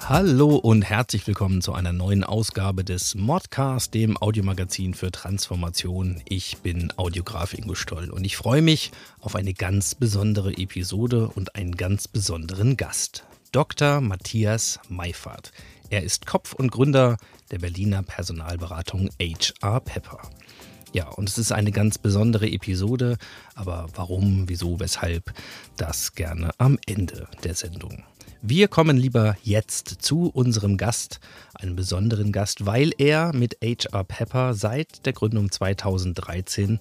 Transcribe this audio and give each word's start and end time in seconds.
Hallo 0.00 0.56
und 0.56 0.82
herzlich 0.82 1.26
willkommen 1.26 1.62
zu 1.62 1.72
einer 1.72 1.92
neuen 1.92 2.24
Ausgabe 2.24 2.84
des 2.84 3.14
Modcast, 3.14 3.94
dem 3.94 4.16
Audiomagazin 4.16 4.92
für 4.92 5.10
Transformation. 5.10 6.20
Ich 6.28 6.58
bin 6.58 6.92
Audiograf 6.96 7.54
Ingo 7.54 7.74
Stoll 7.74 8.10
und 8.10 8.24
ich 8.24 8.36
freue 8.36 8.60
mich 8.60 8.92
auf 9.20 9.34
eine 9.34 9.54
ganz 9.54 9.94
besondere 9.94 10.52
Episode 10.56 11.28
und 11.34 11.56
einen 11.56 11.76
ganz 11.76 12.06
besonderen 12.06 12.76
Gast. 12.76 13.24
Dr. 13.52 14.00
Matthias 14.00 14.78
Meifert. 14.88 15.52
Er 15.88 16.02
ist 16.02 16.26
Kopf 16.26 16.52
und 16.52 16.70
Gründer 16.70 17.16
der 17.50 17.60
Berliner 17.60 18.02
Personalberatung 18.02 19.08
HR 19.18 19.80
Pepper. 19.80 20.20
Ja, 20.92 21.08
und 21.08 21.28
es 21.28 21.38
ist 21.38 21.50
eine 21.50 21.72
ganz 21.72 21.98
besondere 21.98 22.48
Episode, 22.48 23.16
aber 23.54 23.88
warum, 23.94 24.48
wieso, 24.48 24.78
weshalb, 24.78 25.32
das 25.76 26.14
gerne 26.14 26.50
am 26.58 26.78
Ende 26.86 27.26
der 27.42 27.54
Sendung. 27.54 28.04
Wir 28.46 28.68
kommen 28.68 28.98
lieber 28.98 29.38
jetzt 29.42 29.88
zu 30.02 30.28
unserem 30.28 30.76
Gast, 30.76 31.18
einem 31.54 31.76
besonderen 31.76 32.30
Gast, 32.30 32.66
weil 32.66 32.92
er 32.98 33.34
mit 33.34 33.56
HR 33.62 34.04
Pepper 34.04 34.52
seit 34.52 35.06
der 35.06 35.14
Gründung 35.14 35.50
2013 35.50 36.78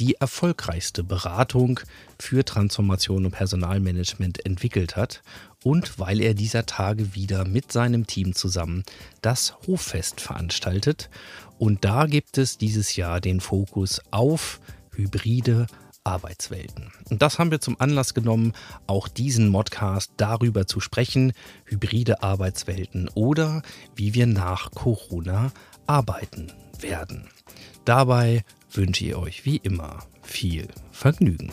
die 0.00 0.14
erfolgreichste 0.14 1.04
Beratung 1.04 1.80
für 2.18 2.46
Transformation 2.46 3.26
und 3.26 3.32
Personalmanagement 3.32 4.46
entwickelt 4.46 4.96
hat 4.96 5.22
und 5.62 5.98
weil 5.98 6.18
er 6.22 6.32
dieser 6.32 6.64
Tage 6.64 7.14
wieder 7.14 7.46
mit 7.46 7.72
seinem 7.72 8.06
Team 8.06 8.34
zusammen 8.34 8.82
das 9.20 9.54
Hoffest 9.66 10.18
veranstaltet. 10.22 11.10
Und 11.58 11.84
da 11.84 12.06
gibt 12.06 12.38
es 12.38 12.56
dieses 12.56 12.96
Jahr 12.96 13.20
den 13.20 13.40
Fokus 13.40 14.00
auf 14.12 14.60
hybride 14.94 15.66
Arbeitswelten. 16.04 16.92
Und 17.10 17.22
das 17.22 17.38
haben 17.38 17.50
wir 17.50 17.60
zum 17.60 17.80
Anlass 17.80 18.14
genommen, 18.14 18.52
auch 18.86 19.08
diesen 19.08 19.48
Modcast 19.48 20.12
darüber 20.16 20.66
zu 20.66 20.80
sprechen, 20.80 21.32
hybride 21.64 22.22
Arbeitswelten 22.22 23.08
oder 23.14 23.62
wie 23.94 24.14
wir 24.14 24.26
nach 24.26 24.70
Corona 24.72 25.52
arbeiten 25.86 26.52
werden. 26.80 27.28
Dabei 27.84 28.44
wünsche 28.70 29.04
ich 29.04 29.14
euch 29.14 29.44
wie 29.44 29.56
immer 29.56 30.00
viel 30.22 30.68
Vergnügen. 30.90 31.52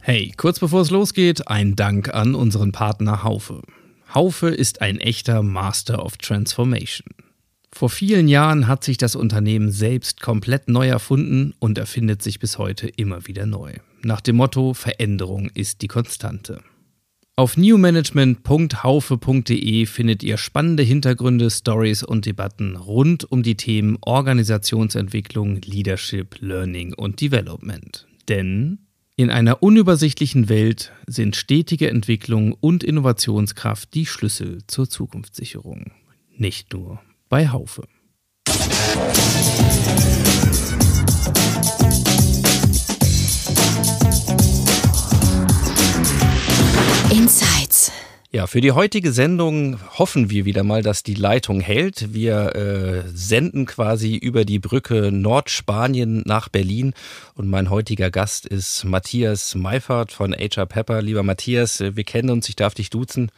Hey, 0.00 0.32
kurz 0.36 0.58
bevor 0.58 0.82
es 0.82 0.90
losgeht, 0.90 1.48
ein 1.48 1.76
Dank 1.76 2.14
an 2.14 2.34
unseren 2.34 2.72
Partner 2.72 3.24
Haufe. 3.24 3.62
Haufe 4.14 4.48
ist 4.48 4.80
ein 4.80 4.98
echter 4.98 5.42
Master 5.42 6.04
of 6.04 6.16
Transformation. 6.16 7.08
Vor 7.72 7.90
vielen 7.90 8.28
Jahren 8.28 8.66
hat 8.66 8.82
sich 8.82 8.96
das 8.96 9.14
Unternehmen 9.14 9.70
selbst 9.70 10.20
komplett 10.20 10.68
neu 10.68 10.88
erfunden 10.88 11.54
und 11.58 11.78
erfindet 11.78 12.22
sich 12.22 12.38
bis 12.38 12.58
heute 12.58 12.88
immer 12.88 13.26
wieder 13.26 13.46
neu. 13.46 13.74
Nach 14.02 14.20
dem 14.20 14.36
Motto 14.36 14.74
Veränderung 14.74 15.50
ist 15.54 15.82
die 15.82 15.88
Konstante. 15.88 16.62
Auf 17.36 17.56
newmanagement.haufe.de 17.56 19.86
findet 19.86 20.24
ihr 20.24 20.38
spannende 20.38 20.82
Hintergründe, 20.82 21.50
Stories 21.50 22.02
und 22.02 22.26
Debatten 22.26 22.74
rund 22.74 23.30
um 23.30 23.44
die 23.44 23.56
Themen 23.56 23.96
Organisationsentwicklung, 24.00 25.60
Leadership, 25.64 26.36
Learning 26.40 26.94
und 26.94 27.20
Development. 27.20 28.08
Denn 28.28 28.80
in 29.14 29.30
einer 29.30 29.62
unübersichtlichen 29.62 30.48
Welt 30.48 30.90
sind 31.06 31.36
stetige 31.36 31.90
Entwicklung 31.90 32.54
und 32.54 32.82
Innovationskraft 32.82 33.94
die 33.94 34.06
Schlüssel 34.06 34.58
zur 34.66 34.88
Zukunftssicherung. 34.88 35.92
Nicht 36.36 36.72
nur 36.72 37.00
bei 37.28 37.48
Haufe. 37.48 37.84
Insights. 47.10 47.92
Ja, 48.30 48.46
für 48.46 48.60
die 48.60 48.72
heutige 48.72 49.12
Sendung 49.12 49.78
hoffen 49.98 50.28
wir 50.28 50.44
wieder 50.44 50.62
mal, 50.62 50.82
dass 50.82 51.02
die 51.02 51.14
Leitung 51.14 51.60
hält. 51.60 52.12
Wir 52.12 52.54
äh, 52.54 53.02
senden 53.12 53.64
quasi 53.64 54.16
über 54.16 54.44
die 54.44 54.58
Brücke 54.58 55.10
Nordspanien 55.10 56.22
nach 56.26 56.50
Berlin 56.50 56.92
und 57.34 57.48
mein 57.48 57.70
heutiger 57.70 58.10
Gast 58.10 58.44
ist 58.44 58.84
Matthias 58.84 59.54
Meifert 59.54 60.12
von 60.12 60.34
HR 60.34 60.66
Pepper. 60.66 61.00
Lieber 61.00 61.22
Matthias, 61.22 61.80
wir 61.80 62.04
kennen 62.04 62.28
uns, 62.28 62.48
ich 62.50 62.56
darf 62.56 62.74
dich 62.74 62.90
duzen 62.90 63.30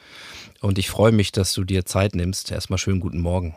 und 0.60 0.78
ich 0.78 0.90
freue 0.90 1.12
mich, 1.12 1.30
dass 1.30 1.54
du 1.54 1.62
dir 1.62 1.86
Zeit 1.86 2.16
nimmst. 2.16 2.50
Erstmal 2.50 2.78
schönen 2.78 3.00
guten 3.00 3.20
Morgen. 3.20 3.54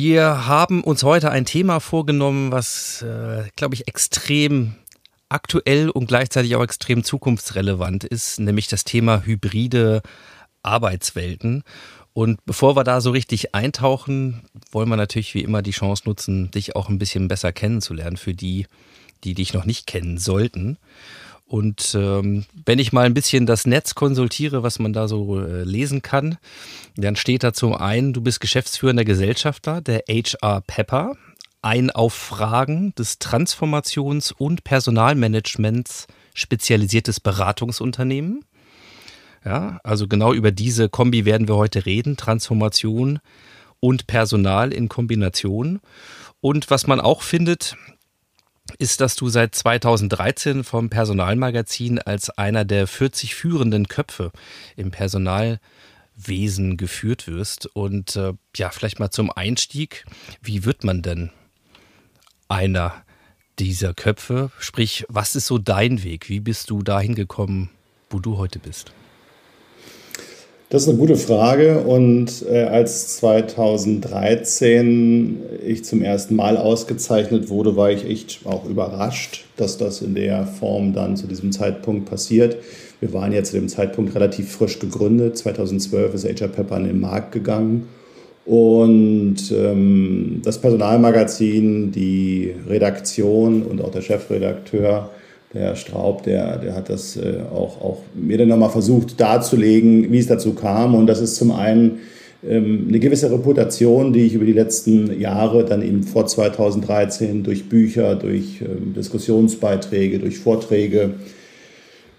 Wir 0.00 0.46
haben 0.46 0.84
uns 0.84 1.02
heute 1.02 1.32
ein 1.32 1.44
Thema 1.44 1.80
vorgenommen, 1.80 2.52
was, 2.52 3.02
äh, 3.02 3.48
glaube 3.56 3.74
ich, 3.74 3.88
extrem 3.88 4.76
aktuell 5.28 5.90
und 5.90 6.06
gleichzeitig 6.06 6.54
auch 6.54 6.62
extrem 6.62 7.02
zukunftsrelevant 7.02 8.04
ist, 8.04 8.38
nämlich 8.38 8.68
das 8.68 8.84
Thema 8.84 9.24
hybride 9.24 10.02
Arbeitswelten. 10.62 11.64
Und 12.12 12.38
bevor 12.46 12.76
wir 12.76 12.84
da 12.84 13.00
so 13.00 13.10
richtig 13.10 13.56
eintauchen, 13.56 14.42
wollen 14.70 14.88
wir 14.88 14.96
natürlich 14.96 15.34
wie 15.34 15.42
immer 15.42 15.62
die 15.62 15.72
Chance 15.72 16.04
nutzen, 16.06 16.52
dich 16.52 16.76
auch 16.76 16.88
ein 16.88 17.00
bisschen 17.00 17.26
besser 17.26 17.50
kennenzulernen 17.50 18.18
für 18.18 18.34
die, 18.34 18.68
die 19.24 19.34
dich 19.34 19.52
noch 19.52 19.64
nicht 19.64 19.88
kennen 19.88 20.16
sollten. 20.16 20.78
Und 21.48 21.94
ähm, 21.98 22.44
wenn 22.66 22.78
ich 22.78 22.92
mal 22.92 23.06
ein 23.06 23.14
bisschen 23.14 23.46
das 23.46 23.66
Netz 23.66 23.94
konsultiere, 23.94 24.62
was 24.62 24.78
man 24.78 24.92
da 24.92 25.08
so 25.08 25.40
äh, 25.40 25.64
lesen 25.64 26.02
kann, 26.02 26.36
dann 26.96 27.16
steht 27.16 27.42
da 27.42 27.54
zum 27.54 27.74
einen, 27.74 28.12
du 28.12 28.20
bist 28.20 28.40
geschäftsführender 28.40 29.06
Gesellschafter 29.06 29.80
der 29.80 30.04
HR 30.08 30.60
Pepper, 30.60 31.14
ein 31.62 31.90
auf 31.90 32.12
Fragen 32.12 32.94
des 32.96 33.18
Transformations- 33.18 34.32
und 34.32 34.62
Personalmanagements 34.62 36.06
spezialisiertes 36.34 37.18
Beratungsunternehmen. 37.18 38.44
Ja, 39.42 39.80
also 39.82 40.06
genau 40.06 40.34
über 40.34 40.52
diese 40.52 40.90
Kombi 40.90 41.24
werden 41.24 41.48
wir 41.48 41.56
heute 41.56 41.86
reden, 41.86 42.18
Transformation 42.18 43.20
und 43.80 44.06
Personal 44.06 44.72
in 44.72 44.90
Kombination. 44.90 45.80
Und 46.40 46.70
was 46.70 46.86
man 46.86 47.00
auch 47.00 47.22
findet, 47.22 47.76
ist, 48.78 49.00
dass 49.00 49.16
du 49.16 49.28
seit 49.28 49.54
2013 49.54 50.64
vom 50.64 50.90
Personalmagazin 50.90 51.98
als 51.98 52.30
einer 52.30 52.64
der 52.64 52.86
40 52.86 53.34
führenden 53.34 53.88
Köpfe 53.88 54.30
im 54.76 54.90
Personalwesen 54.90 56.76
geführt 56.76 57.26
wirst. 57.26 57.66
Und 57.66 58.16
äh, 58.16 58.34
ja, 58.56 58.70
vielleicht 58.70 59.00
mal 59.00 59.10
zum 59.10 59.30
Einstieg, 59.30 60.04
wie 60.42 60.64
wird 60.64 60.84
man 60.84 61.02
denn 61.02 61.30
einer 62.48 63.04
dieser 63.58 63.94
Köpfe? 63.94 64.50
Sprich, 64.58 65.04
was 65.08 65.34
ist 65.34 65.46
so 65.46 65.58
dein 65.58 66.02
Weg? 66.02 66.28
Wie 66.28 66.40
bist 66.40 66.70
du 66.70 66.82
dahin 66.82 67.14
gekommen, 67.14 67.70
wo 68.10 68.18
du 68.18 68.36
heute 68.36 68.58
bist? 68.58 68.92
Das 70.70 70.82
ist 70.82 70.88
eine 70.90 70.98
gute 70.98 71.16
Frage 71.16 71.78
und 71.78 72.44
äh, 72.46 72.64
als 72.64 73.16
2013 73.16 75.38
ich 75.66 75.82
zum 75.86 76.02
ersten 76.02 76.36
Mal 76.36 76.58
ausgezeichnet 76.58 77.48
wurde, 77.48 77.74
war 77.74 77.90
ich 77.90 78.04
echt 78.04 78.40
auch 78.44 78.68
überrascht, 78.68 79.46
dass 79.56 79.78
das 79.78 80.02
in 80.02 80.14
der 80.14 80.46
Form 80.46 80.92
dann 80.92 81.16
zu 81.16 81.26
diesem 81.26 81.52
Zeitpunkt 81.52 82.10
passiert. 82.10 82.58
Wir 83.00 83.14
waren 83.14 83.32
ja 83.32 83.42
zu 83.42 83.56
dem 83.56 83.70
Zeitpunkt 83.70 84.14
relativ 84.14 84.52
frisch 84.52 84.78
gegründet. 84.78 85.38
2012 85.38 86.12
ist 86.12 86.26
HR 86.26 86.48
Pepper 86.48 86.76
an 86.76 86.84
den 86.84 87.00
Markt 87.00 87.32
gegangen 87.32 87.88
und 88.44 89.50
ähm, 89.50 90.42
das 90.44 90.58
Personalmagazin, 90.58 91.92
die 91.92 92.54
Redaktion 92.68 93.62
und 93.62 93.82
auch 93.82 93.90
der 93.90 94.02
Chefredakteur 94.02 95.08
der 95.54 95.62
Herr 95.62 95.76
Straub, 95.76 96.22
der, 96.24 96.58
der 96.58 96.74
hat 96.74 96.90
das 96.90 97.16
äh, 97.16 97.40
auch, 97.50 97.80
auch 97.80 97.98
mir 98.14 98.38
dann 98.38 98.48
nochmal 98.48 98.70
versucht 98.70 99.18
darzulegen, 99.20 100.12
wie 100.12 100.18
es 100.18 100.26
dazu 100.26 100.52
kam. 100.54 100.94
Und 100.94 101.06
das 101.06 101.20
ist 101.20 101.36
zum 101.36 101.52
einen 101.52 102.00
ähm, 102.46 102.86
eine 102.88 103.00
gewisse 103.00 103.30
Reputation, 103.30 104.12
die 104.12 104.26
ich 104.26 104.34
über 104.34 104.44
die 104.44 104.52
letzten 104.52 105.18
Jahre 105.18 105.64
dann 105.64 105.82
eben 105.82 106.04
vor 106.04 106.26
2013 106.26 107.42
durch 107.42 107.68
Bücher, 107.68 108.14
durch 108.14 108.60
ähm, 108.60 108.94
Diskussionsbeiträge, 108.94 110.18
durch 110.18 110.38
Vorträge 110.38 111.14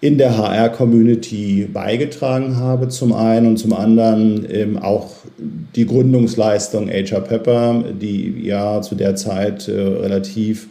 in 0.01 0.17
der 0.17 0.37
HR-Community 0.37 1.67
beigetragen 1.71 2.55
habe, 2.55 2.87
zum 2.87 3.13
einen 3.13 3.47
und 3.47 3.57
zum 3.57 3.73
anderen 3.73 4.47
ähm, 4.49 4.77
auch 4.77 5.11
die 5.75 5.85
Gründungsleistung 5.85 6.89
HR 6.89 7.21
Pepper, 7.21 7.83
die 8.01 8.41
ja 8.41 8.81
zu 8.81 8.95
der 8.95 9.15
Zeit 9.15 9.67
äh, 9.67 9.73
relativ 9.73 10.69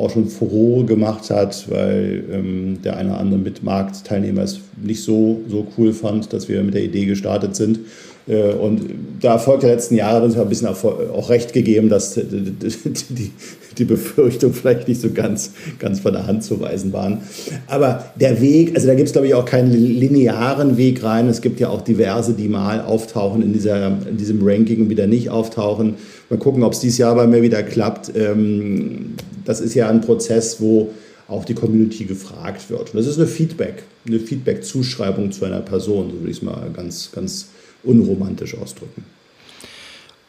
auch 0.00 0.10
schon 0.10 0.28
Furore 0.28 0.84
gemacht 0.84 1.30
hat, 1.30 1.70
weil 1.70 2.24
ähm, 2.32 2.78
der 2.82 2.96
eine 2.96 3.10
oder 3.10 3.20
andere 3.20 3.40
Mitmarktteilnehmer 3.40 4.42
es 4.42 4.60
nicht 4.82 5.02
so, 5.02 5.40
so 5.48 5.66
cool 5.76 5.92
fand, 5.92 6.32
dass 6.32 6.48
wir 6.48 6.62
mit 6.62 6.74
der 6.74 6.84
Idee 6.84 7.06
gestartet 7.06 7.56
sind. 7.56 7.80
Äh, 8.26 8.52
und 8.52 8.82
da 9.20 9.32
Erfolg 9.32 9.60
der 9.60 9.70
letzten 9.70 9.96
Jahre 9.96 10.24
uns 10.24 10.36
ein 10.36 10.48
bisschen 10.48 10.68
auch 10.68 11.30
recht 11.30 11.52
gegeben, 11.52 11.88
dass 11.88 12.14
die, 12.14 13.32
die 13.78 13.84
Befürchtung 13.84 14.52
vielleicht 14.52 14.88
nicht 14.88 15.00
so 15.00 15.10
ganz, 15.10 15.52
ganz 15.78 16.00
von 16.00 16.12
der 16.12 16.26
Hand 16.26 16.44
zu 16.44 16.60
weisen 16.60 16.92
waren. 16.92 17.18
Aber 17.66 18.04
der 18.20 18.40
Weg, 18.40 18.74
also 18.74 18.86
da 18.86 18.94
gibt 18.94 19.08
es 19.08 19.12
glaube 19.12 19.26
ich 19.26 19.34
auch 19.34 19.44
keinen 19.44 19.72
linearen 19.72 20.76
Weg 20.76 21.02
rein. 21.02 21.28
Es 21.28 21.40
gibt 21.40 21.60
ja 21.60 21.68
auch 21.68 21.82
diverse, 21.82 22.34
die 22.34 22.48
mal 22.48 22.80
auftauchen 22.80 23.42
in, 23.42 23.52
dieser, 23.52 23.86
in 24.08 24.16
diesem 24.16 24.40
Ranking 24.42 24.82
und 24.82 24.90
wieder 24.90 25.06
nicht 25.06 25.30
auftauchen. 25.30 25.94
Mal 26.28 26.38
gucken, 26.38 26.62
ob 26.62 26.72
es 26.72 26.80
dieses 26.80 26.98
Jahr 26.98 27.14
bei 27.14 27.26
mir 27.26 27.42
wieder 27.42 27.62
klappt. 27.62 28.12
Ähm, 28.14 29.14
das 29.50 29.60
ist 29.60 29.74
ja 29.74 29.88
ein 29.88 30.00
Prozess, 30.00 30.60
wo 30.60 30.92
auch 31.26 31.44
die 31.44 31.54
Community 31.54 32.04
gefragt 32.04 32.70
wird. 32.70 32.90
Und 32.90 32.94
das 32.94 33.06
ist 33.06 33.18
eine 33.18 33.26
Feedback, 33.26 33.82
eine 34.06 34.20
Feedback-Zuschreibung 34.20 35.32
zu 35.32 35.44
einer 35.44 35.60
Person, 35.60 36.10
so 36.10 36.18
würde 36.18 36.30
ich 36.30 36.38
es 36.38 36.42
mal 36.42 36.70
ganz, 36.72 37.10
ganz 37.12 37.48
unromantisch 37.82 38.56
ausdrücken. 38.56 39.04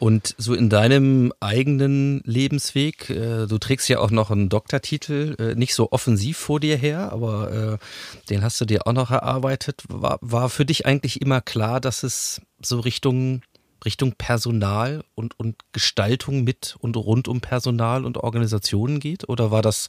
Und 0.00 0.34
so 0.36 0.54
in 0.54 0.68
deinem 0.68 1.32
eigenen 1.38 2.22
Lebensweg, 2.24 3.08
äh, 3.10 3.46
du 3.46 3.58
trägst 3.58 3.88
ja 3.88 4.00
auch 4.00 4.10
noch 4.10 4.32
einen 4.32 4.48
Doktortitel, 4.48 5.36
äh, 5.38 5.54
nicht 5.54 5.76
so 5.76 5.92
offensiv 5.92 6.38
vor 6.38 6.58
dir 6.58 6.76
her, 6.76 7.12
aber 7.12 7.78
äh, 7.80 8.28
den 8.28 8.42
hast 8.42 8.60
du 8.60 8.64
dir 8.64 8.88
auch 8.88 8.92
noch 8.92 9.12
erarbeitet. 9.12 9.84
War, 9.88 10.18
war 10.20 10.48
für 10.48 10.64
dich 10.64 10.86
eigentlich 10.86 11.22
immer 11.22 11.40
klar, 11.40 11.80
dass 11.80 12.02
es 12.02 12.40
so 12.60 12.80
Richtung, 12.80 13.42
Richtung 13.84 14.14
Personal 14.16 15.04
und, 15.14 15.38
und 15.38 15.56
Gestaltung 15.72 16.44
mit 16.44 16.76
und 16.78 16.96
rund 16.96 17.28
um 17.28 17.40
Personal 17.40 18.04
und 18.04 18.18
Organisationen 18.18 19.00
geht? 19.00 19.28
Oder 19.28 19.50
war 19.50 19.62
das 19.62 19.88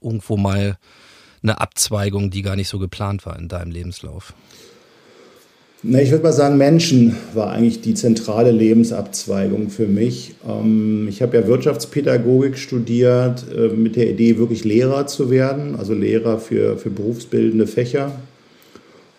irgendwo 0.00 0.36
mal 0.36 0.78
eine 1.42 1.60
Abzweigung, 1.60 2.30
die 2.30 2.42
gar 2.42 2.56
nicht 2.56 2.68
so 2.68 2.78
geplant 2.78 3.26
war 3.26 3.38
in 3.38 3.48
deinem 3.48 3.70
Lebenslauf? 3.70 4.34
Na, 5.84 6.00
ich 6.00 6.12
würde 6.12 6.22
mal 6.22 6.32
sagen, 6.32 6.58
Menschen 6.58 7.16
war 7.34 7.50
eigentlich 7.50 7.80
die 7.80 7.94
zentrale 7.94 8.52
Lebensabzweigung 8.52 9.68
für 9.68 9.88
mich. 9.88 10.36
Ähm, 10.48 11.08
ich 11.08 11.22
habe 11.22 11.36
ja 11.36 11.48
Wirtschaftspädagogik 11.48 12.56
studiert 12.56 13.44
äh, 13.52 13.66
mit 13.66 13.96
der 13.96 14.08
Idee, 14.08 14.38
wirklich 14.38 14.62
Lehrer 14.62 15.08
zu 15.08 15.28
werden, 15.28 15.74
also 15.74 15.92
Lehrer 15.92 16.38
für, 16.38 16.78
für 16.78 16.90
berufsbildende 16.90 17.66
Fächer. 17.66 18.12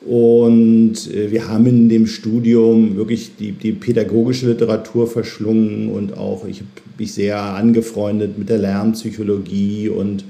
Und 0.05 0.95
äh, 1.13 1.31
wir 1.31 1.47
haben 1.47 1.65
in 1.65 1.89
dem 1.89 2.07
Studium 2.07 2.97
wirklich 2.97 3.37
die, 3.37 3.53
die 3.53 3.71
pädagogische 3.71 4.47
Literatur 4.47 5.07
verschlungen 5.07 5.89
und 5.89 6.17
auch 6.17 6.45
ich 6.45 6.59
habe 6.59 6.69
mich 6.97 7.13
sehr 7.13 7.39
angefreundet 7.39 8.37
mit 8.37 8.49
der 8.49 8.57
Lernpsychologie 8.57 9.87
und 9.89 10.25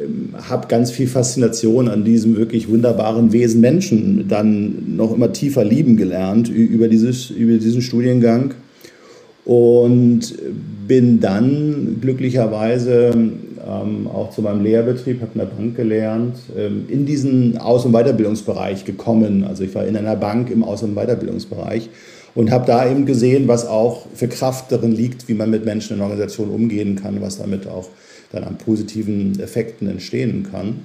ähm, 0.00 0.30
habe 0.48 0.68
ganz 0.68 0.90
viel 0.90 1.06
Faszination 1.06 1.88
an 1.88 2.04
diesem 2.04 2.36
wirklich 2.36 2.68
wunderbaren 2.68 3.32
Wesen 3.32 3.60
Menschen 3.60 4.26
dann 4.26 4.96
noch 4.96 5.14
immer 5.14 5.32
tiefer 5.34 5.64
lieben 5.64 5.96
gelernt 5.98 6.48
über, 6.48 6.88
dieses, 6.88 7.30
über 7.30 7.58
diesen 7.58 7.82
Studiengang. 7.82 8.54
Und 9.44 10.34
bin 10.86 11.20
dann 11.20 11.98
glücklicherweise 12.00 13.12
ähm, 13.68 14.06
auch 14.08 14.30
zu 14.30 14.42
meinem 14.42 14.62
Lehrbetrieb, 14.62 15.20
habe 15.20 15.32
in 15.34 15.40
der 15.40 15.46
Bank 15.46 15.76
gelernt, 15.76 16.36
ähm, 16.56 16.86
in 16.88 17.04
diesen 17.04 17.58
Aus- 17.58 17.84
und 17.84 17.92
Weiterbildungsbereich 17.92 18.84
gekommen. 18.84 19.44
Also 19.44 19.64
ich 19.64 19.74
war 19.74 19.84
in 19.84 19.96
einer 19.96 20.16
Bank 20.16 20.50
im 20.50 20.64
Aus- 20.64 20.82
und 20.82 20.94
Weiterbildungsbereich 20.94 21.90
und 22.34 22.50
habe 22.50 22.66
da 22.66 22.88
eben 22.90 23.04
gesehen, 23.04 23.48
was 23.48 23.66
auch 23.66 24.06
für 24.14 24.28
Kraft 24.28 24.72
darin 24.72 24.92
liegt, 24.92 25.28
wie 25.28 25.34
man 25.34 25.50
mit 25.50 25.64
Menschen 25.64 25.96
in 25.96 26.02
Organisationen 26.02 26.52
umgehen 26.52 26.96
kann, 26.96 27.20
was 27.20 27.38
damit 27.38 27.66
auch 27.66 27.88
dann 28.32 28.44
an 28.44 28.58
positiven 28.58 29.38
Effekten 29.40 29.88
entstehen 29.88 30.46
kann. 30.50 30.80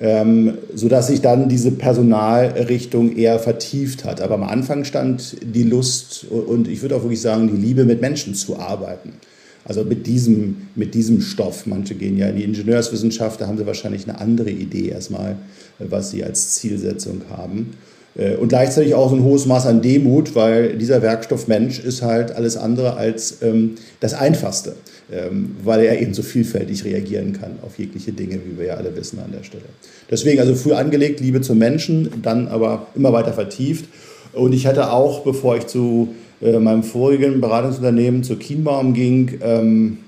Ähm, 0.00 0.58
sodass 0.74 1.08
sich 1.08 1.22
dann 1.22 1.48
diese 1.48 1.72
Personalrichtung 1.72 3.16
eher 3.16 3.40
vertieft 3.40 4.04
hat. 4.04 4.20
Aber 4.20 4.36
am 4.36 4.44
Anfang 4.44 4.84
stand 4.84 5.36
die 5.42 5.64
Lust 5.64 6.24
und 6.30 6.68
ich 6.68 6.82
würde 6.82 6.94
auch 6.94 7.02
wirklich 7.02 7.20
sagen, 7.20 7.48
die 7.48 7.60
Liebe 7.60 7.84
mit 7.84 8.00
Menschen 8.00 8.34
zu 8.34 8.60
arbeiten. 8.60 9.14
Also 9.64 9.84
mit 9.84 10.06
diesem, 10.06 10.68
mit 10.74 10.94
diesem 10.94 11.20
Stoff. 11.20 11.66
Manche 11.66 11.94
gehen 11.94 12.16
ja 12.16 12.28
in 12.28 12.36
die 12.36 12.44
Ingenieurswissenschaft, 12.44 13.40
da 13.40 13.46
haben 13.46 13.58
sie 13.58 13.66
wahrscheinlich 13.66 14.08
eine 14.08 14.20
andere 14.20 14.50
Idee 14.50 14.88
erstmal, 14.88 15.36
was 15.78 16.10
sie 16.10 16.24
als 16.24 16.54
Zielsetzung 16.54 17.22
haben. 17.30 17.74
Äh, 18.18 18.36
und 18.36 18.48
gleichzeitig 18.48 18.94
auch 18.94 19.08
so 19.08 19.16
ein 19.16 19.24
hohes 19.24 19.46
Maß 19.46 19.66
an 19.66 19.80
Demut, 19.80 20.34
weil 20.34 20.76
dieser 20.76 21.00
Werkstoff 21.02 21.48
Mensch 21.48 21.78
ist 21.78 22.02
halt 22.02 22.32
alles 22.32 22.56
andere 22.56 22.96
als 22.96 23.38
ähm, 23.42 23.76
das 24.00 24.14
Einfachste, 24.14 24.74
ähm, 25.10 25.56
weil 25.64 25.84
er 25.84 26.00
eben 26.00 26.12
so 26.12 26.22
vielfältig 26.22 26.84
reagieren 26.84 27.32
kann 27.32 27.58
auf 27.62 27.78
jegliche 27.78 28.12
Dinge, 28.12 28.40
wie 28.44 28.58
wir 28.58 28.66
ja 28.66 28.74
alle 28.74 28.94
wissen 28.96 29.18
an 29.20 29.32
der 29.32 29.44
Stelle. 29.44 29.64
Deswegen 30.10 30.40
also 30.40 30.54
früh 30.54 30.72
angelegt, 30.72 31.20
Liebe 31.20 31.40
zum 31.40 31.58
Menschen, 31.58 32.10
dann 32.22 32.48
aber 32.48 32.88
immer 32.94 33.12
weiter 33.12 33.32
vertieft. 33.32 33.86
Und 34.32 34.52
ich 34.52 34.66
hatte 34.66 34.92
auch, 34.92 35.24
bevor 35.24 35.56
ich 35.56 35.66
zu 35.66 36.14
äh, 36.40 36.58
meinem 36.58 36.82
vorigen 36.82 37.40
Beratungsunternehmen, 37.40 38.22
zu 38.22 38.36
Kienbaum 38.36 38.94
ging, 38.94 39.38
ähm, 39.42 39.98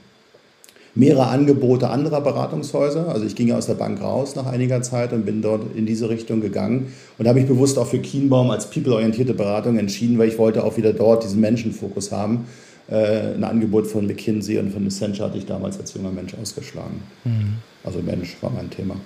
mehrere 0.94 1.29
Angebote 1.29 1.88
anderer 1.88 2.21
Beratungshäuser. 2.21 3.09
Also 3.09 3.25
ich 3.27 3.35
ging 3.37 3.53
aus 3.53 3.67
der 3.67 3.75
Bank 3.75 4.00
raus 4.00 4.35
nach 4.37 4.47
einiger 4.47 4.82
Zeit 4.82 5.12
und 5.12 5.25
bin 5.25 5.43
dort 5.43 5.77
in 5.77 5.87
diese 5.87 6.09
Richtung 6.09 6.41
gegangen 6.41 6.93
und 7.19 7.29
habe 7.29 7.38
mich 7.38 7.49
bewusst 7.49 7.79
auch 7.79 7.87
für 7.87 7.99
Kienbaum 7.99 8.50
als 8.50 8.71
people-orientierte 8.71 9.35
Beratung 9.35 9.79
entschieden, 9.79 10.19
weil 10.19 10.29
ich 10.29 10.38
wollte 10.38 10.65
auch 10.65 10.77
wieder 10.77 10.93
dort 10.93 11.25
diesen 11.25 11.41
Menschenfokus 11.41 12.12
haben. 12.12 12.47
Äh, 12.91 13.35
ein 13.35 13.44
Angebot 13.44 13.87
von 13.87 14.06
McKinsey 14.06 14.59
und 14.59 14.73
von 14.73 14.85
Accenture 14.85 15.29
hatte 15.29 15.38
ich 15.38 15.47
damals 15.47 15.79
als 15.79 15.94
junger 15.94 16.11
Mensch 16.11 16.35
ausgeschlagen. 16.35 17.03
Mhm. 17.25 17.59
Also 17.85 18.00
Mensch 18.00 18.37
war 18.41 18.50
mein 18.50 18.69
Thema 18.69 18.97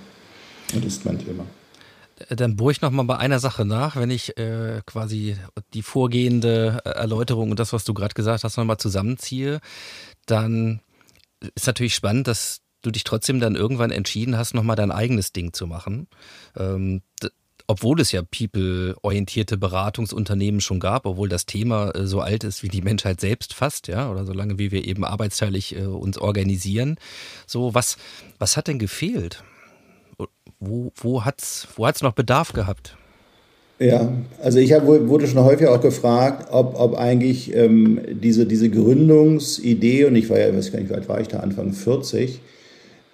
und 0.75 0.85
ist 0.85 1.05
mein 1.05 1.19
Thema. 1.19 1.45
Dann 2.29 2.57
bohre 2.57 2.73
ich 2.73 2.81
nochmal 2.81 3.05
bei 3.05 3.17
einer 3.17 3.41
Sache 3.41 3.65
nach, 3.65 3.97
wenn 3.97 4.11
ich 4.11 4.39
äh, 4.39 4.83
quasi 4.87 5.37
die 5.73 5.83
vorgehende 5.83 6.81
Erläuterung 6.85 7.51
und 7.51 7.59
das, 7.59 7.73
was 7.73 7.85
du 7.85 7.95
gerade 7.95 8.15
gesagt 8.15 8.45
hast, 8.45 8.57
nochmal 8.57 8.79
zusammenziehe. 8.79 9.61
Dann 10.27 10.81
ist 11.55 11.67
natürlich 11.67 11.95
spannend, 11.95 12.29
dass 12.29 12.61
du 12.83 12.91
dich 12.91 13.05
trotzdem 13.05 13.41
dann 13.41 13.57
irgendwann 13.57 13.91
entschieden 13.91 14.37
hast, 14.37 14.55
nochmal 14.55 14.77
dein 14.77 14.93
eigenes 14.93 15.33
Ding 15.33 15.53
zu 15.53 15.67
machen. 15.67 16.07
Ähm, 16.57 17.03
obwohl 17.67 18.01
es 18.01 18.13
ja 18.13 18.23
people-orientierte 18.23 19.57
Beratungsunternehmen 19.57 20.61
schon 20.61 20.81
gab, 20.81 21.07
obwohl 21.07 21.29
das 21.29 21.47
Thema 21.47 21.91
äh, 21.95 22.07
so 22.07 22.21
alt 22.21 22.45
ist 22.45 22.63
wie 22.63 22.69
die 22.69 22.83
Menschheit 22.83 23.21
selbst 23.21 23.55
fast, 23.55 23.89
ja, 23.89 24.11
oder 24.11 24.27
so 24.27 24.33
lange 24.33 24.59
wie 24.59 24.71
wir 24.71 24.85
eben 24.85 25.05
arbeitsteilig 25.05 25.77
äh, 25.77 25.87
uns 25.87 26.19
organisieren. 26.19 26.97
So, 27.47 27.75
was, 27.75 27.97
was 28.39 28.57
hat 28.57 28.69
denn 28.69 28.79
gefehlt? 28.79 29.43
Wo, 30.61 30.93
wo 30.97 31.25
hat's, 31.25 31.69
wo 31.77 31.87
hat's 31.87 32.03
noch 32.03 32.13
Bedarf 32.13 32.53
gehabt? 32.53 32.97
Ja, 33.81 34.13
also 34.41 34.61
ich 34.61 34.73
hab, 34.73 34.87
wurde 34.87 35.27
schon 35.27 35.43
häufig 35.43 35.67
auch 35.67 35.81
gefragt, 35.81 36.49
ob, 36.53 36.79
ob 36.79 36.97
eigentlich 36.97 37.55
ähm, 37.55 38.01
diese, 38.09 38.47
diese 38.47 38.71
Gründungsidee, 38.71 40.05
und 40.05 40.15
ich 40.15 40.31
war 40.31 40.39
ja, 40.39 40.49
ich 40.49 40.57
weiß 40.57 40.73
gar 40.73 40.79
nicht, 40.79 40.91
wie 40.91 40.95
alt 40.95 41.09
war 41.09 41.21
ich 41.21 41.29
da, 41.29 41.41
Anfang 41.41 41.73
40, 41.73 42.41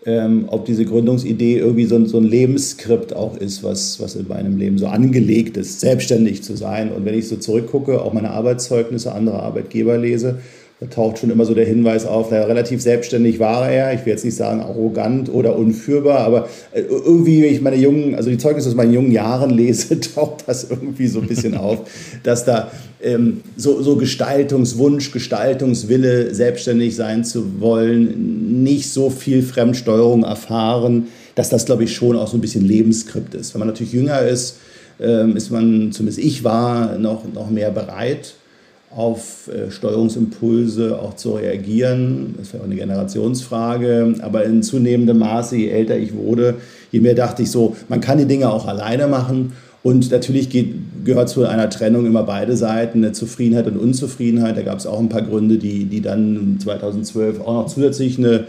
ähm, 0.06 0.44
ob 0.48 0.66
diese 0.66 0.84
Gründungsidee 0.84 1.58
irgendwie 1.58 1.86
so 1.86 1.96
ein, 1.96 2.06
so 2.06 2.18
ein 2.18 2.24
Lebensskript 2.24 3.14
auch 3.14 3.36
ist, 3.36 3.62
was, 3.62 4.00
was 4.00 4.16
in 4.16 4.28
meinem 4.28 4.58
Leben 4.58 4.78
so 4.78 4.86
angelegt 4.86 5.56
ist, 5.56 5.80
selbstständig 5.80 6.42
zu 6.42 6.56
sein. 6.56 6.92
Und 6.92 7.04
wenn 7.04 7.18
ich 7.18 7.28
so 7.28 7.36
zurückgucke, 7.36 8.00
auch 8.00 8.12
meine 8.12 8.30
Arbeitszeugnisse 8.30 9.12
anderer 9.12 9.42
Arbeitgeber 9.42 9.96
lese, 9.96 10.40
da 10.80 10.86
taucht 10.86 11.18
schon 11.18 11.28
immer 11.28 11.44
so 11.44 11.52
der 11.52 11.66
Hinweis 11.66 12.06
auf, 12.06 12.30
naja, 12.30 12.46
relativ 12.46 12.80
selbstständig 12.80 13.38
war 13.38 13.70
er. 13.70 13.92
Ich 13.92 14.06
will 14.06 14.14
jetzt 14.14 14.24
nicht 14.24 14.36
sagen 14.36 14.62
arrogant 14.62 15.28
oder 15.28 15.54
unführbar, 15.56 16.20
aber 16.20 16.48
äh, 16.72 16.80
irgendwie, 16.80 17.42
wenn 17.42 17.52
ich 17.52 17.60
meine 17.60 17.76
jungen, 17.76 18.14
also 18.14 18.30
die 18.30 18.38
Zeugnisse 18.38 18.70
aus 18.70 18.74
meinen 18.74 18.94
jungen 18.94 19.12
Jahren 19.12 19.50
lese, 19.50 20.00
taucht 20.14 20.44
das 20.46 20.70
irgendwie 20.70 21.06
so 21.06 21.20
ein 21.20 21.26
bisschen 21.26 21.54
auf, 21.54 21.80
dass 22.22 22.46
da 22.46 22.70
ähm, 23.02 23.42
so, 23.58 23.82
so 23.82 23.96
Gestaltungswunsch, 23.96 25.10
Gestaltungswille, 25.12 26.34
selbstständig 26.34 26.96
sein 26.96 27.24
zu 27.24 27.60
wollen, 27.60 28.62
nicht 28.62 28.90
so 28.90 29.10
viel 29.10 29.42
Fremdsteuerung 29.42 30.24
erfahren, 30.24 31.08
dass 31.34 31.50
das, 31.50 31.66
glaube 31.66 31.84
ich, 31.84 31.94
schon 31.94 32.16
auch 32.16 32.28
so 32.28 32.38
ein 32.38 32.40
bisschen 32.40 32.64
Lebensskript 32.64 33.34
ist. 33.34 33.52
Wenn 33.52 33.58
man 33.58 33.68
natürlich 33.68 33.92
jünger 33.92 34.22
ist, 34.22 34.56
ähm, 34.98 35.36
ist 35.36 35.50
man, 35.50 35.92
zumindest 35.92 36.24
ich 36.24 36.42
war, 36.42 36.96
noch, 36.96 37.24
noch 37.34 37.50
mehr 37.50 37.70
bereit 37.70 38.34
auf 38.94 39.48
äh, 39.48 39.70
Steuerungsimpulse 39.70 40.98
auch 40.98 41.14
zu 41.14 41.32
reagieren. 41.32 42.34
Das 42.38 42.52
wäre 42.52 42.62
auch 42.62 42.66
eine 42.66 42.76
Generationsfrage. 42.76 44.14
Aber 44.20 44.44
in 44.44 44.62
zunehmendem 44.62 45.18
Maße, 45.18 45.56
je 45.56 45.68
älter 45.68 45.96
ich 45.96 46.14
wurde, 46.14 46.56
je 46.90 47.00
mehr 47.00 47.14
dachte 47.14 47.42
ich 47.42 47.50
so, 47.50 47.76
man 47.88 48.00
kann 48.00 48.18
die 48.18 48.26
Dinge 48.26 48.50
auch 48.50 48.66
alleine 48.66 49.06
machen. 49.06 49.52
Und 49.82 50.10
natürlich 50.10 50.50
geht, 50.50 50.74
gehört 51.04 51.30
zu 51.30 51.46
einer 51.46 51.70
Trennung 51.70 52.04
immer 52.04 52.24
beide 52.24 52.56
Seiten, 52.56 52.98
eine 52.98 53.12
Zufriedenheit 53.12 53.66
und 53.66 53.78
Unzufriedenheit. 53.78 54.56
Da 54.56 54.62
gab 54.62 54.78
es 54.78 54.86
auch 54.86 54.98
ein 54.98 55.08
paar 55.08 55.22
Gründe, 55.22 55.56
die, 55.56 55.86
die 55.86 56.02
dann 56.02 56.58
2012 56.60 57.40
auch 57.40 57.54
noch 57.54 57.66
zusätzlich 57.66 58.18
eine, 58.18 58.44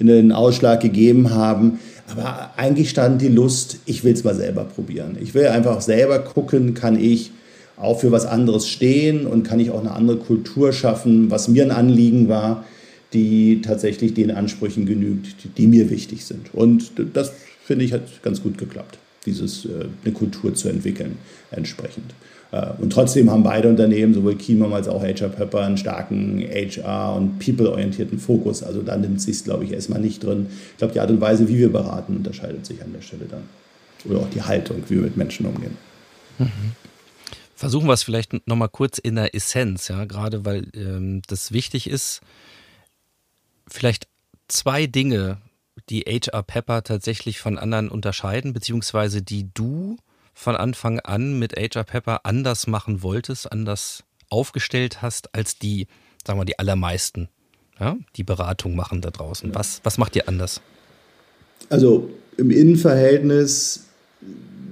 einen 0.00 0.32
Ausschlag 0.32 0.80
gegeben 0.80 1.30
haben. 1.30 1.78
Aber 2.10 2.50
eigentlich 2.56 2.90
stand 2.90 3.22
die 3.22 3.28
Lust, 3.28 3.78
ich 3.86 4.02
will 4.02 4.12
es 4.12 4.24
mal 4.24 4.34
selber 4.34 4.64
probieren. 4.64 5.16
Ich 5.20 5.34
will 5.34 5.46
einfach 5.46 5.80
selber 5.82 6.18
gucken, 6.18 6.74
kann 6.74 6.98
ich 6.98 7.30
auch 7.76 8.00
für 8.00 8.12
was 8.12 8.26
anderes 8.26 8.68
stehen 8.68 9.26
und 9.26 9.42
kann 9.42 9.60
ich 9.60 9.70
auch 9.70 9.80
eine 9.80 9.92
andere 9.92 10.18
Kultur 10.18 10.72
schaffen, 10.72 11.30
was 11.30 11.48
mir 11.48 11.64
ein 11.64 11.70
Anliegen 11.70 12.28
war, 12.28 12.64
die 13.12 13.60
tatsächlich 13.62 14.14
den 14.14 14.30
Ansprüchen 14.30 14.86
genügt, 14.86 15.58
die 15.58 15.66
mir 15.66 15.90
wichtig 15.90 16.24
sind. 16.24 16.54
Und 16.54 16.92
das 17.12 17.32
finde 17.64 17.84
ich 17.84 17.92
hat 17.92 18.22
ganz 18.22 18.42
gut 18.42 18.58
geklappt, 18.58 18.98
dieses 19.26 19.64
äh, 19.64 19.86
eine 20.04 20.14
Kultur 20.14 20.54
zu 20.54 20.68
entwickeln 20.68 21.16
entsprechend. 21.50 22.14
Äh, 22.52 22.66
und 22.80 22.92
trotzdem 22.92 23.30
haben 23.30 23.42
beide 23.42 23.68
Unternehmen, 23.68 24.14
sowohl 24.14 24.36
Kimom 24.36 24.72
als 24.72 24.88
auch 24.88 25.02
HR 25.02 25.28
Pepper, 25.28 25.60
einen 25.60 25.76
starken 25.76 26.40
HR- 26.40 27.16
und 27.16 27.38
People-orientierten 27.38 28.18
Fokus. 28.18 28.62
Also 28.62 28.82
da 28.82 28.96
nimmt 28.96 29.20
sich 29.20 29.44
glaube 29.44 29.64
ich, 29.64 29.72
erstmal 29.72 30.00
nicht 30.00 30.24
drin. 30.24 30.46
Ich 30.72 30.78
glaube, 30.78 30.94
die 30.94 31.00
Art 31.00 31.10
und 31.10 31.20
Weise, 31.20 31.48
wie 31.48 31.58
wir 31.58 31.72
beraten, 31.72 32.16
unterscheidet 32.16 32.64
sich 32.64 32.82
an 32.82 32.92
der 32.92 33.00
Stelle 33.00 33.26
dann. 33.30 33.42
Oder 34.04 34.20
auch 34.20 34.30
die 34.30 34.42
Haltung, 34.42 34.82
wie 34.88 34.96
wir 34.96 35.02
mit 35.02 35.16
Menschen 35.16 35.46
umgehen. 35.46 35.76
Mhm. 36.38 36.46
Versuchen 37.62 37.86
wir 37.86 37.92
es 37.92 38.02
vielleicht 38.02 38.48
nochmal 38.48 38.70
kurz 38.70 38.98
in 38.98 39.14
der 39.14 39.36
Essenz, 39.36 39.86
ja, 39.86 40.04
gerade 40.04 40.44
weil 40.44 40.66
ähm, 40.74 41.22
das 41.28 41.52
wichtig 41.52 41.88
ist. 41.88 42.20
Vielleicht 43.68 44.08
zwei 44.48 44.88
Dinge, 44.88 45.38
die 45.88 46.00
HR 46.00 46.42
Pepper 46.42 46.82
tatsächlich 46.82 47.38
von 47.38 47.58
anderen 47.58 47.88
unterscheiden, 47.88 48.52
beziehungsweise 48.52 49.22
die 49.22 49.48
du 49.54 49.96
von 50.34 50.56
Anfang 50.56 50.98
an 50.98 51.38
mit 51.38 51.52
HR 51.52 51.84
Pepper 51.84 52.26
anders 52.26 52.66
machen 52.66 53.04
wolltest, 53.04 53.52
anders 53.52 54.02
aufgestellt 54.28 55.00
hast, 55.00 55.32
als 55.32 55.56
die, 55.56 55.86
sagen 56.26 56.40
wir, 56.40 56.44
die 56.44 56.58
allermeisten, 56.58 57.28
ja, 57.78 57.96
die 58.16 58.24
Beratung 58.24 58.74
machen 58.74 59.02
da 59.02 59.12
draußen. 59.12 59.54
Was, 59.54 59.80
was 59.84 59.98
macht 59.98 60.16
ihr 60.16 60.26
anders? 60.26 60.60
Also 61.68 62.10
im 62.36 62.50
Innenverhältnis 62.50 63.84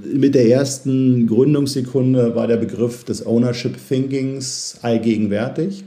mit 0.05 0.35
der 0.35 0.49
ersten 0.49 1.27
Gründungssekunde 1.27 2.35
war 2.35 2.47
der 2.47 2.57
Begriff 2.57 3.05
des 3.05 3.27
Ownership 3.27 3.77
Thinkings 3.89 4.79
allgegenwärtig. 4.83 5.85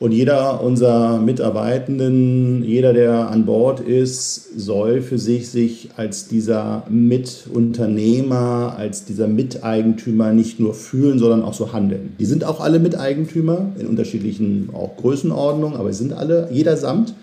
Und 0.00 0.12
jeder 0.12 0.62
unserer 0.62 1.18
Mitarbeitenden, 1.18 2.62
jeder, 2.62 2.92
der 2.92 3.30
an 3.30 3.46
Bord 3.46 3.80
ist, 3.80 4.56
soll 4.56 5.00
für 5.00 5.18
sich 5.18 5.48
sich 5.48 5.90
als 5.96 6.28
dieser 6.28 6.84
Mitunternehmer, 6.88 8.76
als 8.76 9.06
dieser 9.06 9.26
Miteigentümer 9.26 10.32
nicht 10.32 10.60
nur 10.60 10.74
fühlen, 10.74 11.18
sondern 11.18 11.42
auch 11.42 11.54
so 11.54 11.72
handeln. 11.72 12.14
Die 12.20 12.26
sind 12.26 12.44
auch 12.44 12.60
alle 12.60 12.78
Miteigentümer 12.78 13.72
in 13.76 13.88
unterschiedlichen 13.88 14.70
auch 14.72 14.96
Größenordnungen, 14.96 15.76
aber 15.76 15.92
sind 15.92 16.12
alle, 16.12 16.48
jeder 16.52 16.76
samt. 16.76 17.14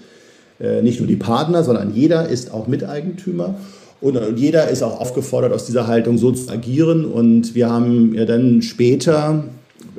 Äh, 0.60 0.82
nicht 0.82 1.00
nur 1.00 1.08
die 1.08 1.16
Partner, 1.16 1.64
sondern 1.64 1.96
jeder 1.96 2.28
ist 2.28 2.54
auch 2.54 2.68
Miteigentümer. 2.68 3.56
Und 4.02 4.20
jeder 4.38 4.70
ist 4.70 4.84
auch 4.84 5.00
aufgefordert, 5.00 5.54
aus 5.54 5.66
dieser 5.66 5.88
Haltung 5.88 6.18
so 6.18 6.32
zu 6.32 6.50
agieren. 6.50 7.06
Und 7.06 7.56
wir 7.56 7.70
haben 7.70 8.14
ja 8.14 8.26
dann 8.26 8.62
später, 8.62 9.46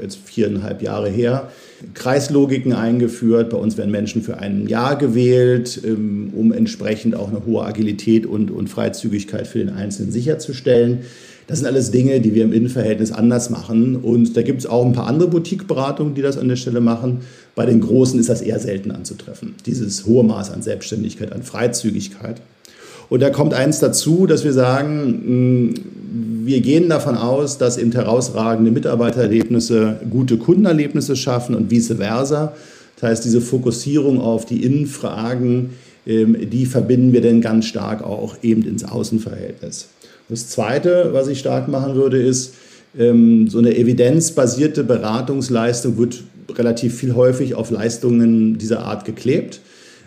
jetzt 0.01 0.19
viereinhalb 0.25 0.83
Jahre 0.83 1.09
her, 1.09 1.49
Kreislogiken 1.95 2.73
eingeführt. 2.73 3.51
Bei 3.51 3.57
uns 3.57 3.77
werden 3.77 3.91
Menschen 3.91 4.23
für 4.23 4.39
ein 4.39 4.67
Jahr 4.67 4.97
gewählt, 4.97 5.81
ähm, 5.85 6.33
um 6.35 6.53
entsprechend 6.53 7.15
auch 7.15 7.29
eine 7.29 7.45
hohe 7.45 7.65
Agilität 7.65 8.27
und, 8.27 8.51
und 8.51 8.69
Freizügigkeit 8.69 9.47
für 9.47 9.59
den 9.59 9.71
Einzelnen 9.71 10.13
sicherzustellen. 10.13 11.01
Das 11.47 11.59
sind 11.59 11.69
alles 11.69 11.93
Dinge, 11.93 12.21
die 12.21 12.35
wir 12.35 12.43
im 12.43 12.53
Innenverhältnis 12.53 13.13
anders 13.13 13.51
machen. 13.51 13.97
Und 13.97 14.37
da 14.37 14.43
gibt 14.43 14.61
es 14.61 14.67
auch 14.67 14.85
ein 14.85 14.93
paar 14.93 15.07
andere 15.07 15.29
Boutique-Beratungen, 15.29 16.15
die 16.15 16.23
das 16.23 16.39
an 16.39 16.49
der 16.49 16.57
Stelle 16.57 16.81
machen. 16.81 17.21
Bei 17.55 17.67
den 17.67 17.81
Großen 17.81 18.19
ist 18.19 18.29
das 18.29 18.43
eher 18.43 18.59
selten 18.59 18.91
anzutreffen. 18.91 19.55
Dieses 19.65 20.07
hohe 20.07 20.25
Maß 20.25 20.51
an 20.51 20.63
Selbstständigkeit, 20.63 21.33
an 21.33 21.43
Freizügigkeit. 21.43 22.41
Und 23.09 23.23
da 23.23 23.31
kommt 23.31 23.55
eins 23.55 23.79
dazu, 23.79 24.27
dass 24.27 24.45
wir 24.45 24.53
sagen, 24.53 25.75
wir 26.45 26.61
gehen 26.61 26.89
davon 26.89 27.17
aus, 27.17 27.59
dass 27.59 27.77
eben 27.77 27.93
herausragende 27.93 28.71
Mitarbeitererlebnisse 28.71 30.01
gute 30.11 30.39
Kundenerlebnisse 30.39 31.17
schaffen 31.17 31.55
und 31.55 31.71
vice 31.71 31.95
versa. 31.97 32.53
Das 32.97 33.11
heißt, 33.11 33.25
diese 33.25 33.41
Fokussierung 33.41 34.21
auf 34.21 34.47
die 34.47 34.65
Innenfragen, 34.65 35.71
ähm, 36.07 36.37
die 36.51 36.67
verbinden 36.67 37.13
wir 37.13 37.21
dann 37.21 37.41
ganz 37.41 37.67
stark 37.67 38.03
auch 38.03 38.37
eben 38.43 38.63
ins 38.63 38.85
Außenverhältnis. 38.85 39.89
Das 40.29 40.49
Zweite, 40.49 41.11
was 41.13 41.29
ich 41.29 41.39
stark 41.39 41.69
machen 41.69 41.95
würde, 41.95 42.21
ist, 42.21 42.55
ähm, 42.99 43.49
so 43.49 43.59
eine 43.59 43.77
evidenzbasierte 43.77 44.83
Beratungsleistung 44.85 45.99
wird 45.99 46.25
relativ 46.55 46.95
viel 46.95 47.15
häufig 47.15 47.55
auf 47.55 47.71
Leistungen 47.71 48.57
dieser 48.57 48.81
Art 48.85 49.05
geklebt. 49.05 49.61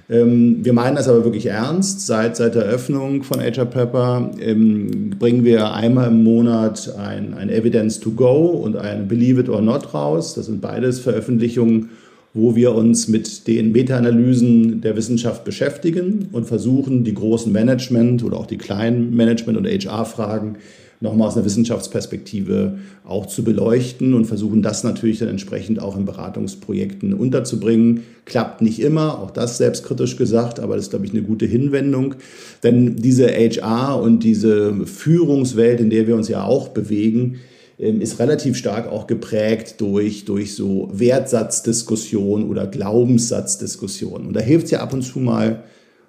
Ähm, 0.09 0.65
wir 0.65 0.73
meinen 0.73 0.95
das 0.95 1.07
aber 1.07 1.23
wirklich 1.23 1.45
ernst. 1.45 2.05
Seit, 2.05 2.35
seit 2.35 2.55
der 2.55 2.65
Eröffnung 2.65 3.23
von 3.23 3.39
HR 3.39 3.65
Prepper 3.65 4.31
ähm, 4.39 5.11
bringen 5.19 5.45
wir 5.45 5.73
einmal 5.73 6.07
im 6.07 6.23
Monat 6.23 6.95
ein, 6.97 7.35
ein 7.35 7.49
Evidence 7.49 7.99
to 7.99 8.11
Go 8.11 8.47
und 8.47 8.75
ein 8.75 9.07
Believe 9.07 9.41
It 9.41 9.49
or 9.49 9.61
Not 9.61 9.93
raus. 9.93 10.33
Das 10.33 10.47
sind 10.47 10.61
beides 10.61 10.99
Veröffentlichungen, 10.99 11.89
wo 12.33 12.55
wir 12.55 12.73
uns 12.73 13.07
mit 13.07 13.47
den 13.47 13.71
Meta-Analysen 13.71 14.81
der 14.81 14.95
Wissenschaft 14.95 15.45
beschäftigen 15.45 16.29
und 16.31 16.45
versuchen, 16.45 17.03
die 17.03 17.13
großen 17.13 17.51
Management- 17.51 18.23
oder 18.23 18.37
auch 18.37 18.47
die 18.47 18.57
kleinen 18.57 19.15
Management- 19.15 19.57
und 19.57 19.67
HR-Fragen 19.67 20.57
nochmal 21.01 21.29
aus 21.29 21.37
einer 21.37 21.45
Wissenschaftsperspektive 21.45 22.77
auch 23.05 23.25
zu 23.25 23.43
beleuchten 23.43 24.13
und 24.13 24.25
versuchen 24.25 24.61
das 24.61 24.83
natürlich 24.83 25.19
dann 25.19 25.29
entsprechend 25.29 25.81
auch 25.81 25.95
in 25.95 26.05
Beratungsprojekten 26.05 27.13
unterzubringen. 27.13 28.03
Klappt 28.25 28.61
nicht 28.61 28.81
immer, 28.81 29.19
auch 29.19 29.31
das 29.31 29.57
selbstkritisch 29.57 30.17
gesagt, 30.17 30.59
aber 30.59 30.75
das 30.75 30.85
ist, 30.85 30.89
glaube 30.89 31.05
ich, 31.05 31.11
eine 31.11 31.21
gute 31.21 31.45
Hinwendung. 31.45 32.15
Denn 32.63 32.97
diese 32.97 33.27
HR 33.27 34.01
und 34.01 34.23
diese 34.23 34.85
Führungswelt, 34.85 35.79
in 35.79 35.89
der 35.89 36.05
wir 36.05 36.15
uns 36.15 36.27
ja 36.27 36.43
auch 36.43 36.69
bewegen, 36.69 37.39
ähm, 37.79 38.01
ist 38.01 38.19
relativ 38.19 38.57
stark 38.57 38.91
auch 38.91 39.07
geprägt 39.07 39.75
durch, 39.79 40.25
durch 40.25 40.53
so 40.53 40.89
Wertsatzdiskussionen 40.91 42.49
oder 42.49 42.67
Glaubenssatzdiskussionen. 42.67 44.27
Und 44.27 44.35
da 44.35 44.41
hilft 44.41 44.65
es 44.65 44.71
ja 44.71 44.81
ab 44.81 44.93
und 44.93 45.01
zu 45.01 45.19
mal, 45.19 45.63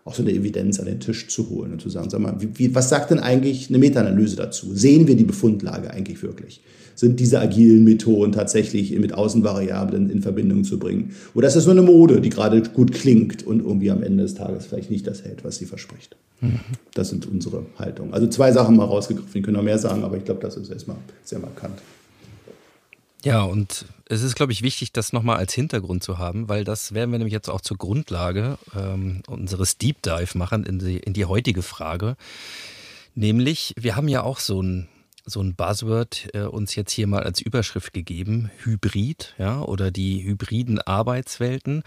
auch 0.05 0.15
so 0.15 0.23
eine 0.23 0.33
Evidenz 0.33 0.81
an 0.81 0.87
den 0.87 1.01
Tisch 1.01 1.29
zu 1.29 1.49
holen 1.51 1.73
und 1.73 1.81
zu 1.81 1.91
sagen, 1.91 2.11
sag 2.11 2.21
mal, 2.21 2.35
wie, 2.39 2.49
wie, 2.55 2.75
was 2.75 2.89
sagt 2.89 3.11
denn 3.11 3.19
eigentlich 3.19 3.69
eine 3.69 3.79
Meta-Analyse 3.79 4.37
dazu? 4.37 4.75
Sehen 4.75 5.07
wir 5.07 5.17
die 5.17 5.25
Befundlage 5.25 5.91
eigentlich 5.91 6.23
wirklich? 6.23 6.61
Sind 6.95 7.19
diese 7.19 7.41
agilen 7.41 7.85
Methoden 7.85 8.33
tatsächlich 8.33 8.99
mit 8.99 9.15
Außenvariablen 9.15 10.11
in 10.11 10.23
Verbindung 10.23 10.65
zu 10.65 10.79
bringen? 10.79 11.13
Oder 11.35 11.49
ist 11.49 11.57
das 11.57 11.65
nur 11.65 11.75
eine 11.75 11.83
Mode, 11.83 12.21
die 12.21 12.29
gerade 12.29 12.61
gut 12.63 12.93
klingt 12.93 13.47
und 13.47 13.61
irgendwie 13.61 13.91
am 13.91 14.03
Ende 14.03 14.23
des 14.23 14.35
Tages 14.35 14.67
vielleicht 14.67 14.91
nicht 14.91 15.07
das 15.07 15.25
hält, 15.25 15.45
was 15.45 15.57
sie 15.57 15.65
verspricht? 15.65 16.17
Mhm. 16.41 16.61
Das 16.95 17.09
sind 17.11 17.27
unsere 17.27 17.67
Haltungen. 17.79 18.13
Also 18.13 18.27
zwei 18.27 18.53
Sachen 18.53 18.77
mal 18.77 18.85
rausgegriffen. 18.85 19.33
Wir 19.33 19.43
können 19.43 19.57
noch 19.57 19.63
mehr 19.63 19.79
sagen, 19.79 20.05
aber 20.05 20.17
ich 20.17 20.25
glaube, 20.25 20.41
das 20.41 20.57
ist 20.57 20.71
erstmal 20.71 20.97
sehr 21.25 21.39
markant. 21.39 21.81
Ja, 23.23 23.43
und 23.43 23.85
es 24.07 24.23
ist, 24.23 24.35
glaube 24.35 24.53
ich, 24.53 24.63
wichtig, 24.63 24.93
das 24.93 25.13
nochmal 25.13 25.37
als 25.37 25.53
Hintergrund 25.53 26.03
zu 26.03 26.19
haben, 26.19 26.49
weil 26.49 26.65
das 26.65 26.95
werden 26.95 27.11
wir 27.13 27.19
nämlich 27.19 27.35
jetzt 27.35 27.51
auch 27.51 27.61
zur 27.61 27.77
Grundlage 27.77 28.59
ähm, 28.75 29.23
unseres 29.27 29.77
Deep 29.77 30.03
Dive 30.03 30.39
machen 30.39 30.65
in 30.65 30.79
die, 30.79 30.97
in 30.99 31.13
die 31.13 31.27
heutige 31.27 31.63
Frage. 31.63 32.17
Nämlich, 33.15 33.75
wir 33.79 33.97
haben 33.97 34.09
ja 34.09 34.23
auch 34.23 34.39
so 34.39 34.63
ein, 34.63 34.89
so 35.27 35.43
ein 35.43 35.55
Buzzword 35.55 36.31
äh, 36.33 36.43
uns 36.43 36.75
jetzt 36.75 36.93
hier 36.93 37.07
mal 37.07 37.23
als 37.23 37.43
Überschrift 37.43 37.93
gegeben, 37.93 38.51
Hybrid, 38.65 39.35
ja, 39.39 39.61
oder 39.61 39.91
die 39.91 40.25
hybriden 40.25 40.79
Arbeitswelten. 40.81 41.83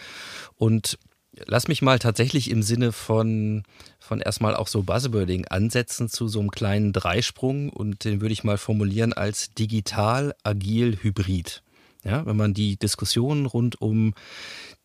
Und 0.58 1.00
lass 1.46 1.68
mich 1.68 1.82
mal 1.82 2.00
tatsächlich 2.00 2.50
im 2.50 2.64
Sinne 2.64 2.92
von, 2.92 3.64
von 4.00 4.22
erstmal 4.22 4.56
auch 4.56 4.68
so 4.68 4.84
Buzzwording 4.84 5.46
ansetzen 5.48 6.10
zu 6.10 6.28
so 6.28 6.40
einem 6.40 6.52
kleinen 6.52 6.94
Dreisprung 6.94 7.70
und 7.70 8.04
den 8.06 8.22
würde 8.22 8.34
ich 8.34 8.44
mal 8.44 8.58
formulieren 8.58 9.14
als 9.14 9.54
digital, 9.54 10.36
agil, 10.44 10.98
hybrid. 11.02 11.62
Ja, 12.04 12.26
wenn 12.26 12.36
man 12.36 12.54
die 12.54 12.76
Diskussionen 12.76 13.46
rund 13.46 13.82
um 13.82 14.14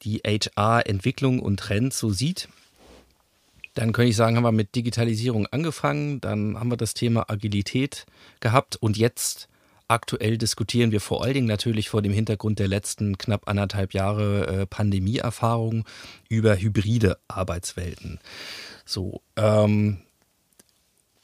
die 0.02 0.19
HR-Entwicklung 0.19 1.40
und 1.40 1.59
Trends 1.59 1.99
so 1.99 2.11
sieht, 2.11 2.49
dann 3.75 3.93
könnte 3.93 4.11
ich 4.11 4.17
sagen, 4.17 4.37
haben 4.37 4.45
wir 4.45 4.52
mit 4.52 4.76
Digitalisierung 4.76 5.47
angefangen, 5.47 6.21
dann 6.21 6.59
haben 6.59 6.71
wir 6.71 6.76
das 6.76 6.95
Thema 6.95 7.28
Agilität 7.28 8.07
gehabt 8.40 8.76
und 8.76 8.97
jetzt 8.97 9.49
Aktuell 9.88 10.37
diskutieren 10.37 10.92
wir 10.92 11.00
vor 11.00 11.25
allen 11.25 11.33
Dingen 11.33 11.47
natürlich 11.47 11.88
vor 11.88 12.02
dem 12.02 12.12
Hintergrund 12.12 12.59
der 12.59 12.68
letzten 12.68 13.16
knapp 13.16 13.49
anderthalb 13.49 13.95
Jahre 13.95 14.47
äh, 14.47 14.66
Pandemieerfahrung 14.66 15.87
über 16.28 16.57
hybride 16.57 17.18
Arbeitswelten. 17.26 18.21
So, 18.85 19.23
ähm, 19.37 20.02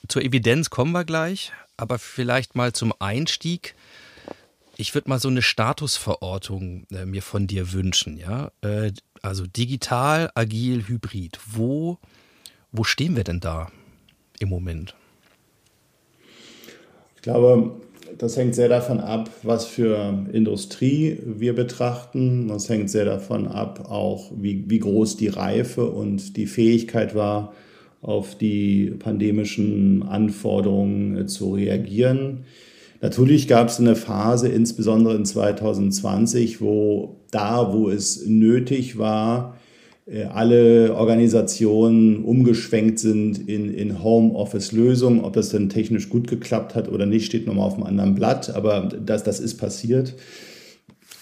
zur 0.08 0.22
Evidenz 0.22 0.70
kommen 0.70 0.92
wir 0.92 1.04
gleich, 1.04 1.52
aber 1.76 1.98
vielleicht 1.98 2.54
mal 2.54 2.72
zum 2.72 2.94
Einstieg. 2.98 3.74
Ich 4.76 4.94
würde 4.94 5.10
mal 5.10 5.20
so 5.20 5.28
eine 5.28 5.42
Statusverortung 5.42 6.86
äh, 6.90 7.04
mir 7.04 7.22
von 7.22 7.46
dir 7.46 7.72
wünschen, 7.72 8.16
ja. 8.16 8.50
Äh, 8.62 8.92
also 9.20 9.46
digital, 9.46 10.30
agil, 10.34 10.88
hybrid. 10.88 11.38
Wo, 11.46 11.98
wo 12.72 12.82
stehen 12.84 13.14
wir 13.14 13.24
denn 13.24 13.40
da 13.40 13.70
im 14.38 14.48
Moment? 14.48 14.94
Ich 17.16 17.22
glaube, 17.22 17.80
das 18.18 18.36
hängt 18.36 18.54
sehr 18.54 18.68
davon 18.68 19.00
ab, 19.00 19.30
was 19.42 19.66
für 19.66 20.26
Industrie 20.32 21.18
wir 21.24 21.54
betrachten. 21.54 22.48
Das 22.48 22.68
hängt 22.68 22.90
sehr 22.90 23.04
davon 23.04 23.46
ab, 23.46 23.90
auch 23.90 24.30
wie, 24.36 24.64
wie 24.68 24.78
groß 24.78 25.16
die 25.16 25.28
Reife 25.28 25.90
und 25.90 26.36
die 26.36 26.46
Fähigkeit 26.46 27.14
war, 27.14 27.52
auf 28.02 28.36
die 28.36 28.92
pandemischen 28.98 30.02
Anforderungen 30.02 31.16
äh, 31.16 31.26
zu 31.26 31.54
reagieren. 31.54 32.44
Natürlich 33.00 33.48
gab 33.48 33.68
es 33.68 33.80
eine 33.80 33.96
Phase, 33.96 34.48
insbesondere 34.48 35.16
in 35.16 35.24
2020, 35.24 36.60
wo 36.60 37.16
da, 37.30 37.72
wo 37.72 37.88
es 37.88 38.26
nötig 38.26 38.98
war, 38.98 39.56
alle 40.32 40.94
Organisationen 40.94 42.24
umgeschwenkt 42.24 42.98
sind 42.98 43.48
in, 43.48 43.72
in 43.72 44.02
Homeoffice-Lösungen. 44.02 45.20
Ob 45.20 45.32
das 45.32 45.48
denn 45.48 45.70
technisch 45.70 46.10
gut 46.10 46.28
geklappt 46.28 46.74
hat 46.74 46.90
oder 46.90 47.06
nicht, 47.06 47.24
steht 47.24 47.46
nochmal 47.46 47.66
auf 47.66 47.74
einem 47.74 47.84
anderen 47.84 48.14
Blatt, 48.14 48.54
aber 48.54 48.90
das, 49.04 49.22
das 49.24 49.40
ist 49.40 49.56
passiert. 49.56 50.14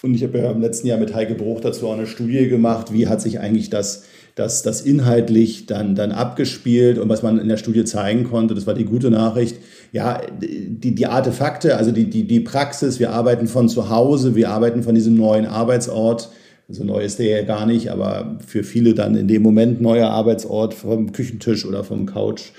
Und 0.01 0.15
ich 0.15 0.23
habe 0.23 0.37
ja 0.37 0.51
im 0.51 0.59
letzten 0.59 0.87
Jahr 0.87 0.97
mit 0.99 1.15
Heike 1.15 1.33
Bruch 1.33 1.61
dazu 1.61 1.87
auch 1.87 1.93
eine 1.93 2.07
Studie 2.07 2.49
gemacht, 2.49 2.91
wie 2.91 3.07
hat 3.07 3.21
sich 3.21 3.39
eigentlich 3.39 3.69
das, 3.69 4.03
das, 4.35 4.61
das 4.61 4.81
inhaltlich 4.81 5.65
dann, 5.65 5.95
dann 5.95 6.11
abgespielt 6.11 6.97
und 6.97 7.07
was 7.07 7.23
man 7.23 7.39
in 7.39 7.47
der 7.47 7.55
Studie 7.55 7.85
zeigen 7.85 8.25
konnte, 8.25 8.53
das 8.53 8.67
war 8.67 8.73
die 8.73 8.83
gute 8.83 9.11
Nachricht. 9.11 9.59
Ja, 9.93 10.19
die, 10.41 10.93
die 10.93 11.05
Artefakte, 11.05 11.77
also 11.77 11.93
die, 11.93 12.09
die, 12.09 12.27
die 12.27 12.41
Praxis, 12.41 12.99
wir 12.99 13.11
arbeiten 13.11 13.47
von 13.47 13.69
zu 13.69 13.89
Hause, 13.89 14.35
wir 14.35 14.49
arbeiten 14.49 14.83
von 14.83 14.93
diesem 14.93 15.15
neuen 15.15 15.45
Arbeitsort, 15.45 16.31
so 16.69 16.83
neu 16.83 17.03
ist 17.03 17.19
der 17.19 17.27
ja 17.27 17.41
gar 17.43 17.65
nicht, 17.65 17.89
aber 17.89 18.37
für 18.45 18.63
viele 18.63 18.93
dann 18.93 19.15
in 19.15 19.27
dem 19.27 19.41
Moment 19.41 19.81
neuer 19.81 20.09
Arbeitsort 20.09 20.73
vom 20.73 21.11
Küchentisch 21.11 21.65
oder 21.65 21.83
vom 21.83 22.05
Couch, 22.05 22.51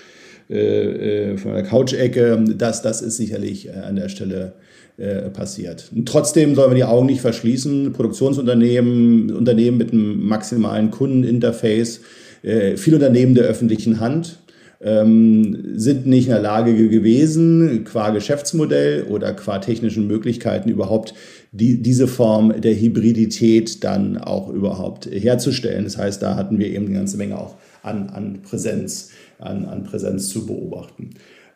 äh, 0.51 1.33
äh 1.33 1.37
von 1.39 1.55
der 1.55 1.63
Couch-Ecke. 1.63 2.45
Das, 2.57 2.83
das 2.83 3.03
ist 3.03 3.17
sicherlich 3.17 3.69
äh, 3.69 3.73
an 3.73 3.97
der 3.97 4.09
Stelle 4.09 4.53
äh, 4.97 5.31
passiert. 5.31 5.91
Und 5.95 6.07
trotzdem 6.07 6.55
sollen 6.55 6.71
wir 6.71 6.77
die 6.77 6.85
Augen 6.85 7.07
nicht 7.07 7.21
verschließen. 7.21 7.93
Produktionsunternehmen, 7.93 9.33
Unternehmen 9.33 9.79
mit 9.79 9.93
einem 9.93 10.25
maximalen 10.27 10.91
Kundeninterface, 10.91 12.01
äh, 12.43 12.77
viele 12.77 12.97
Unternehmen 12.97 13.35
der 13.35 13.45
öffentlichen 13.45 14.01
Hand, 14.01 14.39
ähm, 14.81 15.73
sind 15.77 16.07
nicht 16.07 16.27
in 16.27 16.33
der 16.33 16.43
Lage 16.43 16.75
gewesen, 16.89 17.85
qua 17.85 18.11
Geschäftsmodell 18.11 19.05
oder 19.09 19.33
qua 19.33 19.59
technischen 19.59 20.07
Möglichkeiten 20.07 20.69
überhaupt 20.69 21.15
die, 21.55 21.81
diese 21.81 22.09
Form 22.09 22.61
der 22.61 22.75
Hybridität 22.75 23.85
dann 23.85 24.19
auch 24.19 24.49
überhaupt 24.49 25.07
herzustellen. 25.07 25.85
Das 25.85 25.97
heißt, 25.97 26.21
da 26.21 26.35
hatten 26.35 26.59
wir 26.59 26.67
eben 26.67 26.87
eine 26.87 26.97
ganze 26.97 27.17
Menge 27.17 27.39
auch 27.39 27.55
an, 27.83 28.09
an 28.11 28.41
Präsenz, 28.43 29.11
an, 29.39 29.65
an 29.65 29.85
Präsenz 29.85 30.29
zu 30.29 30.47
beobachten. 30.47 31.11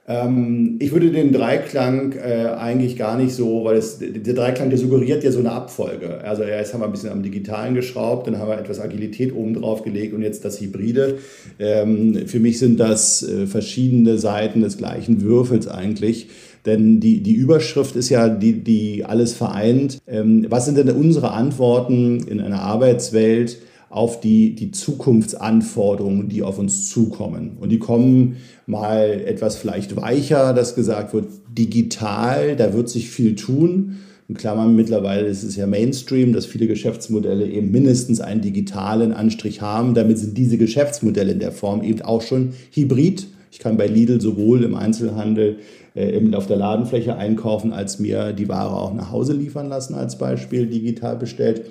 Ähm, 0.07 0.76
ich 0.78 0.93
würde 0.93 1.11
den 1.11 1.33
Dreiklang 1.33 2.12
äh, 2.12 2.47
eigentlich 2.57 2.97
gar 2.97 3.19
nicht 3.19 3.35
so, 3.35 3.64
weil 3.64 3.76
es, 3.76 3.99
der 3.99 4.35
Dreiklang, 4.35 4.71
der 4.71 4.78
suggeriert 4.78 5.25
ja 5.25 5.33
so 5.33 5.40
eine 5.40 5.50
Abfolge. 5.50 6.21
Also 6.23 6.45
jetzt 6.45 6.73
haben 6.73 6.81
wir 6.81 6.87
ein 6.87 6.93
bisschen 6.93 7.11
am 7.11 7.25
Digitalen 7.25 7.75
geschraubt, 7.75 8.28
dann 8.28 8.38
haben 8.38 8.49
wir 8.49 8.59
etwas 8.59 8.78
Agilität 8.78 9.35
oben 9.35 9.52
drauf 9.52 9.83
gelegt 9.83 10.14
und 10.14 10.23
jetzt 10.23 10.45
das 10.45 10.61
Hybride. 10.61 11.19
Ähm, 11.59 12.26
für 12.26 12.38
mich 12.38 12.61
sind 12.61 12.78
das 12.78 13.28
äh, 13.28 13.47
verschiedene 13.47 14.17
Seiten 14.17 14.62
des 14.62 14.78
gleichen 14.78 15.23
Würfels 15.23 15.67
eigentlich. 15.67 16.28
Denn 16.68 17.00
die, 17.00 17.22
die 17.22 17.32
Überschrift 17.32 17.96
ist 17.96 18.10
ja, 18.10 18.28
die, 18.28 18.62
die 18.62 19.02
alles 19.06 19.32
vereint. 19.32 20.02
Ähm, 20.06 20.44
was 20.50 20.66
sind 20.66 20.76
denn 20.76 20.90
unsere 20.90 21.30
Antworten 21.32 22.20
in 22.28 22.40
einer 22.42 22.60
Arbeitswelt 22.60 23.56
auf 23.88 24.20
die, 24.20 24.54
die 24.54 24.70
Zukunftsanforderungen, 24.70 26.28
die 26.28 26.42
auf 26.42 26.58
uns 26.58 26.90
zukommen? 26.90 27.56
Und 27.58 27.70
die 27.70 27.78
kommen 27.78 28.37
mal 28.66 29.22
etwas 29.25 29.56
vielleicht 29.56 29.96
weicher, 29.96 30.52
dass 30.52 30.75
gesagt 30.75 31.14
wird, 31.14 31.28
digital, 31.48 32.54
da 32.54 32.75
wird 32.75 32.90
sich 32.90 33.08
viel 33.08 33.34
tun. 33.34 33.96
In 34.28 34.37
Klammern 34.37 34.76
mittlerweile 34.76 35.26
ist 35.26 35.44
es 35.44 35.56
ja 35.56 35.66
Mainstream, 35.66 36.34
dass 36.34 36.44
viele 36.44 36.66
Geschäftsmodelle 36.66 37.48
eben 37.48 37.70
mindestens 37.70 38.20
einen 38.20 38.42
digitalen 38.42 39.14
Anstrich 39.14 39.62
haben. 39.62 39.94
Damit 39.94 40.18
sind 40.18 40.37
diese 40.37 40.58
Geschäftsmodelle 40.58 41.32
in 41.32 41.38
der 41.38 41.52
Form 41.52 41.82
eben 41.82 42.02
auch 42.02 42.20
schon 42.20 42.50
hybrid. 42.72 43.26
Ich 43.50 43.58
kann 43.58 43.78
bei 43.78 43.87
Lidl 43.87 44.20
sowohl 44.20 44.64
im 44.64 44.75
Einzelhandel 44.75 45.56
eben 45.99 46.35
auf 46.35 46.47
der 46.47 46.57
Ladenfläche 46.57 47.17
einkaufen, 47.17 47.73
als 47.73 47.99
mir 47.99 48.33
die 48.33 48.49
Ware 48.49 48.75
auch 48.75 48.95
nach 48.95 49.11
Hause 49.11 49.33
liefern 49.33 49.69
lassen, 49.69 49.95
als 49.95 50.19
Beispiel 50.19 50.67
digital 50.67 51.17
bestellt. 51.17 51.62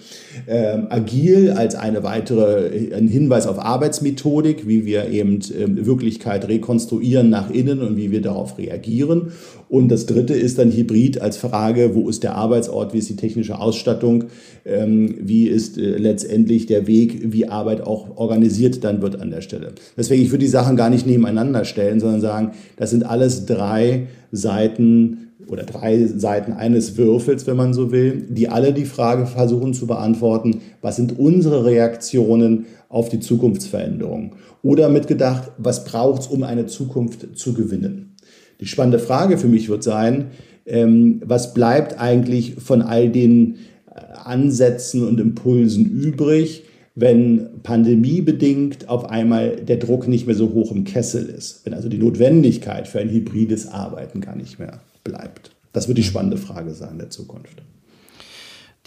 Ähm, 0.47 0.87
agil 0.89 1.51
als 1.51 1.75
eine 1.75 2.03
weitere, 2.03 2.67
äh, 2.67 2.93
ein 2.93 3.07
Hinweis 3.07 3.47
auf 3.47 3.59
Arbeitsmethodik, 3.59 4.67
wie 4.67 4.85
wir 4.85 5.09
eben 5.09 5.39
äh, 5.39 5.85
Wirklichkeit 5.85 6.47
rekonstruieren 6.47 7.29
nach 7.29 7.49
innen 7.49 7.81
und 7.81 7.97
wie 7.97 8.11
wir 8.11 8.21
darauf 8.21 8.57
reagieren. 8.57 9.31
Und 9.69 9.89
das 9.89 10.05
dritte 10.05 10.33
ist 10.33 10.59
dann 10.59 10.71
Hybrid 10.71 11.21
als 11.21 11.37
Frage, 11.37 11.93
wo 11.93 12.07
ist 12.09 12.23
der 12.23 12.35
Arbeitsort, 12.35 12.93
wie 12.93 12.99
ist 12.99 13.09
die 13.09 13.17
technische 13.17 13.59
Ausstattung, 13.59 14.25
ähm, 14.65 15.15
wie 15.19 15.47
ist 15.47 15.77
äh, 15.77 15.97
letztendlich 15.97 16.67
der 16.67 16.87
Weg, 16.87 17.33
wie 17.33 17.49
Arbeit 17.49 17.81
auch 17.81 18.17
organisiert 18.17 18.83
dann 18.83 19.01
wird 19.01 19.19
an 19.21 19.29
der 19.29 19.41
Stelle. 19.41 19.73
Deswegen, 19.97 20.21
ich 20.21 20.31
würde 20.31 20.45
die 20.45 20.51
Sachen 20.51 20.77
gar 20.77 20.89
nicht 20.89 21.05
nebeneinander 21.05 21.65
stellen, 21.65 21.99
sondern 21.99 22.21
sagen, 22.21 22.51
das 22.77 22.91
sind 22.91 23.05
alles 23.05 23.45
drei 23.45 24.07
Seiten 24.31 25.27
oder 25.47 25.63
drei 25.63 26.05
Seiten 26.05 26.53
eines 26.53 26.97
Würfels, 26.97 27.47
wenn 27.47 27.57
man 27.57 27.73
so 27.73 27.91
will, 27.91 28.25
die 28.29 28.49
alle 28.49 28.73
die 28.73 28.85
Frage 28.85 29.25
versuchen 29.25 29.73
zu 29.73 29.87
beantworten, 29.87 30.61
was 30.81 30.95
sind 30.95 31.17
unsere 31.17 31.65
Reaktionen 31.65 32.65
auf 32.89 33.09
die 33.09 33.19
Zukunftsveränderung? 33.19 34.35
Oder 34.63 34.89
mitgedacht, 34.89 35.51
was 35.57 35.85
braucht 35.85 36.23
es, 36.23 36.27
um 36.27 36.43
eine 36.43 36.65
Zukunft 36.65 37.37
zu 37.37 37.53
gewinnen? 37.53 38.15
Die 38.59 38.65
spannende 38.65 38.99
Frage 38.99 39.37
für 39.37 39.47
mich 39.47 39.69
wird 39.69 39.83
sein, 39.83 40.31
ähm, 40.65 41.21
was 41.23 41.53
bleibt 41.53 41.99
eigentlich 41.99 42.55
von 42.55 42.81
all 42.81 43.09
den 43.09 43.55
äh, 43.89 43.99
Ansätzen 44.25 45.07
und 45.07 45.19
Impulsen 45.19 45.85
übrig, 45.85 46.63
wenn 46.99 47.61
pandemiebedingt 47.61 48.89
auf 48.89 49.05
einmal 49.05 49.57
der 49.57 49.77
Druck 49.77 50.07
nicht 50.07 50.25
mehr 50.25 50.35
so 50.35 50.51
hoch 50.53 50.71
im 50.71 50.83
Kessel 50.83 51.27
ist, 51.27 51.63
wenn 51.63 51.75
also 51.75 51.89
die 51.89 51.99
Notwendigkeit 51.99 52.87
für 52.87 52.99
ein 52.99 53.09
hybrides 53.11 53.67
Arbeiten 53.67 54.19
gar 54.19 54.35
nicht 54.35 54.57
mehr 54.57 54.81
bleibt. 55.03 55.51
Das 55.73 55.87
wird 55.87 55.99
die 55.99 56.03
spannende 56.03 56.37
Frage 56.37 56.73
sein 56.73 56.97
der 56.97 57.11
Zukunft. 57.11 57.61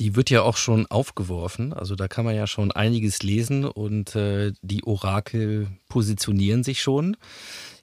Die 0.01 0.17
wird 0.17 0.29
ja 0.29 0.43
auch 0.43 0.57
schon 0.57 0.87
aufgeworfen, 0.87 1.73
also 1.73 1.95
da 1.95 2.09
kann 2.09 2.25
man 2.25 2.35
ja 2.35 2.49
schon 2.49 2.73
einiges 2.73 3.23
lesen 3.23 3.65
und 3.65 4.17
äh, 4.17 4.53
die 4.61 4.83
Orakel 4.83 5.69
positionieren 5.89 6.65
sich 6.65 6.83
schon. 6.83 7.17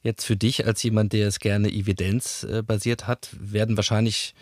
Jetzt 0.03 0.25
für 0.25 0.35
dich 0.35 0.65
als 0.65 0.83
jemand, 0.83 1.13
der 1.13 1.29
es 1.29 1.39
gerne 1.39 1.69
evidenzbasiert 1.69 3.07
hat, 3.07 3.29
werden 3.39 3.77
wahrscheinlich 3.77 4.33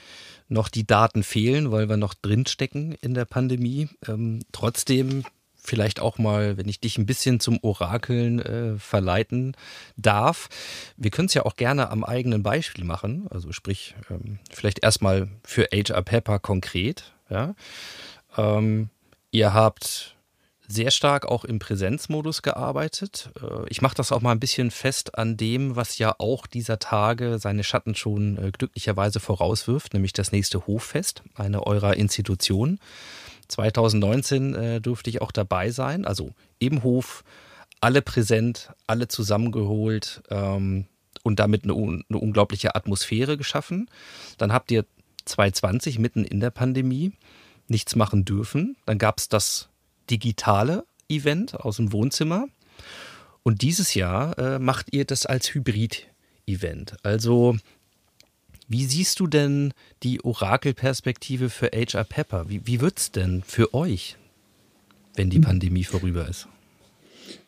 noch 0.48 0.70
die 0.70 0.88
Daten 0.88 1.22
fehlen, 1.22 1.72
weil 1.72 1.90
wir 1.90 1.98
noch 1.98 2.16
drinstecken 2.16 2.96
in 3.02 3.14
der 3.14 3.26
Pandemie. 3.26 3.88
Ähm, 4.08 4.40
trotzdem 4.52 5.24
vielleicht 5.66 6.00
auch 6.00 6.18
mal, 6.18 6.58
wenn 6.58 6.70
ich 6.70 6.80
dich 6.80 6.98
ein 6.98 7.06
bisschen 7.06 7.40
zum 7.40 7.60
Orakeln 7.62 8.40
äh, 8.40 8.78
verleiten 8.78 9.56
darf. 9.98 10.50
Wir 10.98 11.12
können 11.12 11.28
es 11.28 11.34
ja 11.34 11.46
auch 11.46 11.56
gerne 11.56 11.90
am 11.90 12.04
eigenen 12.04 12.44
Beispiel 12.44 12.86
machen. 12.86 13.28
Also 13.30 13.52
sprich, 13.52 13.96
ähm, 14.10 14.40
vielleicht 14.52 14.84
erstmal 14.84 15.30
für 15.44 15.68
HR 15.74 16.02
Pepper 16.02 16.40
konkret. 16.40 17.14
Ja? 17.30 17.56
Ähm, 18.38 18.90
ihr 19.32 19.54
habt 19.54 20.16
sehr 20.68 20.92
stark 20.92 21.26
auch 21.26 21.46
im 21.46 21.60
Präsenzmodus 21.60 22.42
gearbeitet. 22.42 23.32
Äh, 23.42 23.68
ich 23.70 23.82
mache 23.82 23.96
das 23.96 24.12
auch 24.12 24.22
mal 24.22 24.32
ein 24.32 24.40
bisschen 24.40 24.72
fest 24.72 25.18
an 25.18 25.38
dem, 25.38 25.76
was 25.76 25.98
ja 25.98 26.16
auch 26.18 26.48
dieser 26.48 26.80
Tage 26.80 27.40
seine 27.40 27.64
Schatten 27.64 27.96
schon 27.96 28.38
äh, 28.38 28.52
glücklicherweise 28.52 29.20
vorauswirft, 29.20 29.94
nämlich 29.94 30.14
das 30.14 30.32
nächste 30.32 30.68
Hoffest, 30.68 31.24
eine 31.36 31.66
eurer 31.66 31.96
Institutionen. 31.96 32.80
2019 33.48 34.56
äh, 34.56 34.82
durfte 34.82 35.10
ich 35.10 35.22
auch 35.22 35.32
dabei 35.32 35.72
sein, 35.72 36.06
also 36.06 36.32
im 36.60 36.84
Hof, 36.84 37.24
alle 37.82 38.02
präsent, 38.02 38.72
alle 38.88 39.08
zusammengeholt 39.08 40.24
ähm, 40.30 40.86
und 41.24 41.40
damit 41.40 41.64
eine, 41.64 41.74
eine, 41.74 42.20
unglaubliche 42.20 42.76
Atmosphäre 42.76 43.38
geschaffen. 43.38 43.90
Dann 44.38 44.54
habt 44.54 44.72
ihr 44.72 44.86
2020 45.26 46.00
mitten 46.00 46.24
in 46.24 46.40
der 46.40 46.52
Pandemie 46.52 47.14
nichts 47.68 47.96
machen 47.96 48.26
dürfen. 48.26 48.78
Dann 48.86 48.98
gab 48.98 49.20
es 49.20 49.30
das 49.30 49.70
digitale 50.10 50.86
Event 51.10 51.56
aus 51.56 51.78
dem 51.78 51.92
Wohnzimmer. 51.92 52.48
Und 53.44 53.62
dieses 53.62 53.94
Jahr 53.94 54.38
äh, 54.40 54.60
macht 54.60 54.94
ihr 54.94 55.06
das 55.06 55.26
als 55.26 55.54
Hybrid-Event. 55.54 56.98
Also 57.04 57.58
wie 58.68 58.86
siehst 58.86 59.20
du 59.20 59.28
denn 59.28 59.74
die 60.04 60.24
Orakelperspektive 60.24 61.50
für 61.50 61.68
HR 61.68 62.04
Pepper? 62.04 62.50
Wie, 62.50 62.62
wie 62.66 62.82
wird 62.82 62.98
es 63.00 63.12
denn 63.12 63.44
für 63.46 63.74
euch, 63.74 64.18
wenn 65.16 65.30
die 65.30 65.40
Pandemie 65.40 65.84
vorüber 65.84 66.28
ist? 66.28 66.48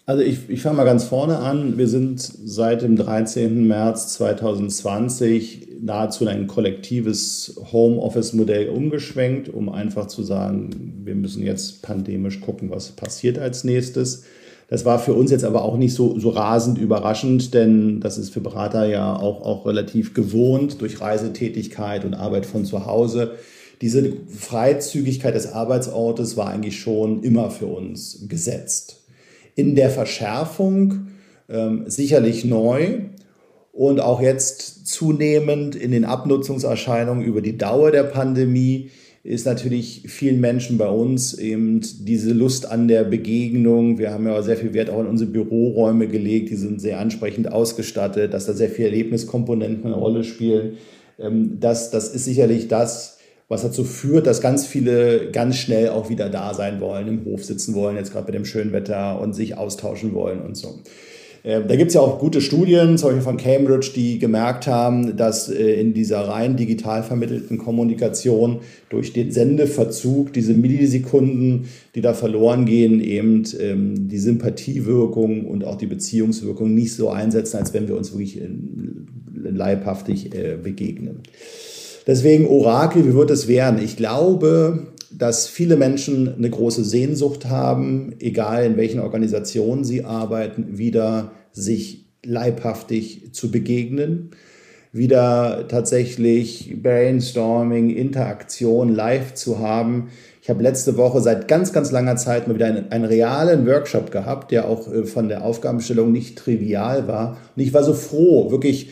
Also 0.06 0.24
ich, 0.24 0.50
ich 0.50 0.62
fange 0.62 0.78
mal 0.78 0.86
ganz 0.86 1.04
vorne 1.04 1.40
an. 1.40 1.78
Wir 1.78 1.90
sind 1.90 2.22
seit 2.22 2.82
dem 2.82 2.96
13. 2.96 3.68
März 3.68 4.14
2020 4.14 5.68
nahezu 5.82 6.24
in 6.24 6.30
ein 6.30 6.48
kollektives 6.48 7.60
Homeoffice-Modell 7.72 8.70
umgeschwenkt, 8.70 9.50
um 9.50 9.70
einfach 9.70 10.08
zu 10.08 10.24
sagen, 10.24 11.02
wir 11.04 11.14
müssen 11.14 11.44
jetzt 11.44 11.82
pandemisch 11.82 12.40
gucken, 12.40 12.70
was 12.70 12.92
passiert 12.92 13.38
als 13.38 13.66
nächstes. 13.66 14.24
Das 14.70 14.84
war 14.84 15.00
für 15.00 15.14
uns 15.14 15.32
jetzt 15.32 15.46
aber 15.46 15.64
auch 15.64 15.78
nicht 15.78 15.94
so, 15.94 16.20
so 16.20 16.30
rasend 16.30 16.78
überraschend, 16.78 17.54
denn 17.54 18.02
das 18.02 18.18
ist 18.18 18.34
für 18.34 18.42
Berater 18.42 18.86
ja 18.86 19.16
auch, 19.16 19.42
auch 19.42 19.66
relativ 19.66 20.14
gewohnt 20.14 20.82
durch 20.82 21.00
Reisetätigkeit 21.00 22.04
und 22.04 22.14
Arbeit 22.14 22.46
von 22.46 22.66
zu 22.66 22.86
Hause. 22.86 23.36
Diese 23.80 24.12
Freizügigkeit 24.28 25.36
des 25.36 25.54
Arbeitsortes 25.54 26.36
war 26.36 26.50
eigentlich 26.50 26.80
schon 26.80 27.24
immer 27.24 27.50
für 27.50 27.68
uns 27.68 28.26
gesetzt. 28.28 29.04
In 29.56 29.76
der 29.76 29.90
Verschärfung 29.90 31.08
ähm, 31.48 31.86
sicherlich 31.88 32.44
neu 32.44 33.04
und 33.72 34.02
auch 34.02 34.22
jetzt 34.22 34.88
zunehmend 34.88 35.76
in 35.76 35.92
den 35.92 36.04
Abnutzungserscheinungen 36.04 37.24
über 37.24 37.42
die 37.42 37.58
Dauer 37.58 37.92
der 37.92 38.04
Pandemie 38.04 38.90
ist 39.24 39.46
natürlich 39.46 40.04
vielen 40.08 40.40
Menschen 40.40 40.78
bei 40.78 40.88
uns 40.88 41.34
eben 41.34 41.82
diese 41.82 42.34
Lust 42.34 42.70
an 42.70 42.88
der 42.88 43.04
Begegnung. 43.04 43.98
Wir 43.98 44.12
haben 44.12 44.26
ja 44.26 44.42
sehr 44.42 44.58
viel 44.58 44.74
Wert 44.74 44.90
auch 44.90 45.02
in 45.02 45.08
unsere 45.08 45.30
Büroräume 45.30 46.08
gelegt, 46.08 46.50
die 46.50 46.56
sind 46.56 46.80
sehr 46.80 47.00
ansprechend 47.00 47.52
ausgestattet, 47.52 48.34
dass 48.34 48.46
da 48.46 48.54
sehr 48.54 48.70
viele 48.70 48.90
Erlebniskomponenten 48.90 49.86
eine 49.86 49.96
Rolle 49.96 50.24
spielen. 50.24 50.78
Ähm, 51.20 51.58
das, 51.60 51.92
das 51.92 52.10
ist 52.10 52.26
sicherlich 52.26 52.68
das, 52.68 53.18
was 53.50 53.62
dazu 53.62 53.84
führt, 53.84 54.28
dass 54.28 54.42
ganz 54.42 54.66
viele 54.66 55.32
ganz 55.32 55.58
schnell 55.58 55.90
auch 55.90 56.10
wieder 56.10 56.30
da 56.30 56.54
sein 56.54 56.82
wollen, 56.82 57.08
im 57.08 57.26
Hof 57.26 57.46
sitzen 57.46 57.76
wollen, 57.76 57.96
jetzt 57.96 58.12
gerade 58.12 58.26
mit 58.26 58.36
dem 58.36 58.46
schönen 58.46 58.74
Wetter 58.74 59.22
und 59.22 59.34
sich 59.34 59.58
austauschen 59.58 60.14
wollen 60.14 60.42
und 60.42 60.58
so. 60.58 60.80
Ähm, 61.48 61.64
da 61.66 61.78
gibt 61.78 61.88
es 61.90 61.94
ja 61.94 62.02
auch 62.02 62.20
gute 62.20 62.42
Studien, 62.42 62.98
zum 62.98 63.08
Beispiel 63.08 63.24
von 63.24 63.38
Cambridge, 63.38 63.92
die 63.96 64.20
gemerkt 64.20 64.68
haben, 64.68 65.16
dass 65.16 65.48
äh, 65.48 65.80
in 65.80 65.94
dieser 65.94 66.28
rein 66.28 66.58
digital 66.58 67.04
vermittelten 67.04 67.58
Kommunikation 67.58 68.60
durch 68.90 69.14
den 69.14 69.32
Sendeverzug 69.32 70.34
diese 70.34 70.54
Millisekunden, 70.54 71.68
die 71.96 72.02
da 72.02 72.14
verloren 72.14 72.66
gehen, 72.66 73.00
eben 73.00 73.44
ähm, 73.62 74.10
die 74.10 74.18
Sympathiewirkung 74.18 75.46
und 75.46 75.64
auch 75.64 75.78
die 75.78 75.86
Beziehungswirkung 75.86 76.76
nicht 76.76 76.94
so 76.94 77.10
einsetzen, 77.10 77.56
als 77.56 77.74
wenn 77.74 77.88
wir 77.88 77.96
uns 77.96 78.12
wirklich 78.12 78.42
leibhaftig 79.42 80.36
äh, 80.36 80.58
begegnen. 80.62 81.22
Deswegen 82.06 82.46
Orakel, 82.46 83.08
wie 83.08 83.14
wird 83.14 83.32
es 83.32 83.48
werden? 83.48 83.80
Ich 83.82 83.96
glaube, 83.96 84.88
dass 85.12 85.48
viele 85.48 85.76
Menschen 85.76 86.36
eine 86.36 86.50
große 86.50 86.84
Sehnsucht 86.84 87.46
haben, 87.46 88.16
egal 88.20 88.66
in 88.66 88.78
welchen 88.78 89.00
Organisationen 89.00 89.84
sie 89.84 90.04
arbeiten, 90.04 90.78
wieder 90.78 91.32
sich 91.52 92.06
leibhaftig 92.24 93.34
zu 93.34 93.52
begegnen, 93.52 94.32
wieder 94.92 95.68
tatsächlich 95.68 96.76
Brainstorming, 96.82 97.90
Interaktion 97.90 98.94
live 98.94 99.34
zu 99.34 99.60
haben. 99.60 100.10
Ich 100.42 100.50
habe 100.50 100.64
letzte 100.64 100.98
Woche 100.98 101.22
seit 101.22 101.48
ganz, 101.48 101.74
ganz 101.74 101.92
langer 101.92 102.16
Zeit 102.16 102.48
mal 102.48 102.56
wieder 102.56 102.68
einen, 102.68 102.92
einen, 102.92 103.06
realen 103.06 103.68
Workshop 103.68 104.12
gehabt, 104.12 104.52
der 104.52 104.68
auch 104.68 104.92
äh, 104.92 105.04
von 105.04 105.28
der 105.28 105.44
Aufgabenstellung 105.44 106.12
nicht 106.12 106.38
trivial 106.38 107.08
war. 107.08 107.38
Und 107.56 107.62
ich 107.62 107.74
war 107.74 107.84
so 107.84 107.94
froh, 107.94 108.50
wirklich 108.50 108.90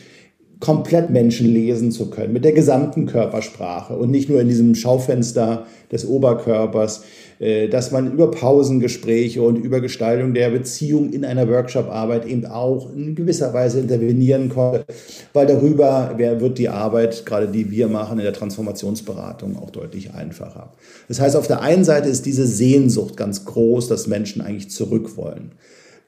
komplett 0.60 1.10
Menschen 1.10 1.52
lesen 1.52 1.92
zu 1.92 2.08
können, 2.08 2.32
mit 2.32 2.44
der 2.44 2.52
gesamten 2.52 3.06
Körpersprache 3.06 3.94
und 3.94 4.10
nicht 4.10 4.30
nur 4.30 4.40
in 4.40 4.48
diesem 4.48 4.74
Schaufenster 4.74 5.66
des 5.92 6.06
Oberkörpers, 6.06 7.02
äh, 7.38 7.68
dass 7.68 7.90
man 7.90 8.10
über 8.12 8.30
Pausengespräche 8.30 9.42
und 9.42 9.56
über 9.56 9.80
Gestaltung 9.80 10.32
der 10.32 10.48
Beziehung 10.50 11.12
in 11.12 11.26
einer 11.26 11.46
Workshop-Arbeit 11.48 12.26
eben 12.26 12.46
auch 12.46 12.90
in 12.94 13.14
gewisser 13.14 13.52
Weise 13.52 13.80
intervenieren 13.80 14.48
konnte, 14.48 14.86
weil 15.34 15.46
darüber 15.46 16.14
wird 16.16 16.56
die 16.56 16.70
Arbeit, 16.70 17.26
gerade 17.26 17.48
die 17.48 17.70
wir 17.70 17.88
machen 17.88 18.18
in 18.18 18.24
der 18.24 18.32
Transformationsberatung, 18.32 19.58
auch 19.58 19.70
deutlich 19.70 20.14
einfacher. 20.14 20.72
Das 21.08 21.20
heißt, 21.20 21.36
auf 21.36 21.46
der 21.46 21.60
einen 21.60 21.84
Seite 21.84 22.08
ist 22.08 22.24
diese 22.24 22.46
Sehnsucht 22.46 23.16
ganz 23.16 23.44
groß, 23.44 23.88
dass 23.88 24.06
Menschen 24.06 24.40
eigentlich 24.40 24.70
zurück 24.70 25.18
wollen. 25.18 25.52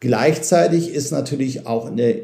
Gleichzeitig 0.01 0.95
ist 0.95 1.11
natürlich 1.11 1.67
auch 1.67 1.91
eine 1.91 2.15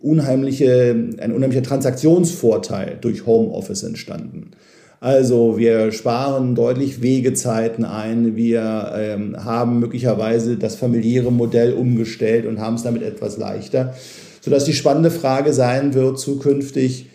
unheimliche, 0.00 0.94
ein 1.18 1.32
unheimlicher 1.32 1.62
Transaktionsvorteil 1.62 2.98
durch 3.00 3.26
Homeoffice 3.26 3.82
entstanden. 3.82 4.52
Also 5.00 5.58
wir 5.58 5.92
sparen 5.92 6.54
deutlich 6.54 7.02
Wegezeiten 7.02 7.84
ein, 7.84 8.34
wir 8.34 8.92
ähm, 8.96 9.44
haben 9.44 9.78
möglicherweise 9.78 10.56
das 10.56 10.74
familiäre 10.74 11.30
Modell 11.30 11.74
umgestellt 11.74 12.46
und 12.46 12.60
haben 12.60 12.76
es 12.76 12.82
damit 12.82 13.02
etwas 13.02 13.36
leichter, 13.36 13.94
sodass 14.40 14.64
die 14.64 14.72
spannende 14.72 15.10
Frage 15.10 15.52
sein 15.52 15.92
wird 15.92 16.18
zukünftig, 16.18 17.06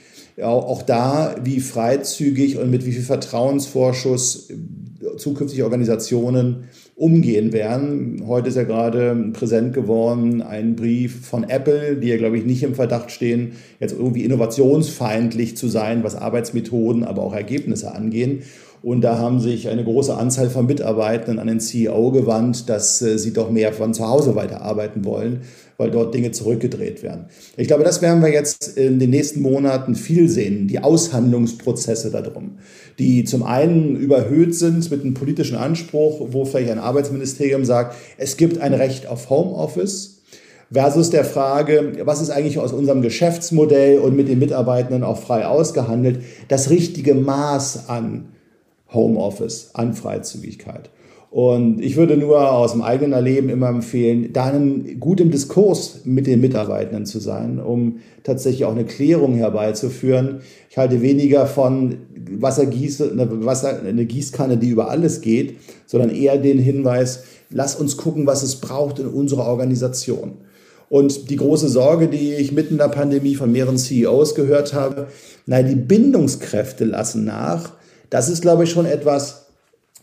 auch, 0.41 0.67
auch 0.67 0.81
da, 0.83 1.35
wie 1.43 1.59
freizügig 1.59 2.57
und 2.57 2.69
mit 2.69 2.85
wie 2.85 2.91
viel 2.91 3.01
Vertrauensvorschuss 3.01 4.49
zukünftige 5.17 5.63
Organisationen 5.63 6.65
umgehen 7.01 7.51
werden. 7.51 8.21
Heute 8.27 8.49
ist 8.49 8.55
ja 8.57 8.63
gerade 8.63 9.15
präsent 9.33 9.73
geworden 9.73 10.43
ein 10.43 10.75
Brief 10.75 11.25
von 11.25 11.49
Apple, 11.49 11.95
die 11.95 12.09
ja, 12.09 12.17
glaube 12.17 12.37
ich, 12.37 12.45
nicht 12.45 12.61
im 12.61 12.75
Verdacht 12.75 13.09
stehen, 13.09 13.53
jetzt 13.79 13.93
irgendwie 13.93 14.23
innovationsfeindlich 14.23 15.57
zu 15.57 15.67
sein, 15.67 16.03
was 16.03 16.15
Arbeitsmethoden, 16.15 17.03
aber 17.03 17.23
auch 17.23 17.33
Ergebnisse 17.33 17.95
angehen. 17.95 18.43
Und 18.83 19.01
da 19.01 19.19
haben 19.19 19.39
sich 19.39 19.69
eine 19.69 19.83
große 19.83 20.15
Anzahl 20.17 20.49
von 20.49 20.65
Mitarbeitenden 20.65 21.37
an 21.37 21.47
den 21.47 21.59
CEO 21.59 22.11
gewandt, 22.11 22.67
dass 22.67 22.99
äh, 23.01 23.19
sie 23.19 23.31
doch 23.31 23.51
mehr 23.51 23.73
von 23.73 23.93
zu 23.93 24.07
Hause 24.07 24.35
weiterarbeiten 24.35 25.05
wollen, 25.05 25.41
weil 25.77 25.91
dort 25.91 26.15
Dinge 26.15 26.31
zurückgedreht 26.31 27.03
werden. 27.03 27.25
Ich 27.57 27.67
glaube, 27.67 27.83
das 27.83 28.01
werden 28.01 28.23
wir 28.23 28.31
jetzt 28.31 28.77
in 28.77 28.97
den 28.97 29.11
nächsten 29.11 29.41
Monaten 29.41 29.93
viel 29.93 30.29
sehen, 30.29 30.67
die 30.67 30.79
Aushandlungsprozesse 30.79 32.09
darum, 32.09 32.57
die 32.97 33.23
zum 33.23 33.43
einen 33.43 33.95
überhöht 33.95 34.55
sind 34.55 34.89
mit 34.89 35.01
einem 35.01 35.13
politischen 35.13 35.57
Anspruch, 35.57 36.29
wo 36.31 36.45
vielleicht 36.45 36.71
ein 36.71 36.79
Arbeitsministerium 36.79 37.65
sagt, 37.65 37.95
es 38.17 38.35
gibt 38.35 38.59
ein 38.59 38.73
Recht 38.73 39.05
auf 39.05 39.29
Homeoffice 39.29 40.21
versus 40.71 41.11
der 41.11 41.25
Frage, 41.25 41.97
was 42.03 42.21
ist 42.21 42.31
eigentlich 42.31 42.57
aus 42.57 42.73
unserem 42.73 43.03
Geschäftsmodell 43.03 43.99
und 43.99 44.15
mit 44.15 44.27
den 44.27 44.39
Mitarbeitenden 44.39 45.03
auch 45.03 45.19
frei 45.19 45.45
ausgehandelt, 45.45 46.21
das 46.47 46.71
richtige 46.71 47.13
Maß 47.13 47.89
an 47.89 48.30
Homeoffice, 48.93 49.71
an 49.73 49.93
Freizügigkeit. 49.93 50.89
Und 51.31 51.81
ich 51.81 51.95
würde 51.95 52.17
nur 52.17 52.51
aus 52.51 52.73
dem 52.73 52.81
eigenen 52.81 53.13
Erleben 53.13 53.47
immer 53.47 53.69
empfehlen, 53.69 54.33
da 54.33 54.51
gut 54.99 55.21
im 55.21 55.31
Diskurs 55.31 56.01
mit 56.03 56.27
den 56.27 56.41
Mitarbeitenden 56.41 57.05
zu 57.05 57.19
sein, 57.19 57.57
um 57.57 57.99
tatsächlich 58.23 58.65
auch 58.65 58.73
eine 58.73 58.83
Klärung 58.83 59.35
herbeizuführen. 59.35 60.41
Ich 60.69 60.77
halte 60.77 61.01
weniger 61.01 61.47
von 61.47 61.99
Wassergieße, 62.37 63.11
eine, 63.13 63.45
Wasser, 63.45 63.79
eine 63.81 64.05
Gießkanne, 64.05 64.57
die 64.57 64.67
über 64.67 64.89
alles 64.89 65.21
geht, 65.21 65.55
sondern 65.85 66.09
eher 66.13 66.37
den 66.37 66.59
Hinweis, 66.59 67.23
lass 67.49 67.77
uns 67.77 67.95
gucken, 67.95 68.27
was 68.27 68.43
es 68.43 68.57
braucht 68.57 68.99
in 68.99 69.07
unserer 69.07 69.45
Organisation. 69.45 70.33
Und 70.89 71.29
die 71.29 71.37
große 71.37 71.69
Sorge, 71.69 72.09
die 72.09 72.33
ich 72.33 72.51
mitten 72.51 72.73
in 72.73 72.79
der 72.79 72.89
Pandemie 72.89 73.35
von 73.35 73.49
mehreren 73.53 73.77
CEOs 73.77 74.35
gehört 74.35 74.73
habe, 74.73 75.07
nein, 75.45 75.69
die 75.69 75.75
Bindungskräfte 75.75 76.83
lassen 76.83 77.23
nach. 77.23 77.71
Das 78.11 78.29
ist, 78.29 78.41
glaube 78.41 78.65
ich, 78.65 78.69
schon 78.69 78.85
etwas, 78.85 79.47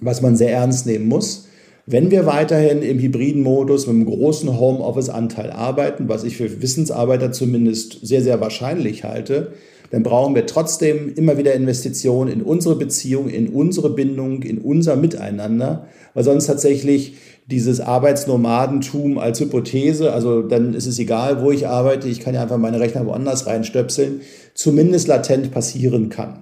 was 0.00 0.22
man 0.22 0.34
sehr 0.36 0.50
ernst 0.50 0.86
nehmen 0.86 1.06
muss. 1.06 1.46
Wenn 1.86 2.10
wir 2.10 2.26
weiterhin 2.26 2.82
im 2.82 2.98
hybriden 2.98 3.42
Modus 3.42 3.86
mit 3.86 3.96
einem 3.96 4.06
großen 4.06 4.58
Homeoffice-Anteil 4.58 5.50
arbeiten, 5.50 6.08
was 6.08 6.24
ich 6.24 6.36
für 6.36 6.60
Wissensarbeiter 6.60 7.32
zumindest 7.32 8.06
sehr, 8.06 8.22
sehr 8.22 8.40
wahrscheinlich 8.40 9.04
halte, 9.04 9.52
dann 9.90 10.02
brauchen 10.02 10.34
wir 10.34 10.46
trotzdem 10.46 11.14
immer 11.14 11.38
wieder 11.38 11.54
Investitionen 11.54 12.30
in 12.30 12.42
unsere 12.42 12.76
Beziehung, 12.76 13.28
in 13.28 13.48
unsere 13.48 13.90
Bindung, 13.90 14.42
in 14.42 14.58
unser 14.58 14.96
Miteinander, 14.96 15.86
weil 16.14 16.24
sonst 16.24 16.46
tatsächlich 16.46 17.14
dieses 17.46 17.80
Arbeitsnomadentum 17.80 19.18
als 19.18 19.40
Hypothese, 19.40 20.12
also 20.12 20.42
dann 20.42 20.74
ist 20.74 20.86
es 20.86 20.98
egal, 20.98 21.42
wo 21.42 21.50
ich 21.50 21.66
arbeite, 21.66 22.08
ich 22.08 22.20
kann 22.20 22.34
ja 22.34 22.42
einfach 22.42 22.58
meine 22.58 22.80
Rechner 22.80 23.06
woanders 23.06 23.46
reinstöpseln, 23.46 24.20
zumindest 24.54 25.08
latent 25.08 25.50
passieren 25.50 26.10
kann. 26.10 26.40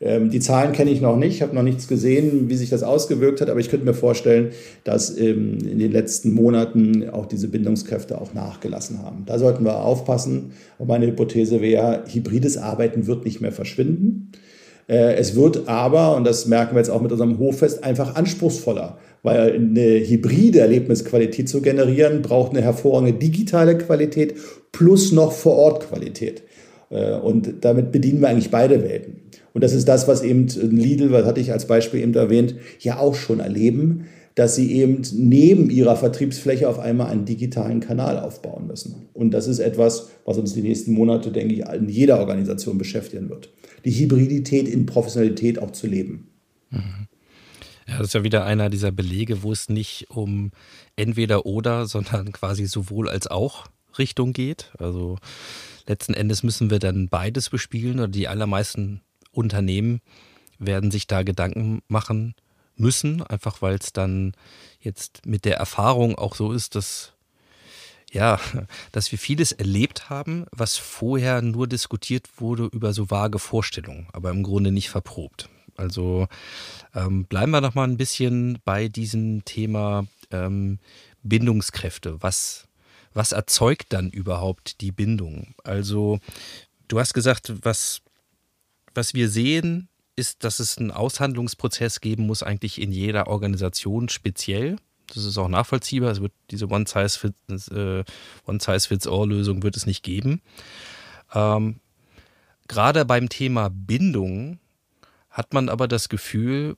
Ähm, 0.00 0.30
die 0.30 0.40
Zahlen 0.40 0.72
kenne 0.72 0.90
ich 0.90 1.00
noch 1.00 1.16
nicht, 1.16 1.34
ich 1.34 1.42
habe 1.42 1.54
noch 1.54 1.62
nichts 1.62 1.88
gesehen, 1.88 2.48
wie 2.48 2.56
sich 2.56 2.70
das 2.70 2.82
ausgewirkt 2.82 3.40
hat, 3.40 3.50
aber 3.50 3.58
ich 3.58 3.68
könnte 3.68 3.84
mir 3.84 3.94
vorstellen, 3.94 4.50
dass 4.84 5.16
ähm, 5.18 5.58
in 5.58 5.78
den 5.78 5.90
letzten 5.90 6.32
Monaten 6.32 7.10
auch 7.10 7.26
diese 7.26 7.48
Bindungskräfte 7.48 8.20
auch 8.20 8.32
nachgelassen 8.32 9.02
haben. 9.02 9.24
Da 9.26 9.38
sollten 9.38 9.64
wir 9.64 9.80
aufpassen. 9.80 10.52
Und 10.78 10.88
meine 10.88 11.06
Hypothese 11.06 11.60
wäre, 11.60 12.04
hybrides 12.06 12.58
Arbeiten 12.58 13.06
wird 13.06 13.24
nicht 13.24 13.40
mehr 13.40 13.52
verschwinden. 13.52 14.30
Äh, 14.88 15.14
es 15.14 15.34
wird 15.34 15.68
aber, 15.68 16.16
und 16.16 16.24
das 16.24 16.46
merken 16.46 16.76
wir 16.76 16.80
jetzt 16.80 16.90
auch 16.90 17.02
mit 17.02 17.10
unserem 17.10 17.38
Hoffest, 17.40 17.82
einfach 17.82 18.14
anspruchsvoller, 18.14 18.98
weil 19.24 19.52
eine 19.52 19.98
hybride 19.98 20.60
Erlebnisqualität 20.60 21.48
zu 21.48 21.60
generieren, 21.60 22.22
braucht 22.22 22.52
eine 22.52 22.62
hervorragende 22.62 23.18
digitale 23.18 23.76
Qualität 23.76 24.34
plus 24.70 25.10
noch 25.10 25.32
Vor-Ort-Qualität. 25.32 26.42
Äh, 26.90 27.14
und 27.14 27.64
damit 27.64 27.90
bedienen 27.92 28.20
wir 28.20 28.28
eigentlich 28.28 28.50
beide 28.50 28.82
Welten. 28.82 29.22
Und 29.52 29.64
das 29.64 29.72
ist 29.72 29.88
das, 29.88 30.08
was 30.08 30.22
eben 30.22 30.46
Lidl, 30.48 31.10
was 31.10 31.24
hatte 31.24 31.40
ich 31.40 31.52
als 31.52 31.66
Beispiel 31.66 32.00
eben 32.00 32.14
erwähnt, 32.14 32.56
ja 32.80 32.98
auch 32.98 33.14
schon 33.14 33.40
erleben, 33.40 34.06
dass 34.34 34.54
sie 34.54 34.72
eben 34.72 35.02
neben 35.14 35.68
ihrer 35.68 35.96
Vertriebsfläche 35.96 36.68
auf 36.68 36.78
einmal 36.78 37.10
einen 37.10 37.24
digitalen 37.24 37.80
Kanal 37.80 38.20
aufbauen 38.20 38.68
müssen. 38.68 39.08
Und 39.12 39.32
das 39.32 39.48
ist 39.48 39.58
etwas, 39.58 40.10
was 40.24 40.38
uns 40.38 40.54
die 40.54 40.62
nächsten 40.62 40.92
Monate, 40.92 41.32
denke 41.32 41.54
ich, 41.54 41.64
in 41.66 41.88
jeder 41.88 42.20
Organisation 42.20 42.78
beschäftigen 42.78 43.30
wird. 43.30 43.50
Die 43.84 43.90
Hybridität 43.90 44.68
in 44.68 44.86
Professionalität 44.86 45.58
auch 45.58 45.72
zu 45.72 45.88
leben. 45.88 46.28
Mhm. 46.70 47.08
Ja, 47.88 47.98
das 47.98 48.08
ist 48.08 48.14
ja 48.14 48.22
wieder 48.22 48.44
einer 48.44 48.70
dieser 48.70 48.92
Belege, 48.92 49.42
wo 49.42 49.50
es 49.50 49.68
nicht 49.70 50.06
um 50.10 50.52
entweder 50.94 51.46
oder, 51.46 51.86
sondern 51.86 52.30
quasi 52.32 52.66
sowohl 52.66 53.08
als 53.08 53.26
auch 53.26 53.66
Richtung 53.98 54.34
geht. 54.34 54.72
Also 54.78 55.18
letzten 55.86 56.14
Endes 56.14 56.42
müssen 56.42 56.70
wir 56.70 56.78
dann 56.78 57.08
beides 57.08 57.50
bespielen 57.50 57.98
oder 57.98 58.08
die 58.08 58.28
allermeisten 58.28 59.00
Unternehmen 59.38 60.00
werden 60.58 60.90
sich 60.90 61.06
da 61.06 61.22
Gedanken 61.22 61.82
machen 61.88 62.34
müssen, 62.76 63.22
einfach 63.22 63.62
weil 63.62 63.76
es 63.76 63.92
dann 63.92 64.34
jetzt 64.80 65.26
mit 65.26 65.44
der 65.44 65.56
Erfahrung 65.56 66.16
auch 66.16 66.34
so 66.34 66.52
ist, 66.52 66.74
dass 66.74 67.12
ja, 68.10 68.40
dass 68.92 69.12
wir 69.12 69.18
vieles 69.18 69.52
erlebt 69.52 70.10
haben, 70.10 70.46
was 70.50 70.76
vorher 70.76 71.42
nur 71.42 71.66
diskutiert 71.66 72.28
wurde 72.38 72.64
über 72.66 72.92
so 72.92 73.10
vage 73.10 73.38
Vorstellungen, 73.38 74.08
aber 74.12 74.30
im 74.30 74.42
Grunde 74.42 74.72
nicht 74.72 74.90
verprobt. 74.90 75.48
Also 75.76 76.26
ähm, 76.94 77.24
bleiben 77.24 77.52
wir 77.52 77.60
noch 77.60 77.74
mal 77.74 77.84
ein 77.84 77.96
bisschen 77.96 78.58
bei 78.64 78.88
diesem 78.88 79.44
Thema 79.44 80.06
ähm, 80.32 80.80
Bindungskräfte. 81.22 82.20
Was, 82.20 82.66
was 83.14 83.32
erzeugt 83.32 83.92
dann 83.92 84.10
überhaupt 84.10 84.80
die 84.80 84.90
Bindung? 84.90 85.54
Also 85.62 86.18
du 86.88 86.98
hast 86.98 87.14
gesagt, 87.14 87.52
was, 87.62 88.02
was 88.98 89.14
wir 89.14 89.30
sehen, 89.30 89.88
ist, 90.16 90.44
dass 90.44 90.58
es 90.58 90.76
einen 90.76 90.90
Aushandlungsprozess 90.90 92.00
geben 92.00 92.26
muss, 92.26 92.42
eigentlich 92.42 92.82
in 92.82 92.90
jeder 92.90 93.28
Organisation 93.28 94.08
speziell. 94.08 94.74
Das 95.06 95.24
ist 95.24 95.38
auch 95.38 95.46
nachvollziehbar. 95.48 96.10
Es 96.10 96.20
wird 96.20 96.32
diese 96.50 96.68
One-Size-Fits-All-Lösung 96.68 99.58
äh, 99.58 99.62
wird 99.62 99.76
es 99.76 99.86
nicht 99.86 100.02
geben. 100.02 100.42
Ähm, 101.32 101.78
gerade 102.66 103.04
beim 103.04 103.28
Thema 103.28 103.70
Bindung 103.70 104.58
hat 105.30 105.54
man 105.54 105.68
aber 105.68 105.86
das 105.86 106.08
Gefühl, 106.08 106.76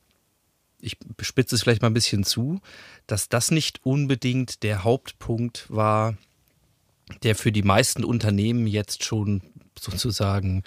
ich 0.79 0.99
spitze 1.21 1.55
es 1.55 1.63
vielleicht 1.63 1.81
mal 1.83 1.89
ein 1.89 1.95
bisschen 1.95 2.25
zu, 2.25 2.61
dass 3.07 3.31
das 3.31 3.51
nicht 3.51 3.81
unbedingt 3.85 4.63
der 4.63 4.85
Hauptpunkt 4.85 5.65
war, 5.69 6.17
der 7.23 7.35
für 7.35 7.53
die 7.53 7.63
meisten 7.63 8.05
Unternehmen 8.05 8.67
jetzt 8.67 9.05
schon 9.05 9.41
sozusagen 9.79 10.63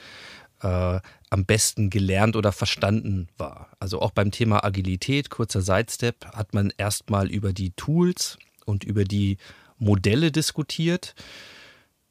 äh, 0.64 1.00
am 1.30 1.46
besten 1.46 1.90
gelernt 1.90 2.36
oder 2.36 2.52
verstanden 2.52 3.28
war. 3.38 3.70
Also 3.80 4.02
auch 4.02 4.12
beim 4.12 4.32
Thema 4.32 4.64
Agilität, 4.64 5.30
kurzer 5.30 5.62
Sidestep, 5.62 6.26
hat 6.34 6.54
man 6.54 6.72
erstmal 6.78 7.30
über 7.30 7.54
die 7.54 7.72
Tools 7.72 8.38
und 8.66 8.84
über 8.84 9.04
die 9.04 9.38
Modelle 9.78 10.32
diskutiert, 10.32 11.16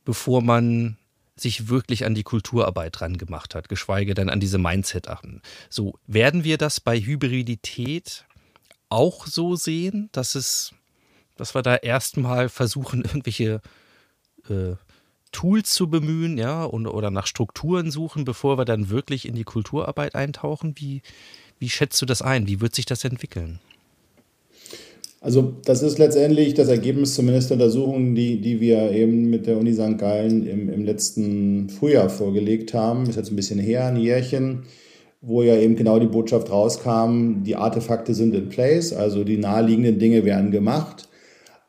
bevor 0.05 0.43
man 0.43 0.97
sich 1.35 1.69
wirklich 1.69 2.05
an 2.05 2.15
die 2.15 2.23
Kulturarbeit 2.25 3.01
dran 3.01 3.17
gemacht 3.17 3.55
hat, 3.55 3.69
geschweige 3.69 4.15
denn 4.15 4.29
an 4.29 4.41
diese 4.41 4.59
Mindset-Achen. 4.59 5.41
So, 5.71 5.99
werden 6.07 6.45
wir 6.45 6.59
das 6.59 6.81
bei 6.81 7.01
Hybridität 7.01 8.27
auch 8.89 9.27
so 9.27 9.57
sehen, 9.57 10.11
dass 10.13 10.35
es, 10.35 10.75
dass 11.37 11.55
wir 11.55 11.63
da 11.63 11.77
erstmal 11.77 12.49
versuchen, 12.49 13.03
irgendwelche 13.05 13.63
äh, 14.49 14.75
Tools 15.33 15.71
zu 15.71 15.89
bemühen, 15.89 16.39
ja, 16.39 16.65
und, 16.65 16.87
oder 16.87 17.11
nach 17.11 17.27
Strukturen 17.27 17.91
suchen, 17.91 18.25
bevor 18.25 18.59
wir 18.59 18.65
dann 18.65 18.91
wirklich 18.91 19.27
in 19.27 19.35
die 19.35 19.45
Kulturarbeit 19.45 20.15
eintauchen? 20.15 20.75
Wie, 20.77 21.03
wie 21.59 21.69
schätzt 21.69 22.01
du 22.01 22.07
das 22.07 22.23
ein? 22.23 22.47
Wie 22.47 22.61
wird 22.61 22.75
sich 22.75 22.87
das 22.87 23.05
entwickeln? 23.05 23.59
Also 25.23 25.55
das 25.65 25.83
ist 25.83 25.99
letztendlich 25.99 26.55
das 26.55 26.69
Ergebnis 26.69 27.15
zumindest 27.15 27.51
der 27.51 27.57
Untersuchungen, 27.57 28.17
die, 28.17 28.41
die 28.41 28.61
wir 28.61 28.91
eben 28.91 29.31
mit 29.31 29.47
der 29.47 29.57
Uni 29.57 29.73
St. 29.73 29.97
Gallen 29.97 30.47
im, 30.47 30.69
im 30.69 30.85
letzten 30.85 31.69
Frühjahr 31.71 32.11
vorgelegt 32.11 32.75
haben. 32.75 33.09
Ist 33.09 33.17
jetzt 33.17 33.31
ein 33.31 33.37
bisschen 33.37 33.61
her, 33.61 33.87
ein 33.87 33.97
Jährchen, 33.97 34.65
wo 35.21 35.45
ja 35.45 35.57
eben 35.57 35.77
genau 35.77 36.01
die 36.01 36.09
Botschaft 36.09 36.51
rauskam, 36.51 37.45
die 37.45 37.55
Artefakte 37.55 38.15
sind 38.15 38.35
in 38.35 38.49
place, 38.49 38.93
also 38.93 39.23
die 39.23 39.37
naheliegenden 39.37 40.01
Dinge 40.01 40.25
werden 40.25 40.51
gemacht. 40.51 41.09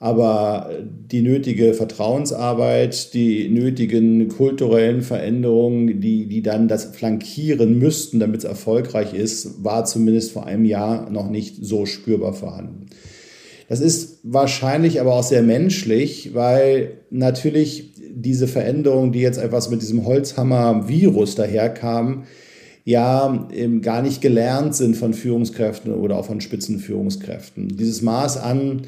Aber 0.03 0.69
die 1.09 1.21
nötige 1.21 1.73
Vertrauensarbeit, 1.73 3.13
die 3.13 3.47
nötigen 3.47 4.27
kulturellen 4.27 5.01
Veränderungen, 5.01 6.01
die, 6.01 6.25
die 6.25 6.41
dann 6.41 6.67
das 6.67 6.83
flankieren 6.83 7.79
müssten, 7.79 8.19
damit 8.19 8.39
es 8.39 8.43
erfolgreich 8.43 9.13
ist, 9.13 9.63
war 9.63 9.85
zumindest 9.85 10.33
vor 10.33 10.45
einem 10.45 10.65
Jahr 10.65 11.09
noch 11.09 11.29
nicht 11.29 11.63
so 11.63 11.85
spürbar 11.85 12.33
vorhanden. 12.33 12.87
Das 13.69 13.79
ist 13.79 14.19
wahrscheinlich 14.23 14.99
aber 14.99 15.13
auch 15.13 15.23
sehr 15.23 15.41
menschlich, 15.41 16.31
weil 16.33 16.97
natürlich 17.09 17.93
diese 18.13 18.49
Veränderungen, 18.49 19.13
die 19.13 19.21
jetzt 19.21 19.39
etwas 19.39 19.69
mit 19.69 19.81
diesem 19.81 20.05
Holzhammer-Virus 20.05 21.35
daherkamen, 21.35 22.23
ja 22.83 23.47
gar 23.79 24.01
nicht 24.01 24.19
gelernt 24.19 24.75
sind 24.75 24.97
von 24.97 25.13
Führungskräften 25.13 25.93
oder 25.93 26.17
auch 26.17 26.25
von 26.25 26.41
Spitzenführungskräften. 26.41 27.77
Dieses 27.77 28.01
Maß 28.01 28.35
an 28.35 28.81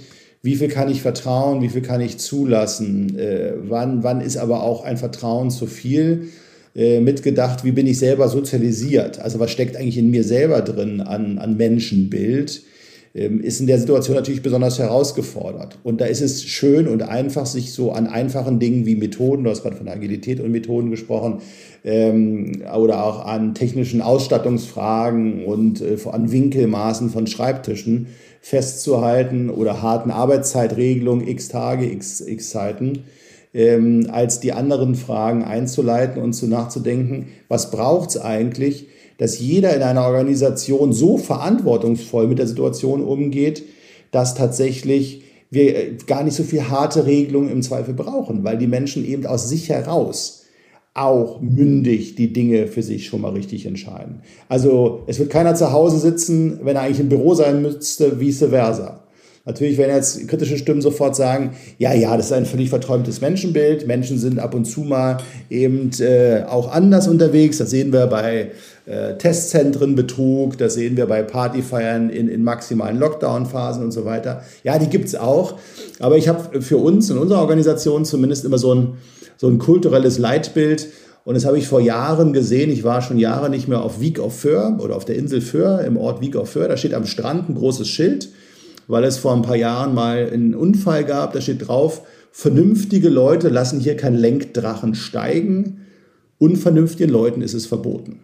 wie 0.45 0.55
viel 0.55 0.67
kann 0.67 0.89
ich 0.89 1.01
vertrauen, 1.01 1.63
wie 1.63 1.69
viel 1.69 1.81
kann 1.81 2.01
ich 2.01 2.19
zulassen, 2.19 3.17
äh, 3.17 3.53
wann, 3.67 4.03
wann 4.03 4.21
ist 4.21 4.37
aber 4.37 4.61
auch 4.61 4.83
ein 4.83 4.97
Vertrauen 4.97 5.49
zu 5.49 5.65
viel. 5.65 6.27
Äh, 6.75 6.99
mitgedacht, 6.99 7.63
wie 7.63 7.71
bin 7.71 7.87
ich 7.87 7.97
selber 7.97 8.27
sozialisiert? 8.27 9.19
Also 9.19 9.39
was 9.39 9.49
steckt 9.49 9.75
eigentlich 9.75 9.97
in 9.97 10.11
mir 10.11 10.23
selber 10.23 10.61
drin 10.61 11.01
an, 11.01 11.39
an 11.39 11.57
Menschenbild? 11.57 12.61
Ähm, 13.15 13.39
ist 13.39 13.61
in 13.61 13.67
der 13.67 13.79
Situation 13.79 14.17
natürlich 14.17 14.41
besonders 14.41 14.77
herausgefordert. 14.77 15.79
Und 15.83 16.01
da 16.01 16.05
ist 16.05 16.19
es 16.19 16.43
schön 16.43 16.89
und 16.89 17.01
einfach, 17.01 17.45
sich 17.45 17.71
so 17.71 17.93
an 17.93 18.07
einfachen 18.07 18.59
Dingen 18.59 18.85
wie 18.85 18.97
Methoden, 18.97 19.45
du 19.45 19.49
hast 19.49 19.63
gerade 19.63 19.77
von 19.77 19.87
Agilität 19.87 20.41
und 20.41 20.51
Methoden 20.51 20.91
gesprochen, 20.91 21.39
ähm, 21.85 22.61
oder 22.75 23.05
auch 23.05 23.25
an 23.25 23.55
technischen 23.55 24.01
Ausstattungsfragen 24.01 25.45
und 25.45 25.81
äh, 25.81 25.95
an 26.11 26.29
Winkelmaßen 26.29 27.09
von 27.09 27.25
Schreibtischen 27.25 28.07
festzuhalten 28.45 29.49
oder 29.49 29.81
harten 29.81 30.11
Arbeitszeitregelung, 30.11 31.27
x 31.27 31.47
Tage, 31.47 31.91
x, 31.91 32.21
x 32.21 32.51
Zeiten, 32.51 33.05
ähm, 33.55 34.07
als 34.11 34.39
die 34.39 34.53
anderen 34.53 34.93
Fragen 34.93 35.43
einzuleiten 35.43 36.21
und 36.21 36.33
zu 36.33 36.45
nachzudenken, 36.45 37.29
was 37.47 37.71
braucht 37.71 38.11
es 38.11 38.21
eigentlich, 38.21 38.85
dass 39.17 39.39
jeder 39.39 39.75
in 39.75 39.81
einer 39.81 40.05
Organisation 40.05 40.93
so 40.93 41.17
verantwortungsvoll 41.17 42.27
mit 42.27 42.37
der 42.37 42.45
Situation 42.45 43.03
umgeht, 43.03 43.63
dass 44.11 44.35
tatsächlich 44.35 45.23
wir 45.49 45.75
äh, 45.75 45.97
gar 46.05 46.23
nicht 46.23 46.35
so 46.35 46.43
viel 46.43 46.69
harte 46.69 47.07
Regelungen 47.07 47.49
im 47.49 47.63
Zweifel 47.63 47.95
brauchen, 47.95 48.43
weil 48.43 48.59
die 48.59 48.67
Menschen 48.67 49.03
eben 49.05 49.25
aus 49.25 49.49
sich 49.49 49.69
heraus 49.69 50.44
auch 50.95 51.41
mündig 51.41 52.15
die 52.15 52.31
Dinge 52.31 52.67
für 52.67 52.81
sich 52.81 53.05
schon 53.05 53.21
mal 53.21 53.33
richtig 53.33 53.65
entscheiden. 53.65 54.21
Also 54.47 55.03
es 55.07 55.19
wird 55.19 55.29
keiner 55.29 55.53
zu 55.53 55.71
Hause 55.71 55.99
sitzen, 55.99 56.61
wenn 56.63 56.77
er 56.77 56.83
eigentlich 56.83 57.01
im 57.01 57.09
Büro 57.09 57.35
sein 57.35 57.61
müsste, 57.61 58.19
vice 58.19 58.45
versa. 58.49 59.01
Natürlich 59.43 59.77
werden 59.77 59.95
jetzt 59.95 60.27
kritische 60.27 60.57
Stimmen 60.57 60.81
sofort 60.81 61.15
sagen, 61.15 61.51
ja, 61.77 61.93
ja, 61.93 62.17
das 62.17 62.27
ist 62.27 62.31
ein 62.31 62.47
völlig 62.47 62.69
verträumtes 62.69 63.21
Menschenbild. 63.21 63.85
Menschen 63.85 64.17
sind 64.17 64.39
ab 64.39 64.55
und 64.55 64.65
zu 64.65 64.81
mal 64.81 65.17
eben 65.51 65.91
äh, 65.99 66.43
auch 66.47 66.71
anders 66.71 67.07
unterwegs. 67.07 67.59
Das 67.59 67.69
sehen 67.69 67.93
wir 67.93 68.07
bei 68.07 68.51
äh, 68.87 69.17
Testzentrenbetrug, 69.17 70.57
das 70.57 70.73
sehen 70.75 70.97
wir 70.97 71.05
bei 71.05 71.21
Partyfeiern 71.21 72.09
in, 72.09 72.27
in 72.27 72.43
maximalen 72.43 72.97
Lockdown-Phasen 72.97 73.83
und 73.83 73.91
so 73.91 74.05
weiter. 74.05 74.41
Ja, 74.63 74.79
die 74.79 74.87
gibt's 74.87 75.13
auch. 75.13 75.59
Aber 75.99 76.17
ich 76.17 76.27
habe 76.27 76.61
für 76.61 76.77
uns 76.77 77.09
in 77.11 77.17
unserer 77.19 77.41
Organisation 77.41 78.03
zumindest 78.03 78.45
immer 78.45 78.57
so 78.57 78.73
ein 78.73 78.93
so 79.37 79.47
ein 79.47 79.57
kulturelles 79.57 80.17
Leitbild. 80.17 80.87
Und 81.23 81.33
das 81.33 81.45
habe 81.45 81.57
ich 81.57 81.67
vor 81.67 81.81
Jahren 81.81 82.33
gesehen. 82.33 82.69
Ich 82.71 82.83
war 82.83 83.01
schon 83.01 83.17
Jahre 83.17 83.49
nicht 83.49 83.67
mehr 83.67 83.81
auf 83.81 83.99
Wieg 83.99 84.19
auf 84.19 84.39
Föhr 84.39 84.77
oder 84.79 84.95
auf 84.95 85.05
der 85.05 85.15
Insel 85.15 85.41
Föhr, 85.41 85.81
im 85.81 85.97
Ort 85.97 86.21
Wieg 86.21 86.35
auf 86.35 86.51
Föhr. 86.51 86.67
Da 86.67 86.77
steht 86.77 86.93
am 86.93 87.05
Strand 87.05 87.49
ein 87.49 87.55
großes 87.55 87.87
Schild, 87.87 88.29
weil 88.87 89.03
es 89.03 89.17
vor 89.17 89.33
ein 89.33 89.41
paar 89.41 89.55
Jahren 89.55 89.95
mal 89.95 90.29
einen 90.31 90.53
Unfall 90.53 91.03
gab. 91.03 91.33
Da 91.33 91.41
steht 91.41 91.67
drauf, 91.67 92.03
vernünftige 92.31 93.09
Leute 93.09 93.49
lassen 93.49 93.79
hier 93.79 93.97
keinen 93.97 94.17
Lenkdrachen 94.17 94.93
steigen. 94.93 95.81
Unvernünftigen 96.37 97.09
Leuten 97.09 97.41
ist 97.41 97.53
es 97.53 97.65
verboten. 97.65 98.19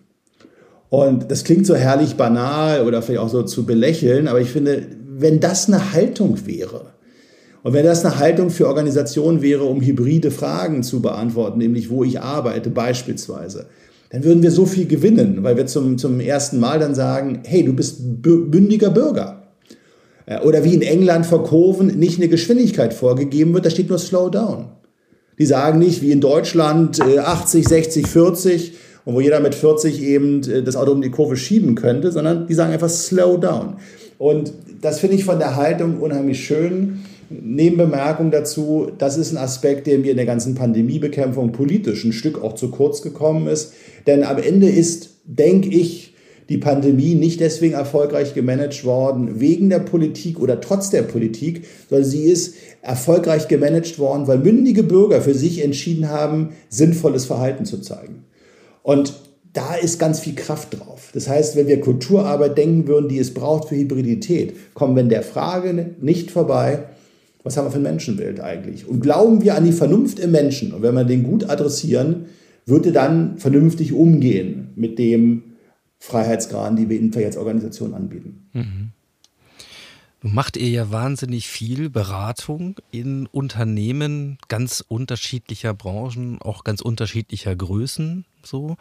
Und 0.89 1.31
das 1.31 1.45
klingt 1.45 1.65
so 1.65 1.73
herrlich 1.73 2.15
banal 2.15 2.85
oder 2.85 3.01
vielleicht 3.01 3.21
auch 3.21 3.29
so 3.29 3.43
zu 3.43 3.65
belächeln, 3.65 4.27
aber 4.27 4.41
ich 4.41 4.49
finde, 4.49 4.85
wenn 5.07 5.39
das 5.39 5.67
eine 5.67 5.93
Haltung 5.93 6.45
wäre, 6.45 6.91
und 7.63 7.73
wenn 7.73 7.85
das 7.85 8.03
eine 8.03 8.17
Haltung 8.17 8.49
für 8.49 8.67
Organisationen 8.67 9.41
wäre, 9.41 9.63
um 9.63 9.81
hybride 9.81 10.31
Fragen 10.31 10.83
zu 10.83 11.01
beantworten, 11.01 11.59
nämlich 11.59 11.89
wo 11.89 12.03
ich 12.03 12.19
arbeite 12.19 12.69
beispielsweise, 12.69 13.67
dann 14.09 14.23
würden 14.23 14.43
wir 14.43 14.51
so 14.51 14.65
viel 14.65 14.87
gewinnen, 14.87 15.43
weil 15.43 15.55
wir 15.57 15.67
zum, 15.67 15.97
zum 15.97 16.19
ersten 16.19 16.59
Mal 16.59 16.79
dann 16.79 16.95
sagen, 16.95 17.43
hey, 17.45 17.63
du 17.63 17.73
bist 17.73 17.99
bündiger 18.21 18.89
Bürger. 18.89 19.43
Äh, 20.25 20.41
oder 20.41 20.63
wie 20.63 20.73
in 20.73 20.81
England 20.81 21.25
vor 21.25 21.43
Kurven 21.43 21.87
nicht 21.99 22.17
eine 22.17 22.27
Geschwindigkeit 22.27 22.93
vorgegeben 22.93 23.53
wird, 23.53 23.65
da 23.65 23.69
steht 23.69 23.89
nur 23.89 23.99
Slow 23.99 24.29
Down. 24.29 24.69
Die 25.39 25.45
sagen 25.45 25.79
nicht, 25.79 26.01
wie 26.01 26.11
in 26.11 26.21
Deutschland 26.21 27.01
80, 27.01 27.67
60, 27.67 28.07
40 28.07 28.73
und 29.05 29.15
wo 29.15 29.21
jeder 29.21 29.39
mit 29.39 29.55
40 29.55 30.01
eben 30.03 30.43
äh, 30.43 30.61
das 30.63 30.75
Auto 30.75 30.91
um 30.91 31.01
die 31.01 31.11
Kurve 31.11 31.37
schieben 31.37 31.75
könnte, 31.75 32.11
sondern 32.11 32.47
die 32.47 32.53
sagen 32.53 32.73
einfach 32.73 32.89
Slow 32.89 33.39
Down. 33.39 33.77
Und 34.17 34.51
das 34.81 34.99
finde 34.99 35.15
ich 35.15 35.25
von 35.25 35.39
der 35.39 35.55
Haltung 35.55 35.99
unheimlich 35.99 36.43
schön. 36.43 36.99
Nebenbemerkung 37.41 38.31
dazu, 38.31 38.91
das 38.97 39.17
ist 39.17 39.31
ein 39.31 39.37
Aspekt, 39.37 39.87
der 39.87 39.99
mir 39.99 40.11
in 40.11 40.17
der 40.17 40.25
ganzen 40.25 40.55
Pandemiebekämpfung 40.55 41.51
politisch 41.51 42.03
ein 42.03 42.13
Stück 42.13 42.43
auch 42.43 42.53
zu 42.53 42.69
kurz 42.71 43.01
gekommen 43.01 43.47
ist. 43.47 43.73
Denn 44.07 44.23
am 44.23 44.37
Ende 44.37 44.69
ist, 44.69 45.11
denke 45.25 45.69
ich, 45.69 46.13
die 46.49 46.57
Pandemie 46.57 47.15
nicht 47.15 47.39
deswegen 47.39 47.75
erfolgreich 47.75 48.33
gemanagt 48.33 48.83
worden 48.83 49.39
wegen 49.39 49.69
der 49.69 49.79
Politik 49.79 50.37
oder 50.39 50.59
trotz 50.59 50.89
der 50.89 51.03
Politik, 51.03 51.65
sondern 51.89 52.09
sie 52.09 52.23
ist 52.23 52.55
erfolgreich 52.81 53.47
gemanagt 53.47 53.99
worden, 53.99 54.27
weil 54.27 54.39
mündige 54.39 54.83
Bürger 54.83 55.21
für 55.21 55.33
sich 55.33 55.63
entschieden 55.63 56.09
haben, 56.09 56.49
sinnvolles 56.67 57.25
Verhalten 57.25 57.63
zu 57.63 57.79
zeigen. 57.79 58.25
Und 58.83 59.13
da 59.53 59.75
ist 59.75 59.99
ganz 59.99 60.19
viel 60.19 60.35
Kraft 60.35 60.77
drauf. 60.79 61.11
Das 61.13 61.29
heißt, 61.29 61.55
wenn 61.55 61.67
wir 61.67 61.79
Kulturarbeit 61.79 62.57
denken 62.57 62.87
würden, 62.87 63.09
die 63.09 63.19
es 63.19 63.33
braucht 63.33 63.69
für 63.69 63.75
Hybridität, 63.75 64.73
kommen 64.73 64.95
wir 64.95 65.03
in 65.03 65.09
der 65.09 65.23
Frage 65.23 65.95
nicht 66.01 66.31
vorbei, 66.31 66.85
was 67.43 67.57
haben 67.57 67.65
wir 67.65 67.71
für 67.71 67.77
ein 67.77 67.83
Menschenbild 67.83 68.39
eigentlich? 68.39 68.87
Und 68.87 69.01
glauben 69.01 69.41
wir 69.41 69.55
an 69.55 69.65
die 69.65 69.71
Vernunft 69.71 70.19
im 70.19 70.31
Menschen? 70.31 70.73
Und 70.73 70.81
wenn 70.81 70.93
wir 70.93 71.03
den 71.03 71.23
gut 71.23 71.49
adressieren, 71.49 72.25
wird 72.65 72.85
er 72.85 72.91
dann 72.91 73.37
vernünftig 73.37 73.93
umgehen 73.93 74.69
mit 74.75 74.99
dem, 74.99 75.43
Freiheitsgraden, 76.01 76.75
die 76.77 76.89
wir 76.89 76.99
in 76.99 77.13
Organisation 77.37 77.93
anbieten. 77.93 78.49
Mhm. 78.53 78.91
Macht 80.23 80.57
ihr 80.57 80.67
ja 80.67 80.91
wahnsinnig 80.91 81.47
viel 81.47 81.91
Beratung 81.91 82.79
in 82.89 83.27
Unternehmen 83.27 84.39
ganz 84.47 84.83
unterschiedlicher 84.87 85.75
Branchen, 85.75 86.41
auch 86.41 86.63
ganz 86.63 86.81
unterschiedlicher 86.81 87.55
Größen. 87.55 88.25
So. 88.43 88.77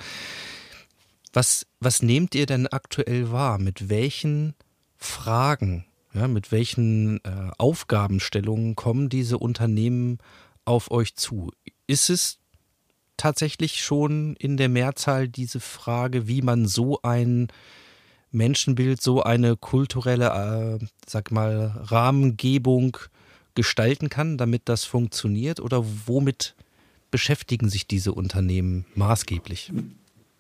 Was, 1.34 1.66
was 1.78 2.02
nehmt 2.02 2.34
ihr 2.34 2.46
denn 2.46 2.66
aktuell 2.66 3.30
wahr? 3.30 3.58
Mit 3.58 3.90
welchen 3.90 4.54
Fragen, 4.96 5.84
ja, 6.14 6.28
mit 6.28 6.52
welchen 6.52 7.18
äh, 7.24 7.50
Aufgabenstellungen 7.58 8.74
kommen 8.76 9.08
diese 9.08 9.38
Unternehmen 9.38 10.18
auf 10.64 10.90
euch 10.90 11.14
zu? 11.14 11.52
Ist 11.86 12.10
es 12.10 12.38
tatsächlich 13.16 13.82
schon 13.82 14.34
in 14.36 14.56
der 14.56 14.68
Mehrzahl 14.68 15.28
diese 15.28 15.60
Frage, 15.60 16.26
wie 16.26 16.42
man 16.42 16.66
so 16.66 17.00
ein 17.02 17.48
Menschenbild, 18.32 19.02
so 19.02 19.22
eine 19.22 19.56
kulturelle, 19.56 20.78
äh, 20.80 20.84
sag 21.06 21.30
mal, 21.30 21.74
Rahmengebung 21.84 22.96
gestalten 23.54 24.08
kann, 24.08 24.38
damit 24.38 24.62
das 24.64 24.84
funktioniert? 24.84 25.60
Oder 25.60 25.84
womit 26.06 26.54
beschäftigen 27.10 27.68
sich 27.68 27.86
diese 27.86 28.12
Unternehmen 28.12 28.86
maßgeblich? 28.94 29.72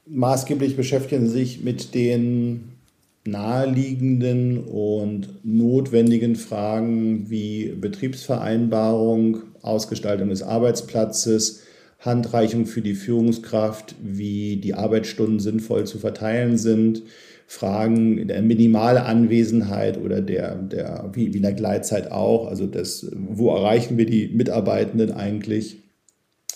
Maßgeblich 0.06 0.76
beschäftigen 0.76 1.28
sich 1.28 1.60
mit 1.62 1.94
den 1.94 2.79
naheliegenden 3.24 4.58
und 4.64 5.44
notwendigen 5.44 6.36
Fragen 6.36 7.28
wie 7.28 7.74
Betriebsvereinbarung, 7.78 9.42
Ausgestaltung 9.62 10.30
des 10.30 10.42
Arbeitsplatzes, 10.42 11.62
Handreichung 11.98 12.64
für 12.64 12.80
die 12.80 12.94
Führungskraft, 12.94 13.94
wie 14.02 14.56
die 14.56 14.74
Arbeitsstunden 14.74 15.38
sinnvoll 15.38 15.84
zu 15.84 15.98
verteilen 15.98 16.56
sind, 16.56 17.02
Fragen 17.46 18.28
der 18.28 18.42
minimale 18.42 19.04
Anwesenheit 19.04 20.00
oder 20.00 20.22
der, 20.22 20.54
der 20.54 21.10
wie, 21.12 21.32
wie 21.34 21.38
in 21.38 21.42
der 21.42 21.52
Gleitzeit 21.52 22.10
auch, 22.10 22.46
also 22.46 22.66
das, 22.66 23.10
wo 23.12 23.54
erreichen 23.54 23.98
wir 23.98 24.06
die 24.06 24.28
Mitarbeitenden 24.28 25.10
eigentlich, 25.10 25.82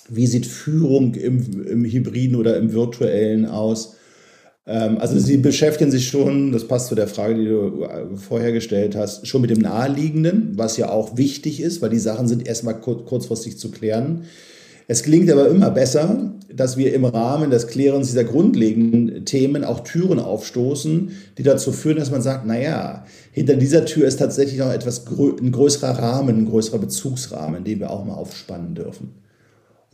wie 0.08 0.26
sieht 0.26 0.46
Führung 0.46 1.14
im, 1.14 1.66
im 1.66 1.84
Hybriden 1.84 2.36
oder 2.36 2.56
im 2.56 2.72
Virtuellen 2.72 3.44
aus. 3.46 3.96
Ähm, 4.66 4.98
also 4.98 5.18
sie 5.18 5.36
beschäftigen 5.36 5.90
sich 5.90 6.08
schon, 6.08 6.52
das 6.52 6.66
passt 6.66 6.88
zu 6.88 6.94
der 6.94 7.08
Frage, 7.08 7.34
die 7.34 7.46
du 7.46 7.84
äh, 7.84 8.16
vorher 8.16 8.52
gestellt 8.52 8.96
hast, 8.96 9.26
schon 9.26 9.42
mit 9.42 9.50
dem 9.50 9.60
Naheliegenden, 9.60 10.52
was 10.56 10.76
ja 10.76 10.90
auch 10.90 11.16
wichtig 11.16 11.60
ist, 11.60 11.82
weil 11.82 11.90
die 11.90 11.98
Sachen 11.98 12.28
sind 12.28 12.46
erstmal 12.46 12.80
kurzfristig 12.80 13.58
zu 13.58 13.70
klären. 13.70 14.24
Es 14.86 15.02
gelingt 15.02 15.30
aber 15.30 15.48
immer 15.48 15.70
besser, 15.70 16.34
dass 16.52 16.76
wir 16.76 16.92
im 16.92 17.06
Rahmen 17.06 17.50
des 17.50 17.68
Klärens 17.68 18.08
dieser 18.08 18.24
grundlegenden 18.24 19.24
Themen 19.24 19.64
auch 19.64 19.80
Türen 19.80 20.18
aufstoßen, 20.18 21.10
die 21.38 21.42
dazu 21.42 21.72
führen, 21.72 21.96
dass 21.96 22.10
man 22.10 22.20
sagt, 22.20 22.46
naja, 22.46 23.06
hinter 23.32 23.56
dieser 23.56 23.86
Tür 23.86 24.06
ist 24.06 24.18
tatsächlich 24.18 24.58
noch 24.58 24.70
etwas 24.70 25.06
ein 25.06 25.52
größerer 25.52 25.98
Rahmen, 25.98 26.36
ein 26.36 26.46
größerer 26.46 26.78
Bezugsrahmen, 26.78 27.64
den 27.64 27.80
wir 27.80 27.90
auch 27.90 28.04
mal 28.04 28.14
aufspannen 28.14 28.74
dürfen. 28.74 29.23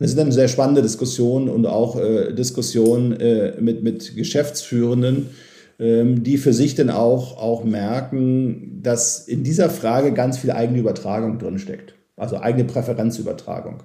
Das 0.01 0.09
sind 0.09 0.17
dann 0.17 0.31
sehr 0.31 0.47
spannende 0.47 0.81
Diskussionen 0.81 1.47
und 1.47 1.67
auch 1.67 1.95
äh, 1.95 2.33
Diskussionen 2.33 3.11
äh, 3.19 3.61
mit, 3.61 3.83
mit 3.83 4.15
Geschäftsführenden, 4.15 5.29
ähm, 5.77 6.23
die 6.23 6.39
für 6.39 6.53
sich 6.53 6.73
dann 6.73 6.89
auch, 6.89 7.37
auch 7.37 7.63
merken, 7.63 8.79
dass 8.81 9.27
in 9.27 9.43
dieser 9.43 9.69
Frage 9.69 10.11
ganz 10.11 10.39
viel 10.39 10.49
eigene 10.49 10.79
Übertragung 10.79 11.37
drinsteckt. 11.37 11.93
Also 12.17 12.39
eigene 12.39 12.63
Präferenzübertragung. 12.63 13.83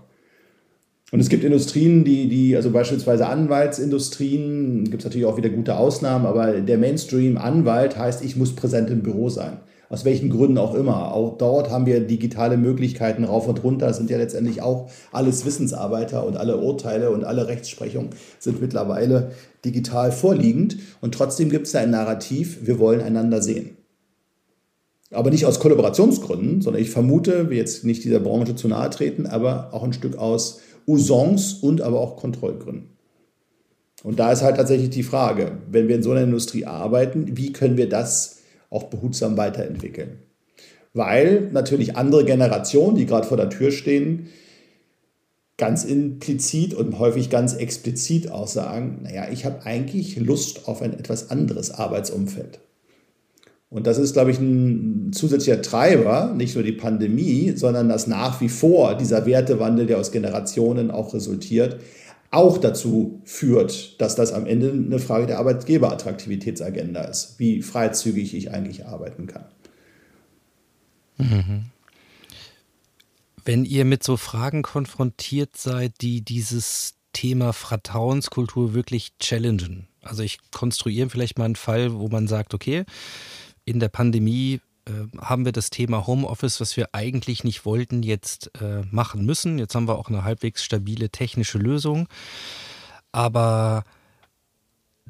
Und 1.12 1.20
es 1.20 1.28
gibt 1.28 1.44
Industrien, 1.44 2.02
die, 2.04 2.30
die 2.30 2.56
also 2.56 2.70
beispielsweise 2.70 3.26
Anwaltsindustrien, 3.26 4.84
gibt 4.84 5.02
es 5.02 5.04
natürlich 5.04 5.26
auch 5.26 5.36
wieder 5.36 5.50
gute 5.50 5.76
Ausnahmen, 5.76 6.24
aber 6.24 6.62
der 6.62 6.78
Mainstream-Anwalt 6.78 7.98
heißt, 7.98 8.24
ich 8.24 8.36
muss 8.36 8.56
präsent 8.56 8.88
im 8.88 9.02
Büro 9.02 9.28
sein. 9.28 9.58
Aus 9.88 10.04
welchen 10.04 10.30
Gründen 10.30 10.58
auch 10.58 10.74
immer. 10.74 11.12
Auch 11.12 11.38
dort 11.38 11.70
haben 11.70 11.86
wir 11.86 12.00
digitale 12.00 12.56
Möglichkeiten 12.56 13.24
rauf 13.24 13.46
und 13.46 13.62
runter. 13.62 13.92
Sind 13.94 14.10
ja 14.10 14.18
letztendlich 14.18 14.62
auch 14.62 14.90
alles 15.12 15.44
Wissensarbeiter 15.44 16.26
und 16.26 16.36
alle 16.36 16.56
Urteile 16.56 17.10
und 17.10 17.24
alle 17.24 17.46
Rechtsprechung 17.46 18.10
sind 18.38 18.60
mittlerweile 18.60 19.30
digital 19.64 20.10
vorliegend. 20.10 20.78
Und 21.00 21.14
trotzdem 21.14 21.50
gibt 21.50 21.66
es 21.66 21.72
da 21.72 21.80
ein 21.80 21.90
Narrativ, 21.90 22.66
wir 22.66 22.78
wollen 22.78 23.00
einander 23.00 23.42
sehen. 23.42 23.76
Aber 25.12 25.30
nicht 25.30 25.46
aus 25.46 25.60
Kollaborationsgründen, 25.60 26.62
sondern 26.62 26.82
ich 26.82 26.90
vermute, 26.90 27.48
wir 27.48 27.56
jetzt 27.56 27.84
nicht 27.84 28.02
dieser 28.02 28.18
Branche 28.18 28.56
zu 28.56 28.66
nahe 28.66 28.90
treten, 28.90 29.26
aber 29.26 29.72
auch 29.72 29.84
ein 29.84 29.92
Stück 29.92 30.18
aus 30.18 30.60
Usance 30.86 31.58
und 31.62 31.80
aber 31.80 32.00
auch 32.00 32.16
Kontrollgründen. 32.16 32.90
Und 34.02 34.18
da 34.18 34.32
ist 34.32 34.42
halt 34.42 34.56
tatsächlich 34.56 34.90
die 34.90 35.02
Frage, 35.02 35.58
wenn 35.70 35.88
wir 35.88 35.96
in 35.96 36.02
so 36.02 36.10
einer 36.10 36.22
Industrie 36.22 36.64
arbeiten, 36.64 37.36
wie 37.36 37.52
können 37.52 37.76
wir 37.76 37.88
das 37.88 38.40
auch 38.70 38.84
behutsam 38.84 39.36
weiterentwickeln? 39.36 40.18
Weil 40.92 41.50
natürlich 41.52 41.96
andere 41.96 42.24
Generationen, 42.24 42.96
die 42.96 43.06
gerade 43.06 43.26
vor 43.26 43.36
der 43.36 43.50
Tür 43.50 43.70
stehen, 43.70 44.28
ganz 45.58 45.84
implizit 45.84 46.74
und 46.74 46.98
häufig 46.98 47.30
ganz 47.30 47.54
explizit 47.54 48.30
auch 48.30 48.48
sagen, 48.48 49.00
naja, 49.02 49.26
ich 49.30 49.44
habe 49.44 49.64
eigentlich 49.64 50.16
Lust 50.16 50.68
auf 50.68 50.82
ein 50.82 50.92
etwas 50.92 51.30
anderes 51.30 51.70
Arbeitsumfeld. 51.70 52.60
Und 53.68 53.86
das 53.86 53.98
ist, 53.98 54.12
glaube 54.12 54.30
ich, 54.30 54.38
ein 54.38 55.12
zusätzlicher 55.12 55.60
Treiber, 55.60 56.32
nicht 56.36 56.54
nur 56.54 56.62
die 56.62 56.72
Pandemie, 56.72 57.52
sondern 57.56 57.88
dass 57.88 58.06
nach 58.06 58.40
wie 58.40 58.48
vor 58.48 58.96
dieser 58.96 59.26
Wertewandel, 59.26 59.86
der 59.86 59.98
aus 59.98 60.12
Generationen 60.12 60.90
auch 60.90 61.14
resultiert, 61.14 61.78
auch 62.30 62.58
dazu 62.58 63.20
führt, 63.24 64.00
dass 64.00 64.16
das 64.16 64.32
am 64.32 64.46
Ende 64.46 64.70
eine 64.70 64.98
Frage 64.98 65.26
der 65.26 65.38
Arbeitgeberattraktivitätsagenda 65.38 67.02
ist, 67.02 67.38
wie 67.38 67.62
freizügig 67.62 68.34
ich 68.34 68.50
eigentlich 68.50 68.86
arbeiten 68.86 69.26
kann. 69.26 69.44
Mhm. 71.18 71.66
Wenn 73.44 73.64
ihr 73.64 73.84
mit 73.84 74.02
so 74.02 74.16
Fragen 74.16 74.62
konfrontiert 74.62 75.56
seid, 75.56 75.92
die 76.00 76.22
dieses 76.22 76.94
Thema 77.12 77.52
Vertrauenskultur 77.52 78.74
wirklich 78.74 79.16
challengen, 79.18 79.88
also 80.02 80.22
ich 80.22 80.38
konstruiere 80.50 81.08
vielleicht 81.08 81.38
mal 81.38 81.44
einen 81.46 81.56
Fall, 81.56 81.94
wo 81.94 82.08
man 82.08 82.26
sagt, 82.26 82.54
okay, 82.54 82.84
in 83.64 83.80
der 83.80 83.88
Pandemie 83.88 84.60
haben 85.20 85.44
wir 85.44 85.52
das 85.52 85.70
Thema 85.70 86.06
Homeoffice, 86.06 86.60
was 86.60 86.76
wir 86.76 86.94
eigentlich 86.94 87.44
nicht 87.44 87.64
wollten, 87.64 88.02
jetzt 88.02 88.50
äh, 88.60 88.82
machen 88.90 89.24
müssen. 89.24 89.58
Jetzt 89.58 89.74
haben 89.74 89.88
wir 89.88 89.98
auch 89.98 90.08
eine 90.08 90.24
halbwegs 90.24 90.64
stabile 90.64 91.10
technische 91.10 91.58
Lösung. 91.58 92.08
Aber 93.12 93.84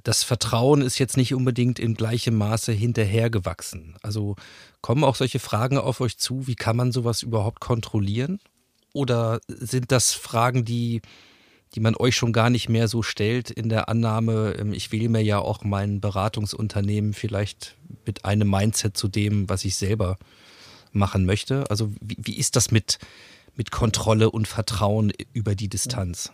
das 0.03 0.23
Vertrauen 0.23 0.83
ist 0.83 0.99
jetzt 0.99 1.17
nicht 1.17 1.35
unbedingt 1.35 1.79
in 1.79 1.95
gleichem 1.95 2.37
Maße 2.37 2.73
hinterhergewachsen. 2.73 3.97
Also 4.03 4.37
kommen 4.81 5.03
auch 5.03 5.17
solche 5.17 5.41
Fragen 5.41 5.79
auf 5.79 6.01
euch 6.01 6.17
zu, 6.17 6.47
wie 6.47 6.55
kann 6.55 6.77
man 6.77 6.93
sowas 6.93 7.23
überhaupt 7.23 7.61
kontrollieren? 7.61 8.39
Oder 8.93 9.41
sind 9.49 9.93
das 9.93 10.13
Fragen, 10.13 10.65
die 10.65 11.03
die 11.77 11.81
man 11.81 11.95
euch 11.95 12.17
schon 12.17 12.33
gar 12.33 12.49
nicht 12.49 12.71
mehr 12.71 12.89
so 12.89 13.03
stellt 13.03 13.51
in 13.51 13.69
der 13.69 13.91
Annahme, 13.91 14.57
ähm, 14.59 14.73
ich 14.73 14.91
wähle 14.93 15.11
mir 15.11 15.23
ja 15.23 15.39
auch 15.39 15.63
mein 15.63 16.01
Beratungsunternehmen 16.01 17.13
vielleicht 17.13 17.77
mit 18.07 18.25
einem 18.25 18.49
Mindset 18.51 18.97
zu 18.97 19.09
dem, 19.09 19.49
was 19.49 19.65
ich 19.67 19.77
selber 19.77 20.19
machen 20.93 21.27
möchte. 21.27 21.71
Also 21.71 21.93
wie, 22.01 22.17
wie 22.23 22.37
ist 22.37 22.57
das 22.57 22.71
mit, 22.71 22.99
mit 23.57 23.71
Kontrolle 23.71 24.31
und 24.31 24.49
Vertrauen 24.49 25.13
über 25.35 25.55
die 25.55 25.69
Distanz? 25.69 26.33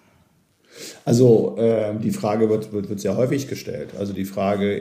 Also 1.05 1.57
äh, 1.59 1.99
die 1.99 2.13
Frage 2.13 2.49
wird, 2.49 2.73
wird, 2.73 2.89
wird 2.89 3.01
sehr 3.01 3.17
häufig 3.17 3.49
gestellt. 3.49 3.91
Also 3.99 4.13
die 4.13 4.25
Frage, 4.25 4.81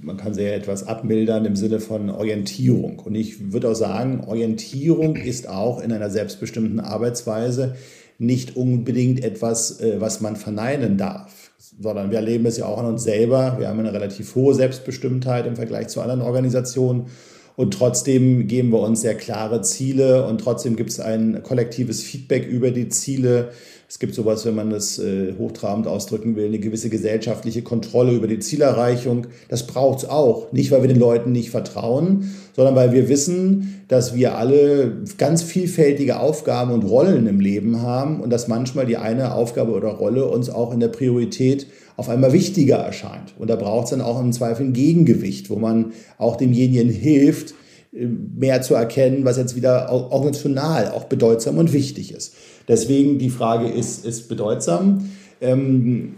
man 0.00 0.16
kann 0.16 0.32
sehr 0.32 0.56
etwas 0.56 0.84
abmildern 0.84 1.44
im 1.44 1.54
Sinne 1.54 1.80
von 1.80 2.08
Orientierung. 2.08 2.98
Und 2.98 3.14
ich 3.14 3.52
würde 3.52 3.68
auch 3.68 3.74
sagen, 3.74 4.24
Orientierung 4.26 5.16
ist 5.16 5.48
auch 5.48 5.80
in 5.80 5.92
einer 5.92 6.08
selbstbestimmten 6.08 6.80
Arbeitsweise 6.80 7.76
nicht 8.18 8.56
unbedingt 8.56 9.24
etwas, 9.24 9.80
äh, 9.80 10.00
was 10.00 10.20
man 10.20 10.36
verneinen 10.36 10.96
darf, 10.96 11.52
sondern 11.80 12.10
wir 12.10 12.18
erleben 12.18 12.46
es 12.46 12.56
ja 12.56 12.66
auch 12.66 12.78
an 12.78 12.86
uns 12.86 13.04
selber. 13.04 13.56
Wir 13.58 13.68
haben 13.68 13.78
eine 13.78 13.92
relativ 13.92 14.34
hohe 14.34 14.54
Selbstbestimmtheit 14.54 15.46
im 15.46 15.56
Vergleich 15.56 15.88
zu 15.88 16.00
anderen 16.00 16.22
Organisationen. 16.22 17.06
Und 17.54 17.74
trotzdem 17.74 18.46
geben 18.46 18.70
wir 18.70 18.80
uns 18.80 19.02
sehr 19.02 19.14
klare 19.14 19.60
Ziele 19.60 20.26
und 20.26 20.40
trotzdem 20.40 20.74
gibt 20.74 20.90
es 20.90 21.00
ein 21.00 21.42
kollektives 21.42 22.02
Feedback 22.02 22.46
über 22.46 22.70
die 22.70 22.88
Ziele. 22.88 23.50
Es 23.92 23.98
gibt 23.98 24.14
sowas, 24.14 24.46
wenn 24.46 24.54
man 24.54 24.70
das 24.70 24.98
äh, 24.98 25.34
hochtrabend 25.38 25.86
ausdrücken 25.86 26.34
will, 26.34 26.46
eine 26.46 26.58
gewisse 26.58 26.88
gesellschaftliche 26.88 27.60
Kontrolle 27.60 28.12
über 28.12 28.26
die 28.26 28.38
Zielerreichung. 28.38 29.26
Das 29.50 29.66
braucht 29.66 29.98
es 29.98 30.08
auch. 30.08 30.50
Nicht, 30.50 30.70
weil 30.70 30.80
wir 30.80 30.88
den 30.88 30.98
Leuten 30.98 31.30
nicht 31.30 31.50
vertrauen, 31.50 32.30
sondern 32.56 32.74
weil 32.74 32.94
wir 32.94 33.10
wissen, 33.10 33.82
dass 33.88 34.14
wir 34.14 34.38
alle 34.38 35.02
ganz 35.18 35.42
vielfältige 35.42 36.20
Aufgaben 36.20 36.72
und 36.72 36.84
Rollen 36.84 37.26
im 37.26 37.38
Leben 37.38 37.82
haben 37.82 38.22
und 38.22 38.30
dass 38.30 38.48
manchmal 38.48 38.86
die 38.86 38.96
eine 38.96 39.34
Aufgabe 39.34 39.72
oder 39.72 39.88
Rolle 39.88 40.24
uns 40.24 40.48
auch 40.48 40.72
in 40.72 40.80
der 40.80 40.88
Priorität 40.88 41.66
auf 41.98 42.08
einmal 42.08 42.32
wichtiger 42.32 42.76
erscheint. 42.76 43.34
Und 43.38 43.50
da 43.50 43.56
braucht 43.56 43.84
es 43.84 43.90
dann 43.90 44.00
auch 44.00 44.18
im 44.18 44.32
Zweifel 44.32 44.64
ein 44.64 44.72
Gegengewicht, 44.72 45.50
wo 45.50 45.56
man 45.56 45.92
auch 46.16 46.36
demjenigen 46.36 46.88
hilft, 46.88 47.52
mehr 47.92 48.62
zu 48.62 48.74
erkennen, 48.74 49.24
was 49.24 49.36
jetzt 49.36 49.54
wieder 49.54 49.90
organisational 49.90 50.90
auch 50.90 51.04
bedeutsam 51.04 51.58
und 51.58 51.72
wichtig 51.72 52.12
ist. 52.12 52.34
Deswegen 52.66 53.18
die 53.18 53.30
Frage 53.30 53.68
ist, 53.68 54.06
ist 54.06 54.28
bedeutsam. 54.28 55.10
Ähm, 55.40 56.14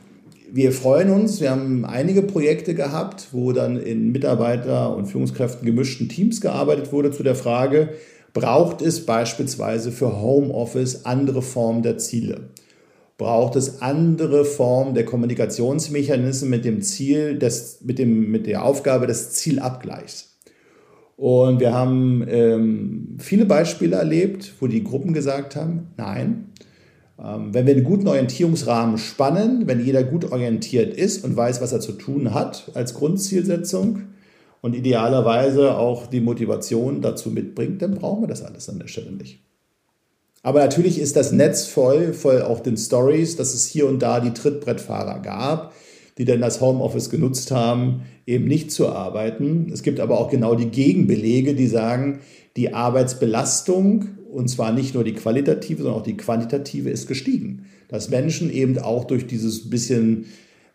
wir 0.52 0.70
freuen 0.70 1.10
uns. 1.10 1.40
Wir 1.40 1.50
haben 1.50 1.84
einige 1.84 2.22
Projekte 2.22 2.74
gehabt, 2.74 3.28
wo 3.32 3.50
dann 3.50 3.76
in 3.76 4.12
Mitarbeiter- 4.12 4.94
und 4.94 5.06
Führungskräften 5.06 5.66
gemischten 5.66 6.08
Teams 6.08 6.40
gearbeitet 6.40 6.92
wurde 6.92 7.10
zu 7.10 7.24
der 7.24 7.34
Frage, 7.34 7.88
braucht 8.32 8.80
es 8.80 9.04
beispielsweise 9.04 9.90
für 9.90 10.20
Homeoffice 10.20 11.06
andere 11.06 11.42
Formen 11.42 11.82
der 11.82 11.98
Ziele? 11.98 12.50
Braucht 13.18 13.56
es 13.56 13.80
andere 13.82 14.44
Formen 14.44 14.94
der 14.94 15.04
Kommunikationsmechanismen 15.04 16.50
mit 16.50 16.64
dem 16.64 16.82
Ziel, 16.82 17.38
des, 17.38 17.78
mit, 17.82 17.98
dem, 17.98 18.30
mit 18.30 18.46
der 18.46 18.64
Aufgabe 18.64 19.08
des 19.08 19.32
Zielabgleichs? 19.32 20.33
Und 21.16 21.60
wir 21.60 21.72
haben 21.72 22.24
ähm, 22.28 23.16
viele 23.18 23.46
Beispiele 23.46 23.96
erlebt, 23.96 24.52
wo 24.60 24.66
die 24.66 24.82
Gruppen 24.82 25.12
gesagt 25.12 25.54
haben, 25.54 25.88
nein, 25.96 26.52
ähm, 27.22 27.54
wenn 27.54 27.66
wir 27.66 27.74
einen 27.74 27.84
guten 27.84 28.08
Orientierungsrahmen 28.08 28.98
spannen, 28.98 29.66
wenn 29.66 29.84
jeder 29.84 30.02
gut 30.02 30.30
orientiert 30.32 30.94
ist 30.94 31.24
und 31.24 31.36
weiß, 31.36 31.60
was 31.60 31.72
er 31.72 31.80
zu 31.80 31.92
tun 31.92 32.34
hat 32.34 32.70
als 32.74 32.94
Grundzielsetzung 32.94 34.02
und 34.60 34.74
idealerweise 34.74 35.76
auch 35.76 36.06
die 36.06 36.20
Motivation 36.20 37.00
dazu 37.00 37.30
mitbringt, 37.30 37.82
dann 37.82 37.94
brauchen 37.94 38.22
wir 38.22 38.28
das 38.28 38.42
alles 38.42 38.68
an 38.68 38.80
der 38.80 38.88
Stelle 38.88 39.12
nicht. 39.12 39.40
Aber 40.42 40.60
natürlich 40.60 40.98
ist 40.98 41.16
das 41.16 41.32
Netz 41.32 41.66
voll, 41.66 42.12
voll 42.12 42.42
auch 42.42 42.60
den 42.60 42.76
Stories, 42.76 43.36
dass 43.36 43.54
es 43.54 43.66
hier 43.66 43.86
und 43.86 44.00
da 44.00 44.20
die 44.20 44.34
Trittbrettfahrer 44.34 45.20
gab, 45.20 45.72
die 46.18 46.24
dann 46.24 46.40
das 46.40 46.60
Homeoffice 46.60 47.10
genutzt 47.10 47.50
haben, 47.50 48.02
eben 48.26 48.46
nicht 48.46 48.70
zu 48.70 48.88
arbeiten. 48.88 49.70
Es 49.72 49.82
gibt 49.82 50.00
aber 50.00 50.18
auch 50.18 50.30
genau 50.30 50.54
die 50.54 50.70
Gegenbelege, 50.70 51.54
die 51.54 51.66
sagen, 51.66 52.20
die 52.56 52.72
Arbeitsbelastung, 52.72 54.06
und 54.30 54.48
zwar 54.48 54.72
nicht 54.72 54.94
nur 54.94 55.04
die 55.04 55.14
qualitative, 55.14 55.82
sondern 55.82 56.00
auch 56.00 56.04
die 56.04 56.16
quantitative, 56.16 56.90
ist 56.90 57.08
gestiegen. 57.08 57.66
Dass 57.88 58.10
Menschen 58.10 58.52
eben 58.52 58.78
auch 58.78 59.04
durch 59.04 59.26
dieses 59.26 59.68
bisschen, 59.70 60.26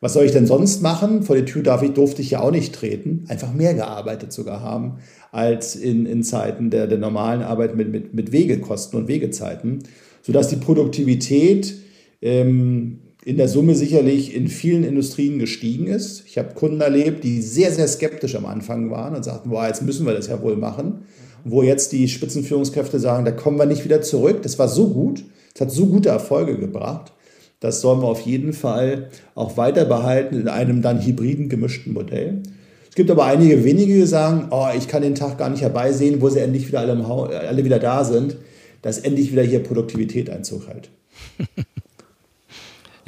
was 0.01 0.13
soll 0.13 0.25
ich 0.25 0.31
denn 0.31 0.45
sonst 0.45 0.81
machen? 0.81 1.23
Vor 1.23 1.35
die 1.35 1.45
Tür 1.45 1.63
darf 1.63 1.81
ich, 1.83 1.91
durfte 1.91 2.21
ich 2.21 2.31
ja 2.31 2.41
auch 2.41 2.51
nicht 2.51 2.75
treten, 2.75 3.23
einfach 3.27 3.53
mehr 3.53 3.73
gearbeitet 3.73 4.33
sogar 4.33 4.61
haben, 4.61 4.97
als 5.31 5.75
in, 5.75 6.05
in 6.05 6.23
Zeiten 6.23 6.69
der, 6.69 6.87
der 6.87 6.97
normalen 6.97 7.41
Arbeit 7.41 7.75
mit, 7.75 7.91
mit, 7.91 8.13
mit 8.13 8.31
Wegekosten 8.31 8.99
und 8.99 9.07
Wegezeiten, 9.07 9.79
sodass 10.21 10.49
die 10.49 10.57
Produktivität 10.57 11.75
ähm, 12.21 12.99
in 13.29 13.37
der 13.37 13.47
Summe 13.47 13.75
sicherlich 13.75 14.35
in 14.35 14.47
vielen 14.47 14.83
Industrien 14.83 15.37
gestiegen 15.37 15.85
ist. 15.85 16.23
Ich 16.25 16.39
habe 16.39 16.55
Kunden 16.55 16.81
erlebt, 16.81 17.23
die 17.23 17.43
sehr, 17.43 17.71
sehr 17.71 17.87
skeptisch 17.87 18.35
am 18.35 18.47
Anfang 18.47 18.89
waren 18.89 19.15
und 19.15 19.23
sagten, 19.23 19.51
boah, 19.51 19.67
jetzt 19.67 19.83
müssen 19.83 20.07
wir 20.07 20.15
das 20.15 20.25
ja 20.25 20.41
wohl 20.41 20.55
machen. 20.55 21.03
Wo 21.43 21.61
jetzt 21.61 21.91
die 21.91 22.07
Spitzenführungskräfte 22.07 22.99
sagen, 22.99 23.25
da 23.25 23.31
kommen 23.31 23.59
wir 23.59 23.67
nicht 23.67 23.85
wieder 23.85 24.01
zurück. 24.01 24.41
Das 24.41 24.57
war 24.57 24.67
so 24.67 24.89
gut, 24.89 25.23
es 25.53 25.61
hat 25.61 25.69
so 25.69 25.85
gute 25.85 26.09
Erfolge 26.09 26.57
gebracht. 26.57 27.13
Das 27.59 27.81
sollen 27.81 28.01
wir 28.01 28.07
auf 28.07 28.21
jeden 28.21 28.51
Fall 28.51 29.09
auch 29.35 29.57
weiter 29.57 29.85
behalten 29.85 30.41
in 30.41 30.47
einem 30.47 30.81
dann 30.81 31.05
hybriden 31.05 31.49
gemischten 31.49 31.93
Modell. 31.93 32.41
Es 32.89 32.95
gibt 32.95 33.11
aber 33.11 33.25
einige 33.25 33.63
wenige, 33.63 33.93
die 33.93 34.07
sagen, 34.07 34.47
oh, 34.49 34.69
ich 34.75 34.87
kann 34.87 35.03
den 35.03 35.13
Tag 35.13 35.37
gar 35.37 35.51
nicht 35.51 35.61
herbeisehen, 35.61 36.19
wo 36.19 36.29
sie 36.29 36.39
endlich 36.39 36.67
wieder 36.67 36.79
alle, 36.79 37.05
alle 37.05 37.63
wieder 37.63 37.77
da 37.77 38.03
sind, 38.03 38.37
dass 38.81 38.97
endlich 38.97 39.31
wieder 39.31 39.43
hier 39.43 39.59
Produktivität 39.59 40.31
Einzug 40.31 40.67
hält. 40.67 40.89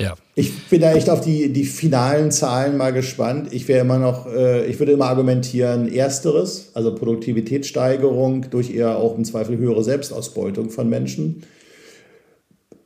Ja. 0.01 0.15
Ich 0.35 0.69
bin 0.69 0.81
da 0.81 0.93
echt 0.93 1.09
auf 1.09 1.21
die, 1.21 1.51
die 1.53 1.65
finalen 1.65 2.31
Zahlen 2.31 2.77
mal 2.77 2.91
gespannt. 2.91 3.53
Ich 3.53 3.67
wäre 3.67 3.81
immer 3.81 3.99
noch, 3.99 4.25
äh, 4.27 4.65
ich 4.65 4.79
würde 4.79 4.93
immer 4.93 5.05
argumentieren, 5.05 5.91
ersteres, 5.93 6.71
also 6.73 6.95
Produktivitätssteigerung 6.95 8.49
durch 8.49 8.73
eher 8.73 8.97
auch 8.97 9.17
im 9.17 9.25
Zweifel 9.25 9.57
höhere 9.57 9.83
Selbstausbeutung 9.83 10.69
von 10.69 10.89
Menschen. 10.89 11.43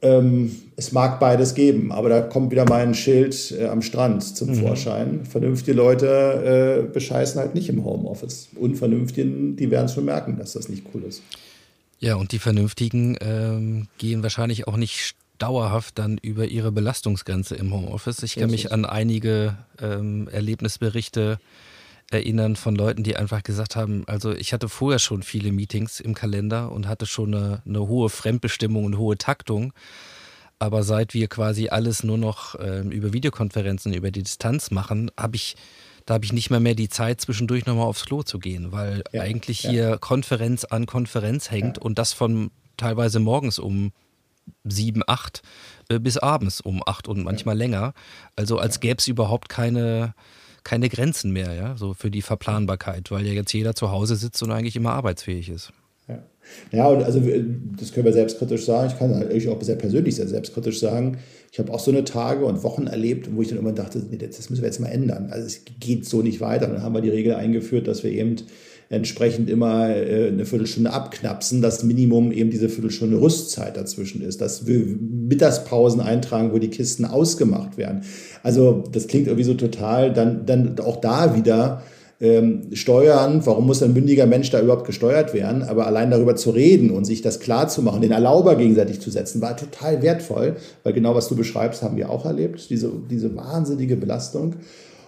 Ähm, 0.01 0.51
es 0.76 0.91
mag 0.91 1.20
beides 1.20 1.55
geben, 1.55 1.91
aber 1.91 2.09
da 2.09 2.22
kommt 2.22 2.51
wieder 2.51 2.66
mein 2.68 2.93
Schild 2.93 3.55
äh, 3.57 3.68
am 3.68 3.82
Strand 3.82 4.24
zum 4.24 4.49
mhm. 4.49 4.55
Vorschein. 4.55 5.26
Vernünftige 5.26 5.76
Leute 5.76 6.86
äh, 6.88 6.91
bescheißen 6.91 7.39
halt 7.39 7.55
nicht 7.55 7.70
im 7.70 7.86
Homeoffice. 7.86 8.49
Unvernünftigen, 8.55 9.55
die 9.55 9.72
werden 9.72 9.88
schon 9.88 10.05
merken, 10.05 10.38
dass 10.38 10.53
das 10.53 10.68
nicht 10.68 10.84
cool 10.93 11.03
ist. 11.03 11.24
Ja, 11.99 12.16
und 12.16 12.34
die 12.34 12.39
Vernünftigen 12.39 13.18
ähm, 13.22 13.88
gehen 13.97 14.22
wahrscheinlich 14.22 14.68
auch 14.68 14.78
nicht 14.78 15.16
dauerhaft 15.38 15.98
dann 16.00 16.18
über 16.18 16.46
ihre 16.46 16.72
Belastungsgrenze 16.72 17.56
im 17.56 17.74
Homeoffice. 17.74 18.24
Ich 18.24 18.36
kann 18.36 18.50
mich 18.50 18.72
an 18.72 18.86
einige 18.86 19.58
ähm, 19.82 20.28
Erlebnisberichte 20.28 21.40
erinnern 22.12 22.56
von 22.56 22.76
Leuten, 22.76 23.04
die 23.04 23.16
einfach 23.16 23.44
gesagt 23.44 23.76
haben, 23.76 24.04
also 24.08 24.32
ich 24.32 24.54
hatte 24.54 24.70
vorher 24.70 25.00
schon 25.00 25.24
viele 25.24 25.52
Meetings 25.52 26.00
im 26.00 26.14
Kalender 26.14 26.72
und 26.72 26.88
hatte 26.88 27.06
schon 27.06 27.34
eine, 27.34 27.62
eine 27.66 27.88
hohe 27.88 28.10
Fremdbestimmung 28.10 28.86
und 28.86 28.98
hohe 28.98 29.18
Taktung. 29.18 29.74
Aber 30.60 30.84
seit 30.84 31.14
wir 31.14 31.28
quasi 31.28 31.70
alles 31.70 32.04
nur 32.04 32.18
noch 32.18 32.56
ähm, 32.60 32.92
über 32.92 33.12
Videokonferenzen, 33.12 33.94
über 33.94 34.12
die 34.12 34.24
Distanz 34.24 34.72
machen, 34.72 35.12
habe 35.18 35.36
ich, 35.36 35.56
da 36.06 36.14
habe 36.14 36.26
ich 36.26 36.32
nicht 36.32 36.50
mehr 36.50 36.62
mehr 36.62 36.76
die 36.76 36.90
Zeit, 36.90 37.20
zwischendurch 37.20 37.66
nochmal 37.66 37.88
aufs 37.88 38.06
Klo 38.06 38.24
zu 38.24 38.40
gehen, 38.40 38.72
weil 38.72 39.04
ja, 39.12 39.22
eigentlich 39.22 39.64
ja. 39.64 39.70
hier 39.70 39.98
Konferenz 39.98 40.64
an 40.64 40.86
Konferenz 40.86 41.52
hängt 41.52 41.78
ja. 41.78 41.84
und 41.84 42.00
das 42.00 42.14
von 42.14 42.52
teilweise 42.78 43.20
morgens 43.20 43.60
um 43.60 43.92
sieben, 44.64 45.02
acht 45.06 45.41
äh, 45.89 46.00
bis 46.00 46.18
abends 46.18 46.62
um 46.62 46.82
acht 46.86 47.08
und 47.08 47.24
manchmal 47.24 47.58
länger. 47.58 47.93
Also 48.36 48.58
als 48.58 48.80
gäbe 48.80 48.98
es 49.00 49.08
überhaupt 49.08 49.50
keine, 49.50 50.14
keine 50.64 50.89
Grenzen 50.89 51.32
mehr, 51.32 51.54
ja, 51.54 51.78
so 51.78 51.93
für 51.93 52.12
die 52.12 52.22
Verplanbarkeit, 52.22 53.12
weil 53.12 53.26
ja 53.26 53.34
jetzt 53.34 53.54
jeder 53.54 53.76
zu 53.76 53.91
Hause 53.91 54.16
sitzt 54.16 54.41
und 54.43 54.52
eigentlich 54.52 54.76
immer 54.76 54.93
arbeitsfähig 54.93 55.50
ist. 55.50 55.72
Ja. 56.08 56.24
Ja, 56.72 56.88
und 56.88 57.04
also 57.04 57.20
das 57.80 57.91
können 57.91 58.06
wir 58.06 58.14
selbstkritisch 58.14 58.66
sagen. 58.66 58.91
Ich 58.91 59.00
kann 59.00 59.12
natürlich 59.12 59.50
auch 59.50 59.62
sehr 59.62 59.76
persönlich 59.76 60.16
sehr 60.16 60.28
selbstkritisch 60.28 60.80
sagen. 60.80 61.18
Ich 61.52 61.60
habe 61.60 61.74
auch 61.74 61.80
so 61.80 61.89
eine 61.89 62.04
Tage 62.04 62.46
und 62.46 62.64
Wochen 62.64 62.88
erlebt, 62.88 63.30
wo 63.34 63.41
ich 63.41 63.48
dann 63.48 63.58
immer 63.58 63.72
dachte, 63.72 64.04
nee, 64.10 64.18
das 64.18 64.50
müssen 64.50 64.62
wir 64.62 64.68
jetzt 64.68 64.80
mal 64.80 64.89
ändern. 64.89 65.30
Also 65.32 65.48
es 65.48 65.62
geht 65.80 66.06
so 66.06 66.22
nicht 66.22 66.41
weiter. 66.41 66.68
Dann 66.68 66.84
haben 66.84 66.93
wir 66.93 67.02
die 67.02 67.10
Regel 67.10 67.34
eingeführt, 67.34 67.88
dass 67.88 68.04
wir 68.04 68.12
eben 68.12 68.36
entsprechend 68.90 69.50
immer 69.50 69.90
äh, 69.90 70.28
eine 70.28 70.46
Viertelstunde 70.46 70.92
abknapsen, 70.92 71.62
dass 71.62 71.84
Minimum 71.84 72.32
eben 72.32 72.50
diese 72.50 72.70
Viertelstunde 72.70 73.20
Rüstzeit 73.20 73.78
dazwischen 73.78 74.22
ist, 74.22 74.42
dass 74.42 74.68
wir 74.68 74.80
Mittagspausen 74.80 76.02
eintragen, 76.02 76.52
wo 76.54 76.60
die 76.60 76.70
Kisten 76.70 77.06
ausgemacht 77.06 77.78
werden. 77.78 78.02
Also 78.44 78.84
das 78.92 79.08
klingt 79.08 79.28
irgendwie 79.28 79.44
so 79.46 79.56
total, 79.56 80.14
dann, 80.14 80.46
dann 80.46 80.80
auch 80.80 80.98
da 80.98 81.36
wieder 81.36 81.82
ähm, 82.22 82.70
steuern, 82.74 83.46
warum 83.46 83.66
muss 83.66 83.84
ein 83.84 83.94
mündiger 83.94 84.26
Mensch 84.26 84.50
da 84.50 84.62
überhaupt 84.62 84.86
gesteuert 84.86 85.34
werden, 85.34 85.64
aber 85.64 85.86
allein 85.86 86.12
darüber 86.12 86.36
zu 86.36 86.52
reden 86.52 86.92
und 86.92 87.06
sich 87.06 87.22
das 87.22 87.40
klar 87.40 87.68
zu 87.68 87.82
machen, 87.82 88.02
den 88.02 88.12
Erlauber 88.12 88.56
gegenseitig 88.56 89.02
zu 89.02 89.10
setzen, 89.10 89.42
war 89.42 89.58
total 89.58 90.02
wertvoll, 90.02 90.56
weil 90.84 90.94
genau 90.94 91.14
was 91.14 91.28
du 91.28 91.36
beschreibst, 91.36 91.82
haben 91.82 91.98
wir 91.98 92.10
auch 92.10 92.26
erlebt, 92.26 92.70
diese, 92.70 92.92
diese 93.10 93.36
wahnsinnige 93.36 93.98
Belastung. 93.98 94.56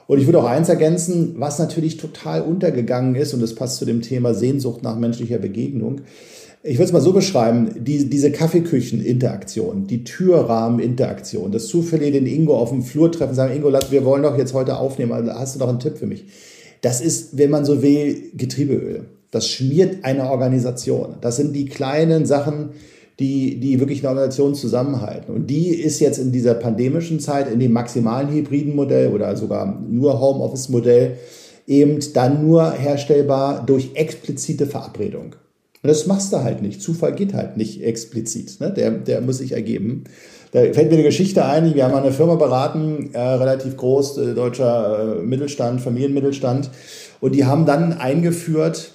Und 0.07 0.19
ich 0.19 0.25
würde 0.25 0.39
auch 0.39 0.45
eins 0.45 0.69
ergänzen, 0.69 1.35
was 1.37 1.59
natürlich 1.59 1.97
total 1.97 2.41
untergegangen 2.41 3.15
ist, 3.15 3.33
und 3.33 3.41
das 3.41 3.55
passt 3.55 3.77
zu 3.77 3.85
dem 3.85 4.01
Thema 4.01 4.33
Sehnsucht 4.33 4.81
nach 4.81 4.97
menschlicher 4.97 5.37
Begegnung. 5.37 6.01
Ich 6.63 6.77
würde 6.77 6.85
es 6.85 6.93
mal 6.93 7.01
so 7.01 7.13
beschreiben, 7.13 7.69
die, 7.77 8.09
diese 8.09 8.31
Kaffeeküchen-Interaktion, 8.31 9.85
die 9.87 10.03
Türrahmen-Interaktion, 10.03 11.51
das 11.51 11.67
zufällig 11.67 12.13
den 12.13 12.25
Ingo 12.25 12.57
auf 12.57 12.69
dem 12.69 12.83
Flur 12.83 13.11
treffen, 13.11 13.35
sagen, 13.35 13.55
Ingo, 13.55 13.71
wir 13.71 14.05
wollen 14.05 14.23
doch 14.23 14.37
jetzt 14.37 14.53
heute 14.53 14.77
aufnehmen, 14.77 15.11
also 15.11 15.31
hast 15.31 15.55
du 15.55 15.59
noch 15.59 15.69
einen 15.69 15.79
Tipp 15.79 15.97
für 15.97 16.07
mich? 16.07 16.25
Das 16.81 17.01
ist, 17.01 17.37
wenn 17.37 17.51
man 17.51 17.65
so 17.65 17.81
will, 17.81 18.31
Getriebeöl. 18.35 19.05
Das 19.31 19.47
schmiert 19.49 20.03
eine 20.03 20.29
Organisation. 20.29 21.15
Das 21.21 21.35
sind 21.35 21.53
die 21.53 21.65
kleinen 21.65 22.25
Sachen, 22.25 22.69
die, 23.20 23.59
die 23.59 23.80
wirklich 23.80 23.99
eine 23.99 24.09
Organisation 24.09 24.53
zusammenhalten. 24.53 25.34
Und 25.34 25.47
die 25.47 25.70
ist 25.70 25.99
jetzt 25.99 26.20
in 26.20 26.32
dieser 26.32 26.53
pandemischen 26.53 27.20
Zeit, 27.20 27.51
in 27.51 27.59
dem 27.59 27.74
maximalen 27.74 28.32
hybriden 28.32 28.76
Modell 28.76 29.11
oder 29.11 29.36
sogar 29.36 29.82
nur 29.89 30.20
Homeoffice-Modell, 30.20 31.18
eben 31.65 31.99
dann 32.13 32.45
nur 32.45 32.72
herstellbar 32.72 33.65
durch 33.65 33.91
explizite 33.95 34.68
Verabredung. 34.68 35.36
Und 35.84 35.89
das 35.89 36.05
machst 36.05 36.32
du 36.32 36.38
halt 36.38 36.61
nicht. 36.61 36.82
Zufall 36.82 37.13
geht 37.13 37.34
halt 37.34 37.57
nicht 37.57 37.84
explizit. 37.84 38.59
Ne? 38.59 38.72
Der, 38.72 38.91
der 38.91 39.22
muss 39.22 39.39
sich 39.39 39.51
ergeben. 39.51 40.05
Da 40.51 40.61
fällt 40.61 40.89
mir 40.89 40.95
eine 40.95 41.03
Geschichte 41.03 41.45
ein. 41.45 41.76
Wir 41.76 41.86
haben 41.86 41.93
eine 41.93 42.11
Firma 42.11 42.36
beraten, 42.36 43.09
äh, 43.13 43.20
relativ 43.20 43.78
groß, 43.78 44.18
äh, 44.18 44.34
deutscher 44.34 45.20
äh, 45.20 45.24
Mittelstand, 45.24 45.82
Familienmittelstand. 45.82 46.70
Und 47.20 47.36
die 47.36 47.45
haben 47.45 47.65
dann 47.65 47.93
eingeführt 47.93 48.91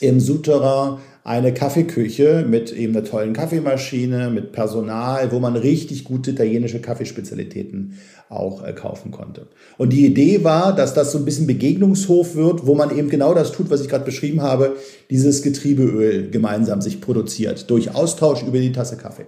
im 0.00 0.20
Souterrain 0.20 0.98
eine 1.28 1.52
Kaffeeküche 1.52 2.46
mit 2.48 2.72
eben 2.72 2.96
einer 2.96 3.04
tollen 3.04 3.34
Kaffeemaschine, 3.34 4.30
mit 4.30 4.52
Personal, 4.52 5.30
wo 5.30 5.38
man 5.40 5.56
richtig 5.56 6.04
gute 6.04 6.30
italienische 6.30 6.80
Kaffeespezialitäten 6.80 7.98
auch 8.30 8.64
äh, 8.64 8.72
kaufen 8.72 9.10
konnte. 9.10 9.46
Und 9.76 9.92
die 9.92 10.06
Idee 10.06 10.42
war, 10.42 10.74
dass 10.74 10.94
das 10.94 11.12
so 11.12 11.18
ein 11.18 11.26
bisschen 11.26 11.46
Begegnungshof 11.46 12.34
wird, 12.34 12.66
wo 12.66 12.74
man 12.74 12.96
eben 12.96 13.10
genau 13.10 13.34
das 13.34 13.52
tut, 13.52 13.68
was 13.68 13.82
ich 13.82 13.90
gerade 13.90 14.06
beschrieben 14.06 14.40
habe, 14.40 14.76
dieses 15.10 15.42
Getriebeöl 15.42 16.30
gemeinsam 16.30 16.80
sich 16.80 16.98
produziert, 17.02 17.68
durch 17.68 17.94
Austausch 17.94 18.42
über 18.42 18.58
die 18.58 18.72
Tasse 18.72 18.96
Kaffee. 18.96 19.26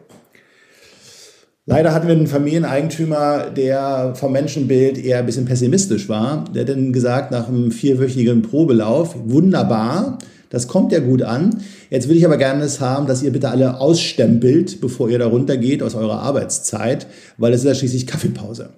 Leider 1.66 1.92
hatten 1.92 2.08
wir 2.08 2.14
einen 2.14 2.26
Familieneigentümer, 2.26 3.50
der 3.50 4.14
vom 4.14 4.32
Menschenbild 4.32 4.96
eher 4.96 5.18
ein 5.18 5.26
bisschen 5.26 5.44
pessimistisch 5.44 6.08
war. 6.08 6.46
Der 6.54 6.62
hat 6.62 6.70
dann 6.70 6.94
gesagt, 6.94 7.30
nach 7.30 7.48
einem 7.48 7.70
vierwöchigen 7.70 8.40
Probelauf, 8.40 9.14
wunderbar, 9.26 10.18
das 10.50 10.66
kommt 10.68 10.92
ja 10.92 10.98
gut 10.98 11.22
an. 11.22 11.62
Jetzt 11.88 12.08
würde 12.08 12.18
ich 12.18 12.26
aber 12.26 12.36
gerne 12.36 12.64
es 12.64 12.80
haben, 12.80 13.06
dass 13.06 13.22
ihr 13.22 13.32
bitte 13.32 13.48
alle 13.48 13.80
ausstempelt, 13.80 14.80
bevor 14.80 15.08
ihr 15.08 15.18
da 15.18 15.26
runtergeht 15.26 15.82
aus 15.82 15.94
eurer 15.94 16.20
Arbeitszeit, 16.20 17.06
weil 17.38 17.54
es 17.54 17.60
ist 17.60 17.66
ja 17.66 17.74
schließlich 17.74 18.06
Kaffeepause. 18.06 18.70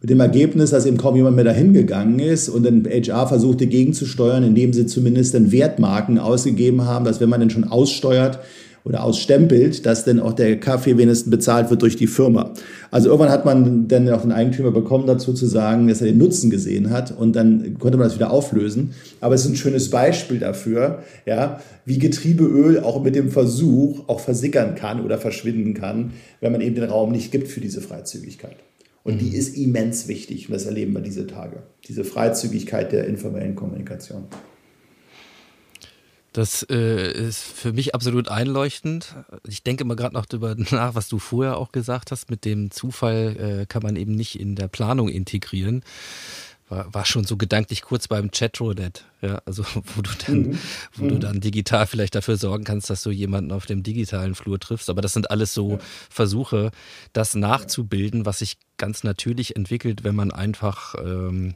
Mit 0.00 0.10
dem 0.10 0.20
Ergebnis, 0.20 0.70
dass 0.70 0.86
eben 0.86 0.96
kaum 0.96 1.16
jemand 1.16 1.36
mehr 1.36 1.44
dahin 1.44 1.72
gegangen 1.72 2.18
ist 2.18 2.48
und 2.48 2.64
dann 2.64 2.84
HR 2.84 3.26
versuchte 3.26 3.66
gegenzusteuern, 3.66 4.42
indem 4.42 4.72
sie 4.72 4.86
zumindest 4.86 5.34
dann 5.34 5.52
Wertmarken 5.52 6.18
ausgegeben 6.18 6.84
haben, 6.84 7.04
dass 7.04 7.20
wenn 7.20 7.30
man 7.30 7.40
denn 7.40 7.50
schon 7.50 7.64
aussteuert, 7.64 8.40
oder 8.84 9.02
ausstempelt, 9.02 9.86
dass 9.86 10.04
dann 10.04 10.20
auch 10.20 10.34
der 10.34 10.60
Kaffee 10.60 10.98
wenigstens 10.98 11.30
bezahlt 11.30 11.70
wird 11.70 11.80
durch 11.80 11.96
die 11.96 12.06
Firma. 12.06 12.52
Also 12.90 13.08
irgendwann 13.08 13.32
hat 13.32 13.46
man 13.46 13.88
dann 13.88 14.08
auch 14.10 14.20
den 14.20 14.32
Eigentümer 14.32 14.70
bekommen, 14.70 15.06
dazu 15.06 15.32
zu 15.32 15.46
sagen, 15.46 15.88
dass 15.88 16.02
er 16.02 16.08
den 16.08 16.18
Nutzen 16.18 16.50
gesehen 16.50 16.90
hat 16.90 17.10
und 17.16 17.34
dann 17.34 17.78
konnte 17.78 17.96
man 17.96 18.08
das 18.08 18.16
wieder 18.16 18.30
auflösen. 18.30 18.90
Aber 19.22 19.34
es 19.34 19.46
ist 19.46 19.50
ein 19.50 19.56
schönes 19.56 19.88
Beispiel 19.88 20.38
dafür, 20.38 21.02
ja, 21.24 21.60
wie 21.86 21.98
Getriebeöl 21.98 22.80
auch 22.80 23.02
mit 23.02 23.14
dem 23.14 23.30
Versuch 23.30 24.06
auch 24.06 24.20
versickern 24.20 24.74
kann 24.74 25.02
oder 25.02 25.16
verschwinden 25.16 25.72
kann, 25.72 26.12
wenn 26.40 26.52
man 26.52 26.60
eben 26.60 26.74
den 26.74 26.84
Raum 26.84 27.10
nicht 27.10 27.32
gibt 27.32 27.48
für 27.48 27.60
diese 27.60 27.80
Freizügigkeit. 27.80 28.56
Und 29.02 29.20
die 29.20 29.30
mhm. 29.30 29.34
ist 29.34 29.56
immens 29.56 30.08
wichtig 30.08 30.48
und 30.48 30.54
das 30.54 30.66
erleben 30.66 30.92
wir 30.92 31.00
diese 31.00 31.26
Tage. 31.26 31.62
Diese 31.88 32.04
Freizügigkeit 32.04 32.92
der 32.92 33.06
informellen 33.06 33.54
Kommunikation. 33.54 34.24
Das 36.34 36.66
äh, 36.68 37.12
ist 37.12 37.42
für 37.42 37.72
mich 37.72 37.94
absolut 37.94 38.28
einleuchtend. 38.28 39.14
Ich 39.46 39.62
denke 39.62 39.84
mal 39.84 39.94
gerade 39.94 40.14
noch 40.14 40.26
darüber 40.26 40.56
nach, 40.72 40.96
was 40.96 41.08
du 41.08 41.20
vorher 41.20 41.56
auch 41.56 41.70
gesagt 41.70 42.10
hast. 42.10 42.28
Mit 42.28 42.44
dem 42.44 42.72
Zufall 42.72 43.36
äh, 43.62 43.66
kann 43.66 43.84
man 43.84 43.94
eben 43.94 44.16
nicht 44.16 44.38
in 44.38 44.56
der 44.56 44.66
Planung 44.66 45.08
integrieren. 45.08 45.84
War, 46.68 46.92
war 46.92 47.04
schon 47.04 47.24
so 47.24 47.36
gedanklich 47.36 47.82
kurz 47.82 48.08
beim 48.08 48.32
Chatroulette, 48.32 49.02
ja, 49.20 49.42
also 49.44 49.64
wo 49.94 50.02
du 50.02 50.10
dann, 50.26 50.38
mhm. 50.38 50.58
wo 50.94 51.04
mhm. 51.04 51.08
du 51.10 51.18
dann 51.20 51.40
digital 51.40 51.86
vielleicht 51.86 52.16
dafür 52.16 52.36
sorgen 52.36 52.64
kannst, 52.64 52.90
dass 52.90 53.04
du 53.04 53.10
jemanden 53.10 53.52
auf 53.52 53.66
dem 53.66 53.84
digitalen 53.84 54.34
Flur 54.34 54.58
triffst. 54.58 54.90
Aber 54.90 55.02
das 55.02 55.12
sind 55.12 55.30
alles 55.30 55.54
so 55.54 55.72
ja. 55.72 55.78
Versuche, 56.10 56.72
das 57.12 57.36
nachzubilden, 57.36 58.26
was 58.26 58.40
sich 58.40 58.56
ganz 58.76 59.04
natürlich 59.04 59.54
entwickelt, 59.54 60.02
wenn 60.02 60.16
man 60.16 60.32
einfach 60.32 60.96
ähm, 60.98 61.54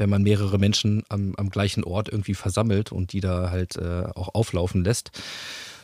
wenn 0.00 0.10
man 0.10 0.22
mehrere 0.22 0.58
Menschen 0.58 1.04
am, 1.08 1.34
am 1.36 1.50
gleichen 1.50 1.84
Ort 1.84 2.08
irgendwie 2.08 2.34
versammelt 2.34 2.90
und 2.90 3.12
die 3.12 3.20
da 3.20 3.50
halt 3.50 3.76
äh, 3.76 4.06
auch 4.14 4.34
auflaufen 4.34 4.82
lässt. 4.82 5.10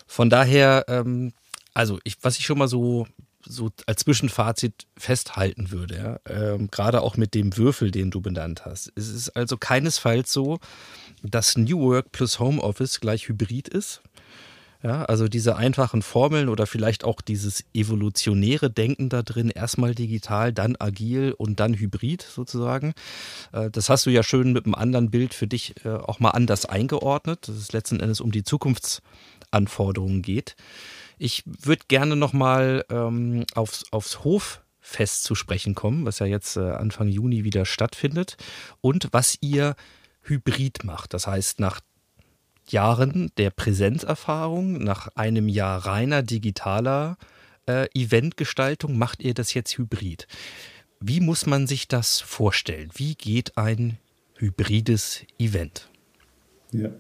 Von 0.07 0.31
daher, 0.31 0.87
ähm, 0.89 1.33
also 1.75 2.01
ich, 2.03 2.17
was 2.23 2.39
ich 2.39 2.47
schon 2.47 2.59
mal 2.59 2.67
so, 2.67 3.07
so 3.45 3.71
als 3.87 4.01
Zwischenfazit 4.01 4.87
festhalten 4.97 5.71
würde, 5.71 5.97
ja, 5.97 6.21
ähm, 6.33 6.69
gerade 6.71 7.03
auch 7.03 7.17
mit 7.17 7.35
dem 7.35 7.57
Würfel, 7.57 7.91
den 7.91 8.11
du 8.11 8.21
benannt 8.21 8.65
hast. 8.65 8.91
Es 8.97 9.09
ist 9.09 9.31
also 9.37 9.57
keinesfalls 9.59 10.33
so, 10.33 10.59
dass 11.23 11.57
New 11.57 11.81
Work 11.81 12.11
plus 12.11 12.41
Homeoffice 12.41 13.01
gleich 13.01 13.29
Hybrid 13.29 13.69
ist. 13.69 14.01
Ja, 14.87 15.05
also 15.07 15.27
diese 15.27 15.57
einfachen 15.57 16.01
Formeln 16.01 16.49
oder 16.49 16.65
vielleicht 16.65 17.03
auch 17.03 17.21
dieses 17.21 17.65
evolutionäre 17.75 18.71
Denken 18.71 19.09
da 19.09 19.25
drin, 19.25 19.51
erstmal 19.51 19.97
digital, 19.97 20.53
dann 20.53 20.77
agil 20.79 21.35
und 21.37 21.59
dann 21.59 21.75
hybrid 21.75 22.23
sozusagen. 22.23 22.95
Äh, 23.51 23.69
das 23.69 23.89
hast 23.89 24.07
du 24.07 24.11
ja 24.11 24.23
schön 24.23 24.53
mit 24.53 24.65
einem 24.65 24.77
anderen 24.77 25.11
Bild 25.11 25.35
für 25.35 25.49
dich 25.49 25.75
äh, 25.85 25.89
auch 25.89 26.21
mal 26.21 26.31
anders 26.31 26.67
eingeordnet, 26.67 27.49
dass 27.49 27.57
es 27.57 27.73
letzten 27.73 27.99
Endes 27.99 28.21
um 28.21 28.31
die 28.31 28.45
Zukunftsanforderungen 28.45 30.23
geht. 30.23 30.55
Ich 31.19 31.43
würde 31.45 31.83
gerne 31.89 32.15
nochmal 32.15 32.85
ähm, 32.89 33.45
aufs, 33.57 33.87
aufs 33.91 34.23
Hoffest 34.23 35.25
zu 35.25 35.35
sprechen 35.35 35.75
kommen, 35.75 36.07
was 36.07 36.21
ja 36.21 36.27
jetzt 36.27 36.57
äh, 36.57 36.61
Anfang 36.61 37.09
Juni 37.09 37.43
wieder 37.43 37.65
stattfindet 37.65 38.37
und 38.83 39.09
was 39.11 39.37
ihr 39.41 39.75
hybrid 40.23 40.85
macht. 40.85 41.13
Das 41.13 41.27
heißt, 41.27 41.59
nach 41.59 41.81
Jahren 42.73 43.31
der 43.37 43.51
Präsenzerfahrung, 43.51 44.83
nach 44.83 45.09
einem 45.17 45.49
Jahr 45.49 45.87
reiner 45.87 46.23
digitaler 46.23 47.17
äh, 47.67 47.87
Eventgestaltung, 47.95 48.97
macht 48.97 49.23
ihr 49.23 49.35
das 49.35 49.55
jetzt 49.55 49.79
hybrid. 49.79 50.27
Wie 51.01 51.21
muss 51.21 51.47
man 51.47 51.67
sich 51.67 51.89
das 51.89 52.21
vorstellen? 52.21 52.91
Wie 52.95 53.15
geht 53.15 53.59
ein 53.59 53.99
hybrides 54.37 55.21
Event? 55.39 55.89
Ja. 56.73 56.91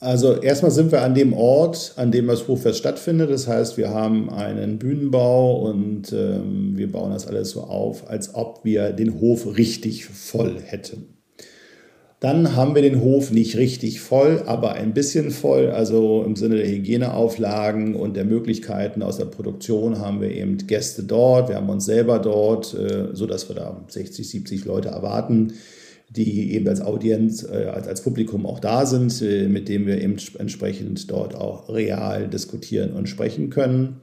Also 0.00 0.40
erstmal 0.40 0.70
sind 0.70 0.92
wir 0.92 1.02
an 1.02 1.14
dem 1.14 1.32
Ort, 1.32 1.94
an 1.96 2.12
dem 2.12 2.28
das 2.28 2.46
Hochfest 2.46 2.78
stattfindet. 2.78 3.30
Das 3.30 3.48
heißt, 3.48 3.76
wir 3.76 3.90
haben 3.90 4.30
einen 4.30 4.78
Bühnenbau 4.78 5.68
und 5.68 6.12
ähm, 6.12 6.76
wir 6.76 6.90
bauen 6.92 7.12
das 7.12 7.26
alles 7.26 7.50
so 7.50 7.62
auf, 7.62 8.08
als 8.08 8.34
ob 8.34 8.64
wir 8.64 8.92
den 8.92 9.20
Hof 9.20 9.56
richtig 9.56 10.04
voll 10.04 10.60
hätten. 10.60 11.17
Dann 12.20 12.56
haben 12.56 12.74
wir 12.74 12.82
den 12.82 13.00
Hof 13.00 13.30
nicht 13.30 13.56
richtig 13.56 14.00
voll, 14.00 14.42
aber 14.46 14.72
ein 14.72 14.92
bisschen 14.92 15.30
voll. 15.30 15.70
Also 15.70 16.24
im 16.26 16.34
Sinne 16.34 16.56
der 16.56 16.66
Hygieneauflagen 16.66 17.94
und 17.94 18.16
der 18.16 18.24
Möglichkeiten 18.24 19.02
aus 19.02 19.18
der 19.18 19.26
Produktion 19.26 20.00
haben 20.00 20.20
wir 20.20 20.32
eben 20.32 20.58
Gäste 20.66 21.04
dort. 21.04 21.48
Wir 21.48 21.56
haben 21.56 21.68
uns 21.68 21.84
selber 21.84 22.18
dort, 22.18 22.74
äh, 22.74 23.14
sodass 23.14 23.48
wir 23.48 23.54
da 23.54 23.84
60, 23.86 24.28
70 24.28 24.64
Leute 24.64 24.88
erwarten, 24.88 25.52
die 26.08 26.54
eben 26.54 26.66
als 26.66 26.80
Audienz, 26.80 27.44
äh, 27.44 27.66
als, 27.66 28.02
Publikum 28.02 28.46
auch 28.46 28.58
da 28.58 28.84
sind, 28.84 29.22
äh, 29.22 29.46
mit 29.46 29.68
dem 29.68 29.86
wir 29.86 30.00
eben 30.02 30.16
entsprechend 30.38 31.08
dort 31.12 31.36
auch 31.36 31.68
real 31.68 32.26
diskutieren 32.26 32.94
und 32.94 33.08
sprechen 33.08 33.48
können. 33.48 34.00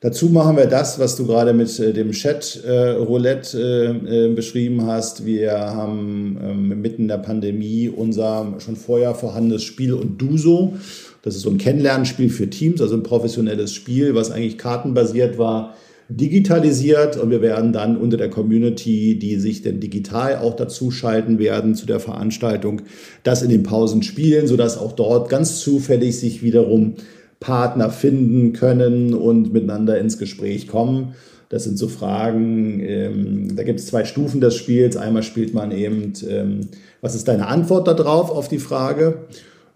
Dazu 0.00 0.26
machen 0.26 0.56
wir 0.56 0.66
das, 0.66 1.00
was 1.00 1.16
du 1.16 1.26
gerade 1.26 1.52
mit 1.52 1.76
äh, 1.80 1.92
dem 1.92 2.12
Chat-Roulette 2.12 3.58
äh, 4.06 4.26
äh, 4.26 4.32
beschrieben 4.32 4.86
hast. 4.86 5.26
Wir 5.26 5.52
haben 5.52 6.38
ähm, 6.40 6.80
mitten 6.80 7.08
der 7.08 7.18
Pandemie 7.18 7.88
unser 7.88 8.54
schon 8.58 8.76
vorher 8.76 9.16
vorhandenes 9.16 9.64
Spiel 9.64 9.94
und 9.94 10.22
Duso. 10.22 10.74
Das 11.22 11.34
ist 11.34 11.42
so 11.42 11.50
ein 11.50 11.58
Kennenlernspiel 11.58 12.30
für 12.30 12.48
Teams, 12.48 12.80
also 12.80 12.94
ein 12.94 13.02
professionelles 13.02 13.74
Spiel, 13.74 14.14
was 14.14 14.30
eigentlich 14.30 14.56
kartenbasiert 14.56 15.36
war, 15.36 15.74
digitalisiert 16.08 17.16
und 17.16 17.30
wir 17.30 17.42
werden 17.42 17.72
dann 17.72 17.96
unter 17.96 18.16
der 18.16 18.30
Community, 18.30 19.18
die 19.18 19.36
sich 19.36 19.62
denn 19.62 19.80
digital 19.80 20.36
auch 20.36 20.54
dazu 20.54 20.92
schalten 20.92 21.40
werden 21.40 21.74
zu 21.74 21.86
der 21.86 21.98
Veranstaltung, 21.98 22.82
das 23.24 23.42
in 23.42 23.50
den 23.50 23.64
Pausen 23.64 24.04
spielen, 24.04 24.46
sodass 24.46 24.78
auch 24.78 24.92
dort 24.92 25.28
ganz 25.28 25.58
zufällig 25.58 26.18
sich 26.18 26.42
wiederum 26.42 26.94
Partner 27.40 27.90
finden 27.90 28.52
können 28.52 29.14
und 29.14 29.52
miteinander 29.52 29.98
ins 29.98 30.18
Gespräch 30.18 30.68
kommen. 30.68 31.14
Das 31.48 31.64
sind 31.64 31.78
so 31.78 31.88
Fragen, 31.88 32.80
ähm, 32.80 33.56
da 33.56 33.62
gibt 33.62 33.80
es 33.80 33.86
zwei 33.86 34.04
Stufen 34.04 34.40
des 34.40 34.56
Spiels. 34.56 34.96
Einmal 34.96 35.22
spielt 35.22 35.54
man 35.54 35.72
eben, 35.72 36.12
ähm, 36.28 36.68
was 37.00 37.14
ist 37.14 37.26
deine 37.26 37.46
Antwort 37.46 37.88
darauf, 37.88 38.30
auf 38.30 38.48
die 38.48 38.58
Frage? 38.58 39.26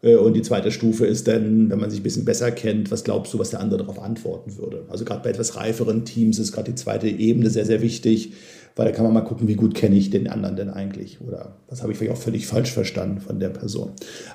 Äh, 0.03 0.17
und 0.17 0.35
die 0.35 0.43
zweite 0.43 0.71
Stufe 0.71 1.07
ist 1.07 1.29
dann, 1.29 1.71
wenn 1.71 1.79
man 1.79 1.89
sich 1.89 2.01
ein 2.01 2.03
bisschen 2.03 2.25
besser 2.25 2.51
kennt, 2.51 2.91
was 2.91 3.05
glaubst 3.05 3.33
du, 3.33 3.39
was 3.39 3.51
der 3.51 3.61
andere 3.61 3.79
darauf 3.79 4.03
antworten 4.03 4.59
würde? 4.59 4.85
Also 4.91 5.05
gerade 5.05 5.23
bei 5.23 5.31
etwas 5.31 5.57
reiferen 5.57 6.05
Teams 6.05 6.39
ist 6.39 6.53
gerade 6.53 6.73
die 6.73 6.77
zweite 6.77 7.09
Ebene 7.09 7.49
sehr, 7.49 7.65
sehr 7.65 7.81
wichtig 7.81 8.33
weil 8.77 8.87
da 8.87 8.93
kann 8.93 9.05
man 9.05 9.13
mal 9.13 9.23
gucken, 9.23 9.49
wie 9.49 9.55
gut 9.55 9.75
kenne 9.75 9.97
ich 9.97 10.11
den 10.11 10.29
anderen 10.29 10.57
denn 10.57 10.71
eigentlich 10.71 11.19
oder 11.21 11.57
was 11.69 11.83
habe 11.83 11.93
ich 11.93 11.99
vielleicht 11.99 12.17
auch 12.17 12.23
völlig 12.23 12.47
falsch 12.47 12.73
verstanden 12.73 13.21
von 13.21 13.39
der 13.39 13.51
Person. 13.51 13.91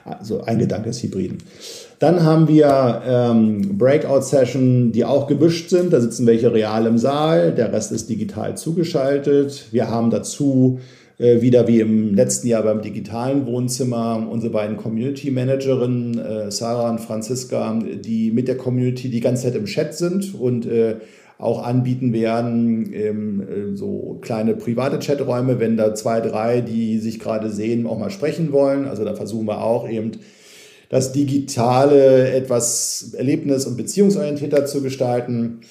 Also 0.06 0.42
ein 0.42 0.60
Gedanke 0.60 0.90
des 0.90 1.02
Hybriden. 1.04 1.38
Dann 2.00 2.24
haben 2.24 2.48
wir 2.48 3.02
ähm, 3.06 3.78
Breakout-Session, 3.78 4.92
die 4.92 5.06
auch 5.06 5.28
gemischt 5.28 5.70
sind. 5.70 5.92
Da 5.94 6.00
sitzen 6.00 6.28
welche 6.28 6.54
real 6.54 6.86
im 6.86 6.98
Saal, 6.98 7.54
der 7.54 7.74
Rest 7.74 7.92
ist 7.92 8.10
digital 8.10 8.56
zugeschaltet. 8.56 9.68
Wir 9.72 9.90
haben 9.90 10.12
dazu 10.12 10.80
äh, 11.18 11.42
wieder 11.42 11.68
wie 11.68 11.80
im 11.80 12.14
letzten 12.14 12.48
Jahr 12.48 12.62
beim 12.62 12.82
digitalen 12.82 13.48
Wohnzimmer 13.48 14.28
unsere 14.30 14.54
beiden 14.54 14.78
Community 14.78 15.32
Managerinnen, 15.32 16.20
äh, 16.20 16.52
Sarah 16.52 16.92
und 16.92 17.00
Franziska, 17.00 17.80
die 17.80 18.32
mit 18.32 18.48
der 18.48 18.58
Community 18.58 19.10
die 19.10 19.20
ganze 19.20 19.44
Zeit 19.44 19.56
im 19.56 19.66
Chat 19.66 19.96
sind 19.96 20.36
und 20.36 20.68
äh, 20.68 20.98
auch 21.40 21.64
anbieten 21.64 22.14
werden, 22.14 22.92
ähm, 22.94 23.42
äh, 23.42 23.76
so 23.76 24.18
kleine 24.22 24.56
private 24.56 25.00
Chaträume, 25.00 25.60
wenn 25.60 25.78
da 25.78 25.94
zwei, 25.94 26.20
drei, 26.20 26.62
die 26.62 26.98
sich 26.98 27.20
gerade 27.20 27.52
sehen, 27.52 27.86
auch 27.86 28.00
mal 28.00 28.10
sprechen 28.10 28.52
wollen. 28.52 28.86
Also 28.86 29.06
da 29.06 29.14
versuchen 29.16 29.46
wir 29.46 29.62
auch 29.62 29.88
eben 29.88 30.12
das 30.90 31.12
Digitale 31.12 32.32
etwas 32.32 33.14
erlebnis- 33.16 33.66
und 33.66 33.78
beziehungsorientierter 33.78 34.66
zu 34.66 34.82
gestalten. 34.82 35.62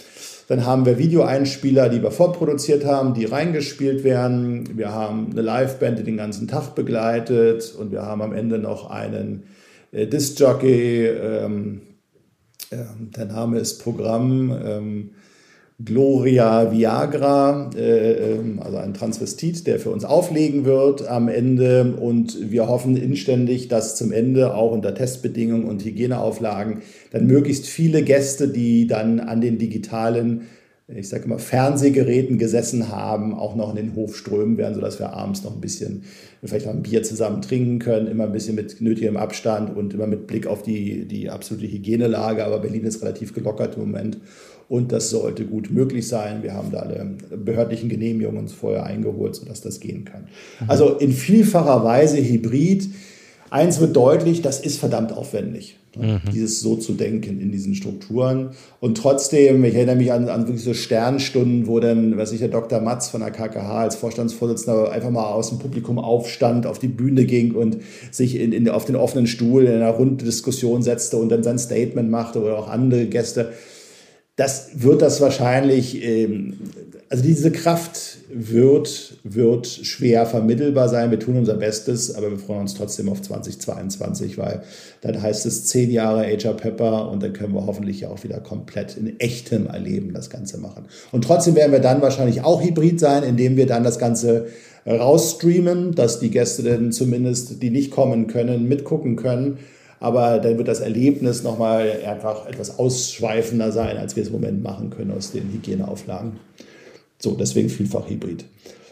Dann 0.49 0.65
haben 0.65 0.87
wir 0.87 0.99
Videoeinspieler, 0.99 1.89
die 1.89 2.03
wir 2.03 2.13
vorproduziert 2.13 2.85
haben, 2.85 3.15
die 3.15 3.25
reingespielt 3.25 4.05
werden. 4.05 4.79
Wir 4.79 4.93
haben 4.93 5.31
eine 5.33 5.43
Liveband, 5.43 5.99
die 5.99 6.05
den 6.05 6.17
ganzen 6.17 6.47
Tag 6.47 6.77
begleitet. 6.77 7.75
Und 7.77 7.91
wir 7.91 8.03
haben 8.03 8.23
am 8.23 8.33
Ende 8.33 8.59
noch 8.59 8.89
einen 8.89 9.45
äh, 9.91 10.07
Disc-Jockey. 10.07 11.07
Ähm, 11.07 11.81
äh, 12.71 12.77
der 13.17 13.25
Name 13.25 13.59
ist 13.59 13.83
Programm. 13.83 14.57
Ähm, 14.65 15.11
Gloria 15.85 16.73
Viagra, 16.73 17.71
äh, 17.77 18.13
ähm, 18.13 18.61
also 18.63 18.79
ein 18.79 18.95
Transvestit, 18.95 19.67
der 19.67 19.79
für 19.79 19.91
uns 19.91 20.07
auflegen 20.07 20.65
wird 20.65 21.07
am 21.07 21.29
Ende. 21.29 21.97
Und 22.01 22.51
wir 22.51 22.67
hoffen 22.67 22.97
inständig, 22.97 23.69
dass 23.69 23.95
zum 23.95 24.11
Ende 24.11 24.55
auch 24.55 24.73
unter 24.73 24.95
Testbedingungen 24.95 25.69
und 25.69 25.85
Hygieneauflagen 25.85 26.83
dann 27.11 27.27
möglichst 27.27 27.67
viele 27.67 28.03
Gäste, 28.03 28.49
die 28.49 28.87
dann 28.87 29.21
an 29.21 29.43
den 29.43 29.59
digitalen 29.59 30.47
ich 30.89 31.09
sage 31.09 31.25
immer, 31.25 31.41
Fernsehgeräten 31.41 32.39
gesessen 32.39 32.93
haben, 32.93 33.35
auch 33.35 33.57
noch 33.57 33.71
in 33.71 33.77
den 33.77 33.97
Hof 33.97 34.17
strömen 34.17 34.57
werden, 34.57 34.75
sodass 34.75 35.01
wir 35.01 35.15
abends 35.15 35.43
noch 35.43 35.57
ein 35.57 35.61
bisschen, 35.61 36.05
vielleicht 36.45 36.67
noch 36.67 36.75
ein 36.75 36.85
Bier 36.85 37.03
zusammen 37.03 37.43
trinken 37.43 37.81
können, 37.81 38.07
immer 38.07 38.23
ein 38.23 38.33
bisschen 38.33 38.55
mit 38.55 38.81
nötigem 38.81 39.17
Abstand 39.17 39.77
und 39.77 39.95
immer 39.95 40.07
mit 40.07 40.29
Blick 40.29 40.47
auf 40.47 40.63
die, 40.63 41.09
die 41.09 41.29
absolute 41.29 41.67
Hygienelage. 41.67 42.45
Aber 42.45 42.61
Berlin 42.61 42.85
ist 42.85 43.03
relativ 43.03 43.35
gelockert 43.35 43.75
im 43.75 43.81
Moment 43.81 44.19
und 44.69 44.91
das 44.91 45.11
sollte 45.11 45.45
gut 45.45 45.71
möglich 45.71 46.09
sein. 46.09 46.43
Wir 46.43 46.55
haben 46.55 46.73
da 46.73 46.81
alle 46.81 47.17
behördlichen 47.37 47.89
Genehmigungen 47.89 48.49
vorher 48.49 48.85
eingeholt, 48.85 49.37
sodass 49.37 49.61
das 49.61 49.81
gehen 49.81 50.05
kann. 50.05 50.27
Also 50.67 50.95
in 50.95 51.13
vielfacher 51.13 51.85
Weise 51.85 52.19
hybrid. 52.19 52.89
Eins 53.49 53.79
wird 53.79 53.95
deutlich, 53.95 54.43
das 54.43 54.59
ist 54.59 54.79
verdammt 54.79 55.13
aufwendig. 55.13 55.77
Mhm. 55.97 56.21
Dieses 56.33 56.61
so 56.61 56.75
zu 56.75 56.95
denken 56.95 57.41
in 57.41 57.53
diesen 57.53 57.77
Strukturen. 57.77 58.51
Und 58.81 58.99
trotzdem, 58.99 59.65
ich 59.65 59.75
erinnere 59.77 59.95
mich 59.95 60.13
an, 60.13 60.29
an 60.29 60.49
wirklich 60.49 60.65
so 60.65 60.75
Sternstunden, 60.75 61.69
wo 61.69 61.79
dann, 61.79 62.19
was 62.19 62.33
ich, 62.33 62.41
der 62.41 62.49
Dr. 62.49 62.81
Matz 62.81 63.09
von 63.09 63.21
der 63.21 63.31
KKH 63.31 63.79
als 63.79 63.95
Vorstandsvorsitzender 63.95 64.91
einfach 64.91 65.11
mal 65.11 65.27
aus 65.27 65.51
dem 65.51 65.61
Publikum 65.61 66.01
aufstand, 66.01 66.67
auf 66.67 66.81
die 66.81 66.89
Bühne 66.89 67.25
ging 67.25 67.55
und 67.55 67.79
sich 68.11 68.39
in, 68.39 68.53
in, 68.53 68.69
auf 68.69 68.85
den 68.85 68.97
offenen 68.97 69.29
Stuhl 69.29 69.65
in 69.65 69.75
einer 69.75 69.91
Runddiskussion 69.91 70.83
setzte 70.83 71.17
und 71.19 71.31
dann 71.31 71.45
sein 71.45 71.59
Statement 71.59 72.11
machte 72.11 72.43
oder 72.43 72.59
auch 72.59 72.69
andere 72.69 73.07
Gäste 73.07 73.53
das 74.37 74.69
wird 74.75 75.01
das 75.01 75.23
wahrscheinlich, 75.23 76.05
ähm, 76.05 76.59
also 77.09 77.23
diese 77.23 77.51
Kraft 77.51 78.19
wird, 78.29 79.15
wird 79.25 79.67
schwer 79.67 80.27
vermittelbar 80.27 80.91
sein. 80.91 81.11
Wir 81.11 81.19
tun 81.19 81.39
unser 81.39 81.55
Bestes, 81.55 82.15
aber 82.15 82.31
wir 82.31 82.39
freuen 82.39 82.61
uns 82.61 82.75
trotzdem 82.75 83.09
auf 83.09 83.23
2022, 83.23 84.37
weil 84.37 84.63
dann 85.01 85.23
heißt 85.23 85.47
es 85.47 85.65
zehn 85.65 85.91
Jahre 85.91 86.27
HR 86.27 86.53
Pepper 86.53 87.11
und 87.11 87.23
dann 87.23 87.33
können 87.33 87.55
wir 87.55 87.65
hoffentlich 87.65 88.05
auch 88.07 88.25
wieder 88.25 88.41
komplett 88.41 88.99
in 88.99 89.19
echtem 89.21 89.69
Erleben 89.69 90.13
das 90.13 90.29
Ganze 90.29 90.59
machen. 90.59 90.85
Und 91.13 91.25
trotzdem 91.25 91.55
werden 91.55 91.73
wir 91.73 91.81
dann 91.81 92.03
wahrscheinlich 92.03 92.43
auch 92.43 92.63
hybrid 92.63 93.01
sein, 93.01 93.23
indem 93.23 93.57
wir 93.57 93.67
dann 93.67 93.85
das 93.85 93.99
Ganze 93.99 94.49
rausstreamen, 94.87 95.95
dass 95.95 96.21
die 96.21 96.31
Gäste 96.31 96.63
dann 96.63 96.93
zumindest, 96.93 97.63
die 97.63 97.71
nicht 97.71 97.91
kommen 97.91 98.27
können, 98.27 98.69
mitgucken 98.69 99.17
können 99.17 99.59
aber 100.01 100.39
dann 100.39 100.59
wird 100.59 100.69
das 100.69 100.81
Erlebnis 100.81 101.43
nochmal 101.43 101.93
einfach 102.07 102.47
etwas 102.47 102.79
ausschweifender 102.79 103.73
sein, 103.73 103.97
als 103.97 104.17
wir 104.17 104.23
es 104.23 104.29
im 104.29 104.35
Moment 104.35 104.63
machen 104.63 104.91
können 104.91 105.13
aus 105.13 105.33
den 105.33 105.51
Hygieneauflagen. 105.53 106.33
So, 107.19 107.33
deswegen 107.33 107.69
vielfach 107.69 108.09
Hybrid. 108.09 108.45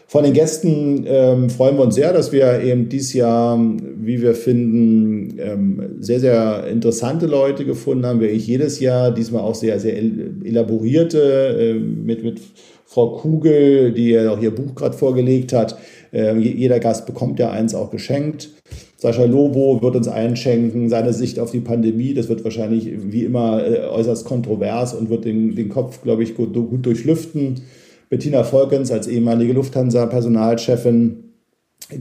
Von 0.07 0.23
den 0.23 0.33
Gästen 0.33 1.03
ähm, 1.07 1.49
freuen 1.49 1.77
wir 1.77 1.83
uns 1.83 1.95
sehr, 1.95 2.13
dass 2.13 2.31
wir 2.31 2.61
eben 2.61 2.89
dieses 2.89 3.13
Jahr, 3.13 3.59
wie 3.59 4.21
wir 4.21 4.35
finden, 4.35 5.37
ähm, 5.39 5.95
sehr, 5.99 6.19
sehr 6.19 6.67
interessante 6.67 7.25
Leute 7.25 7.65
gefunden 7.65 8.05
haben. 8.05 8.19
Wir 8.19 8.31
ich 8.31 8.45
jedes 8.45 8.79
Jahr, 8.79 9.11
diesmal 9.11 9.41
auch 9.41 9.55
sehr, 9.55 9.79
sehr 9.79 9.97
elaborierte, 9.97 11.57
äh, 11.59 11.73
mit, 11.73 12.23
mit 12.23 12.39
Frau 12.85 13.17
Kugel, 13.17 13.91
die 13.91 14.11
ja 14.11 14.31
auch 14.31 14.39
ihr 14.39 14.53
Buch 14.53 14.75
gerade 14.75 14.95
vorgelegt 14.95 15.53
hat. 15.53 15.77
Äh, 16.13 16.37
jeder 16.37 16.79
Gast 16.79 17.07
bekommt 17.07 17.39
ja 17.39 17.49
eins 17.49 17.73
auch 17.73 17.89
geschenkt. 17.89 18.51
Sascha 18.97 19.25
Lobo 19.25 19.81
wird 19.81 19.95
uns 19.95 20.07
einschenken, 20.07 20.89
seine 20.89 21.13
Sicht 21.13 21.39
auf 21.39 21.51
die 21.51 21.59
Pandemie. 21.59 22.13
Das 22.13 22.29
wird 22.29 22.43
wahrscheinlich 22.43 22.89
wie 23.11 23.25
immer 23.25 23.65
äh, 23.65 23.87
äußerst 23.87 24.25
kontrovers 24.25 24.93
und 24.93 25.09
wird 25.09 25.25
den, 25.25 25.55
den 25.55 25.69
Kopf, 25.69 26.01
glaube 26.01 26.23
ich, 26.23 26.35
gut, 26.35 26.53
gut 26.53 26.85
durchlüften. 26.85 27.61
Bettina 28.09 28.43
Volkens 28.43 28.91
als 28.91 29.07
ehemalige 29.07 29.53
Lufthansa-Personalchefin 29.53 31.23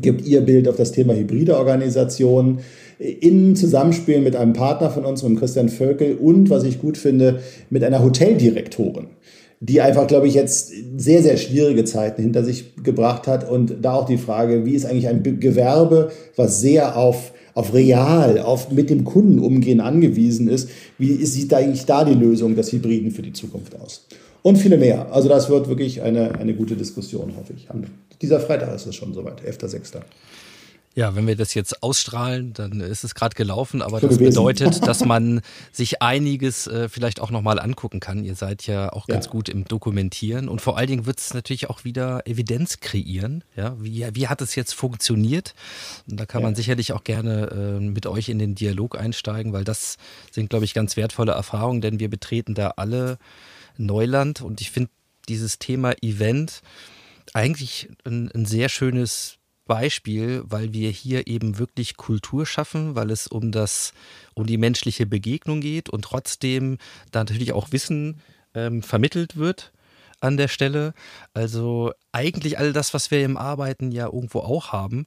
gibt 0.00 0.26
ihr 0.26 0.40
Bild 0.42 0.68
auf 0.68 0.76
das 0.76 0.92
Thema 0.92 1.14
hybride 1.14 1.58
Organisation 1.58 2.60
in 2.98 3.56
Zusammenspiel 3.56 4.20
mit 4.20 4.36
einem 4.36 4.52
Partner 4.52 4.90
von 4.90 5.04
uns, 5.04 5.22
mit 5.22 5.38
Christian 5.38 5.68
Völkel 5.68 6.14
und, 6.14 6.48
was 6.48 6.64
ich 6.64 6.80
gut 6.80 6.96
finde, 6.96 7.40
mit 7.70 7.82
einer 7.82 8.02
Hoteldirektorin 8.02 9.08
die 9.66 9.80
einfach, 9.80 10.06
glaube 10.06 10.28
ich, 10.28 10.34
jetzt 10.34 10.72
sehr, 10.98 11.22
sehr 11.22 11.38
schwierige 11.38 11.84
Zeiten 11.84 12.20
hinter 12.20 12.44
sich 12.44 12.76
gebracht 12.82 13.26
hat. 13.26 13.48
Und 13.48 13.76
da 13.80 13.94
auch 13.94 14.04
die 14.04 14.18
Frage, 14.18 14.66
wie 14.66 14.74
ist 14.74 14.84
eigentlich 14.84 15.08
ein 15.08 15.22
Gewerbe, 15.40 16.10
was 16.36 16.60
sehr 16.60 16.98
auf, 16.98 17.32
auf 17.54 17.72
real, 17.72 18.40
auf 18.40 18.70
mit 18.70 18.90
dem 18.90 19.04
Kunden 19.04 19.38
umgehen 19.38 19.80
angewiesen 19.80 20.48
ist, 20.48 20.68
wie 20.98 21.24
sieht 21.24 21.54
eigentlich 21.54 21.86
da 21.86 22.04
die 22.04 22.12
Lösung 22.12 22.56
des 22.56 22.72
Hybriden 22.72 23.10
für 23.10 23.22
die 23.22 23.32
Zukunft 23.32 23.74
aus? 23.80 24.06
Und 24.42 24.58
viele 24.58 24.76
mehr. 24.76 25.10
Also 25.10 25.30
das 25.30 25.48
wird 25.48 25.66
wirklich 25.66 26.02
eine, 26.02 26.34
eine 26.38 26.52
gute 26.52 26.76
Diskussion, 26.76 27.32
hoffe 27.38 27.54
ich. 27.56 27.66
Dieser 28.20 28.40
Freitag 28.40 28.74
ist 28.74 28.86
es 28.86 28.94
schon 28.94 29.14
soweit, 29.14 29.40
11.06. 29.40 30.00
Ja, 30.96 31.16
wenn 31.16 31.26
wir 31.26 31.34
das 31.34 31.54
jetzt 31.54 31.82
ausstrahlen, 31.82 32.52
dann 32.52 32.80
ist 32.80 33.02
es 33.02 33.16
gerade 33.16 33.34
gelaufen, 33.34 33.82
aber 33.82 34.00
das 34.00 34.18
bedeutet, 34.18 34.80
dass 34.86 35.04
man 35.04 35.40
sich 35.72 36.02
einiges 36.02 36.68
äh, 36.68 36.88
vielleicht 36.88 37.20
auch 37.20 37.32
nochmal 37.32 37.58
angucken 37.58 37.98
kann. 37.98 38.24
Ihr 38.24 38.36
seid 38.36 38.66
ja 38.68 38.92
auch 38.92 39.08
ganz 39.08 39.24
ja. 39.26 39.32
gut 39.32 39.48
im 39.48 39.64
Dokumentieren 39.64 40.48
und 40.48 40.60
vor 40.60 40.78
allen 40.78 40.86
Dingen 40.86 41.06
wird 41.06 41.18
es 41.18 41.34
natürlich 41.34 41.68
auch 41.68 41.82
wieder 41.82 42.26
Evidenz 42.26 42.78
kreieren. 42.78 43.42
Ja, 43.56 43.74
wie, 43.80 44.06
wie 44.12 44.28
hat 44.28 44.40
es 44.40 44.54
jetzt 44.54 44.72
funktioniert? 44.72 45.54
Und 46.08 46.20
da 46.20 46.26
kann 46.26 46.42
ja. 46.42 46.46
man 46.46 46.54
sicherlich 46.54 46.92
auch 46.92 47.02
gerne 47.02 47.48
äh, 47.50 47.80
mit 47.80 48.06
euch 48.06 48.28
in 48.28 48.38
den 48.38 48.54
Dialog 48.54 48.96
einsteigen, 48.96 49.52
weil 49.52 49.64
das 49.64 49.96
sind, 50.30 50.48
glaube 50.48 50.64
ich, 50.64 50.74
ganz 50.74 50.96
wertvolle 50.96 51.32
Erfahrungen, 51.32 51.80
denn 51.80 51.98
wir 51.98 52.08
betreten 52.08 52.54
da 52.54 52.74
alle 52.76 53.18
Neuland 53.76 54.42
und 54.42 54.60
ich 54.60 54.70
finde 54.70 54.90
dieses 55.28 55.58
Thema 55.58 55.94
Event 56.02 56.62
eigentlich 57.32 57.88
ein, 58.04 58.30
ein 58.32 58.46
sehr 58.46 58.68
schönes 58.68 59.38
Beispiel, 59.66 60.42
weil 60.44 60.72
wir 60.72 60.90
hier 60.90 61.26
eben 61.26 61.58
wirklich 61.58 61.96
Kultur 61.96 62.46
schaffen, 62.46 62.94
weil 62.94 63.10
es 63.10 63.26
um 63.26 63.52
das, 63.52 63.92
um 64.34 64.46
die 64.46 64.58
menschliche 64.58 65.06
Begegnung 65.06 65.60
geht 65.60 65.88
und 65.88 66.02
trotzdem 66.02 66.78
da 67.10 67.20
natürlich 67.20 67.52
auch 67.52 67.72
Wissen 67.72 68.20
ähm, 68.54 68.82
vermittelt 68.82 69.36
wird 69.36 69.72
an 70.20 70.36
der 70.36 70.48
Stelle. 70.48 70.94
Also 71.32 71.92
eigentlich 72.12 72.58
all 72.58 72.72
das, 72.72 72.94
was 72.94 73.10
wir 73.10 73.24
im 73.24 73.36
Arbeiten 73.36 73.92
ja 73.92 74.06
irgendwo 74.06 74.40
auch 74.40 74.72
haben. 74.72 75.06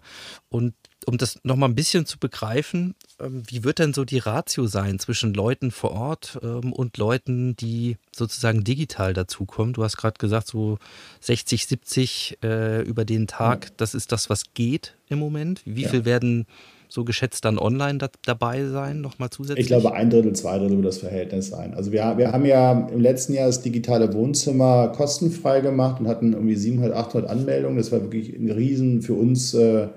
Und 0.50 0.74
um 1.08 1.18
das 1.18 1.40
nochmal 1.44 1.70
ein 1.70 1.76
bisschen 1.76 2.06
zu 2.06 2.20
begreifen, 2.20 2.94
ähm, 3.20 3.42
wie 3.48 3.64
wird 3.64 3.80
denn 3.80 3.94
so 3.94 4.04
die 4.04 4.18
Ratio 4.18 4.68
sein 4.68 5.00
zwischen 5.00 5.34
Leuten 5.34 5.72
vor 5.72 5.92
Ort 5.92 6.38
ähm, 6.44 6.74
und 6.74 6.98
Leuten, 6.98 7.56
die 7.56 7.96
sozusagen 8.12 8.66
digital 8.66 9.14
dazukommen? 9.14 9.72
Du 9.72 9.84
hast 9.84 9.96
gerade 9.96 10.18
gesagt, 10.20 10.48
so 10.48 10.78
60, 11.22 11.66
70 11.66 12.40
äh, 12.44 12.82
über 12.82 13.06
den 13.06 13.26
Tag, 13.26 13.76
das 13.78 13.96
ist 13.96 14.12
das, 14.12 14.30
was 14.30 14.54
geht 14.54 14.96
im 15.08 15.20
Moment. 15.20 15.62
Wie 15.64 15.84
ja. 15.84 15.90
viel 15.90 16.04
werden 16.04 16.46
so 16.90 17.06
geschätzt 17.06 17.46
dann 17.46 17.58
online 17.58 18.00
da, 18.00 18.10
dabei 18.26 18.66
sein, 18.66 19.00
nochmal 19.00 19.30
zusätzlich? 19.30 19.64
Ich 19.64 19.68
glaube, 19.68 19.94
ein 19.94 20.10
Drittel, 20.10 20.34
zwei 20.34 20.58
Drittel 20.58 20.76
wird 20.76 20.88
das 20.88 20.98
Verhältnis 20.98 21.48
sein. 21.48 21.74
Also 21.74 21.94
wir, 21.94 22.18
wir 22.18 22.34
haben 22.34 22.46
ja 22.46 22.90
im 22.90 23.00
letzten 23.00 23.34
Jahr 23.34 23.48
das 23.48 23.62
digitale 23.62 24.14
Wohnzimmer 24.14 24.90
kostenfrei 24.90 25.62
gemacht 25.62 26.02
und 26.02 26.10
hatten 26.10 26.34
irgendwie 26.34 26.56
700, 26.56 26.94
800 26.94 27.30
Anmeldungen. 27.30 27.78
Das 27.78 27.94
war 27.94 28.02
wirklich 28.02 28.36
ein 28.36 28.52
Riesen 28.52 29.02
für 29.02 29.14
uns. 29.14 29.54
Äh, 29.54 29.88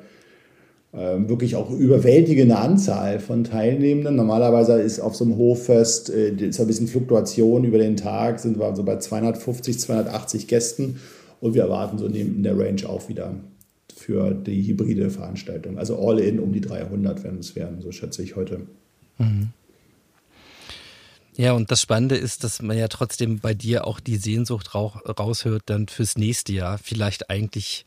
wirklich 0.93 1.55
auch 1.55 1.71
überwältigende 1.71 2.57
Anzahl 2.57 3.21
von 3.21 3.45
Teilnehmenden. 3.45 4.17
Normalerweise 4.17 4.81
ist 4.81 4.99
auf 4.99 5.15
so 5.15 5.25
einem 5.25 5.39
Hoffest 5.39 6.11
äh, 6.11 6.31
ist 6.31 6.61
ein 6.61 6.67
bisschen 6.67 6.89
Fluktuation 6.89 7.65
über 7.65 7.79
den 7.79 7.97
Tag, 7.97 8.41
sind 8.41 8.59
wir 8.59 8.75
so 8.75 8.83
bei 8.83 8.97
250, 8.97 9.79
280 9.79 10.49
Gästen 10.49 11.01
und 11.41 11.55
wir 11.55 11.63
erwarten 11.63 11.99
so 11.99 12.07
in 12.07 12.43
der 12.43 12.59
Range 12.59 12.89
auch 12.89 13.09
wieder 13.09 13.35
für 13.95 14.33
die 14.35 14.67
hybride 14.67 15.11
Veranstaltung. 15.11 15.79
Also 15.79 15.97
all 15.99 16.19
in 16.19 16.41
um 16.41 16.53
die 16.53 16.61
300 16.61 17.23
werden 17.23 17.39
es 17.39 17.55
werden, 17.55 17.81
so 17.81 17.93
schätze 17.93 18.23
ich 18.23 18.35
heute. 18.35 18.63
Mhm. 19.19 19.51
Ja, 21.37 21.53
und 21.53 21.71
das 21.71 21.81
Spannende 21.81 22.17
ist, 22.17 22.43
dass 22.43 22.61
man 22.61 22.77
ja 22.77 22.89
trotzdem 22.89 23.39
bei 23.39 23.55
dir 23.55 23.87
auch 23.87 24.01
die 24.01 24.17
Sehnsucht 24.17 24.75
raushört, 24.75 25.63
dann 25.67 25.87
fürs 25.87 26.19
nächste 26.19 26.53
Jahr 26.53 26.79
vielleicht 26.79 27.31
eigentlich 27.31 27.87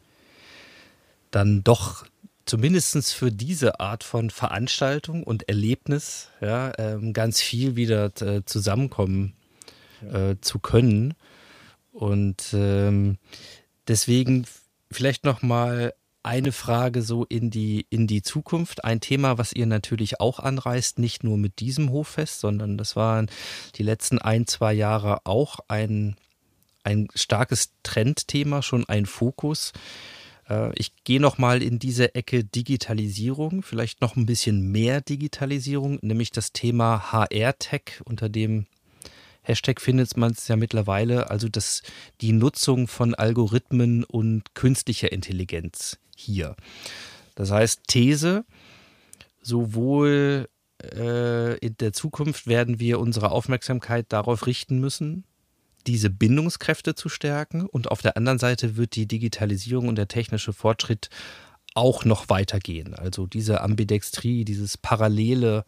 dann 1.29 1.63
doch 1.63 2.05
zumindest 2.45 3.13
für 3.13 3.31
diese 3.31 3.79
Art 3.79 4.03
von 4.03 4.29
Veranstaltung 4.29 5.23
und 5.23 5.47
Erlebnis 5.47 6.29
ja, 6.41 6.71
ähm, 6.77 7.13
ganz 7.13 7.41
viel 7.41 7.75
wieder 7.75 8.11
äh, 8.21 8.43
zusammenkommen 8.45 9.33
äh, 10.11 10.35
zu 10.41 10.59
können. 10.59 11.13
Und 11.91 12.53
ähm, 12.53 13.17
deswegen 13.87 14.45
vielleicht 14.91 15.25
noch 15.25 15.41
mal 15.41 15.93
eine 16.23 16.53
Frage 16.53 17.01
so 17.01 17.25
in 17.25 17.49
die, 17.49 17.85
in 17.89 18.07
die 18.07 18.21
Zukunft. 18.21 18.85
Ein 18.85 19.01
Thema, 19.01 19.37
was 19.37 19.51
ihr 19.51 19.65
natürlich 19.65 20.21
auch 20.21 20.39
anreißt, 20.39 20.97
nicht 20.97 21.23
nur 21.23 21.37
mit 21.37 21.59
diesem 21.59 21.91
Hoffest, 21.91 22.39
sondern 22.39 22.77
das 22.77 22.95
waren 22.95 23.29
die 23.75 23.83
letzten 23.83 24.19
ein, 24.19 24.47
zwei 24.47 24.73
Jahre 24.73 25.25
auch 25.25 25.59
ein, 25.67 26.15
ein 26.83 27.09
starkes 27.13 27.73
Trendthema, 27.83 28.61
schon 28.61 28.85
ein 28.87 29.05
Fokus. 29.05 29.73
Äh, 30.49 30.71
ich 30.75 31.03
gehe 31.03 31.19
noch 31.19 31.37
mal 31.37 31.61
in 31.61 31.79
diese 31.79 32.15
Ecke 32.15 32.43
Digitalisierung, 32.43 33.63
vielleicht 33.63 34.01
noch 34.01 34.15
ein 34.15 34.25
bisschen 34.25 34.71
mehr 34.71 35.01
Digitalisierung, 35.01 35.99
nämlich 36.01 36.31
das 36.31 36.53
Thema 36.53 37.11
HR-Tech, 37.11 38.01
unter 38.05 38.29
dem 38.29 38.65
Hashtag 39.43 39.81
findet 39.81 40.15
man 40.15 40.31
es 40.31 40.47
ja 40.47 40.55
mittlerweile, 40.55 41.29
also 41.29 41.49
das, 41.49 41.83
die 42.21 42.31
Nutzung 42.31 42.87
von 42.87 43.13
Algorithmen 43.13 44.05
und 44.05 44.55
künstlicher 44.55 45.11
Intelligenz 45.11 45.99
hier. 46.15 46.55
Das 47.35 47.51
heißt, 47.51 47.81
These, 47.87 48.45
sowohl 49.41 50.47
äh, 50.81 51.57
in 51.57 51.75
der 51.77 51.91
Zukunft 51.91 52.47
werden 52.47 52.79
wir 52.79 52.99
unsere 52.99 53.31
Aufmerksamkeit 53.31 54.05
darauf 54.09 54.47
richten 54.47 54.79
müssen, 54.79 55.25
diese 55.87 56.09
Bindungskräfte 56.09 56.95
zu 56.95 57.09
stärken 57.09 57.65
und 57.65 57.91
auf 57.91 58.01
der 58.01 58.17
anderen 58.17 58.39
Seite 58.39 58.77
wird 58.77 58.95
die 58.95 59.07
Digitalisierung 59.07 59.87
und 59.87 59.95
der 59.95 60.07
technische 60.07 60.53
Fortschritt 60.53 61.09
auch 61.75 62.05
noch 62.05 62.29
weitergehen. 62.29 62.93
Also 62.93 63.25
diese 63.25 63.61
Ambidextrie, 63.61 64.45
dieses 64.45 64.77
parallele 64.77 65.65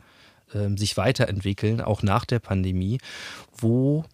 äh, 0.53 0.70
sich 0.78 0.97
weiterentwickeln, 0.97 1.82
auch 1.82 2.03
nach 2.03 2.26
der 2.26 2.39
Pandemie. 2.39 2.99
Wo 3.57 4.05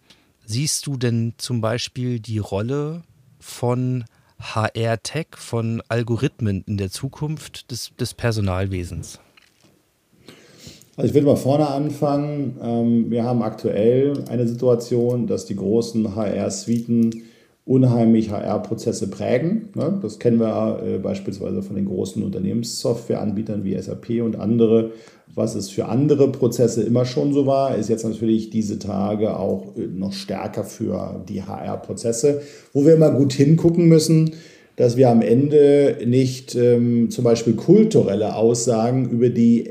siehst 0.44 0.86
du 0.86 0.96
denn 0.96 1.34
zum 1.38 1.60
Beispiel 1.60 2.20
die 2.20 2.38
Rolle 2.38 3.02
von 3.38 4.04
HR-Tech, 4.40 5.28
von 5.36 5.82
Algorithmen 5.88 6.64
in 6.66 6.76
der 6.76 6.90
Zukunft 6.90 7.70
des, 7.70 7.92
des 7.98 8.14
Personalwesens? 8.14 9.20
Also 10.96 11.08
ich 11.08 11.14
würde 11.14 11.26
mal 11.26 11.36
vorne 11.36 11.68
anfangen. 11.68 12.58
Ähm, 12.62 13.10
wir 13.10 13.24
haben 13.24 13.42
aktuell 13.42 14.12
eine 14.28 14.46
Situation, 14.46 15.26
dass 15.26 15.46
die 15.46 15.56
großen 15.56 16.14
HR-Suiten 16.14 17.22
unheimlich 17.64 18.30
HR-Prozesse 18.30 19.08
prägen. 19.08 19.70
Ne? 19.74 19.98
Das 20.02 20.18
kennen 20.18 20.38
wir 20.38 20.82
äh, 20.84 20.98
beispielsweise 20.98 21.62
von 21.62 21.76
den 21.76 21.86
großen 21.86 22.22
Unternehmenssoftwareanbietern 22.22 23.64
wie 23.64 23.80
SAP 23.80 24.22
und 24.22 24.38
andere. 24.38 24.90
Was 25.34 25.54
es 25.54 25.70
für 25.70 25.86
andere 25.86 26.30
Prozesse 26.30 26.82
immer 26.82 27.06
schon 27.06 27.32
so 27.32 27.46
war, 27.46 27.74
ist 27.74 27.88
jetzt 27.88 28.04
natürlich 28.04 28.50
diese 28.50 28.78
Tage 28.78 29.38
auch 29.38 29.74
äh, 29.76 29.86
noch 29.86 30.12
stärker 30.12 30.64
für 30.64 31.24
die 31.26 31.42
HR-Prozesse, 31.42 32.42
wo 32.74 32.84
wir 32.84 32.94
immer 32.94 33.12
gut 33.12 33.32
hingucken 33.32 33.88
müssen, 33.88 34.32
dass 34.76 34.98
wir 34.98 35.08
am 35.08 35.22
Ende 35.22 35.98
nicht 36.04 36.54
ähm, 36.54 37.08
zum 37.08 37.24
Beispiel 37.24 37.54
kulturelle 37.54 38.34
Aussagen 38.34 39.08
über 39.08 39.30
die 39.30 39.66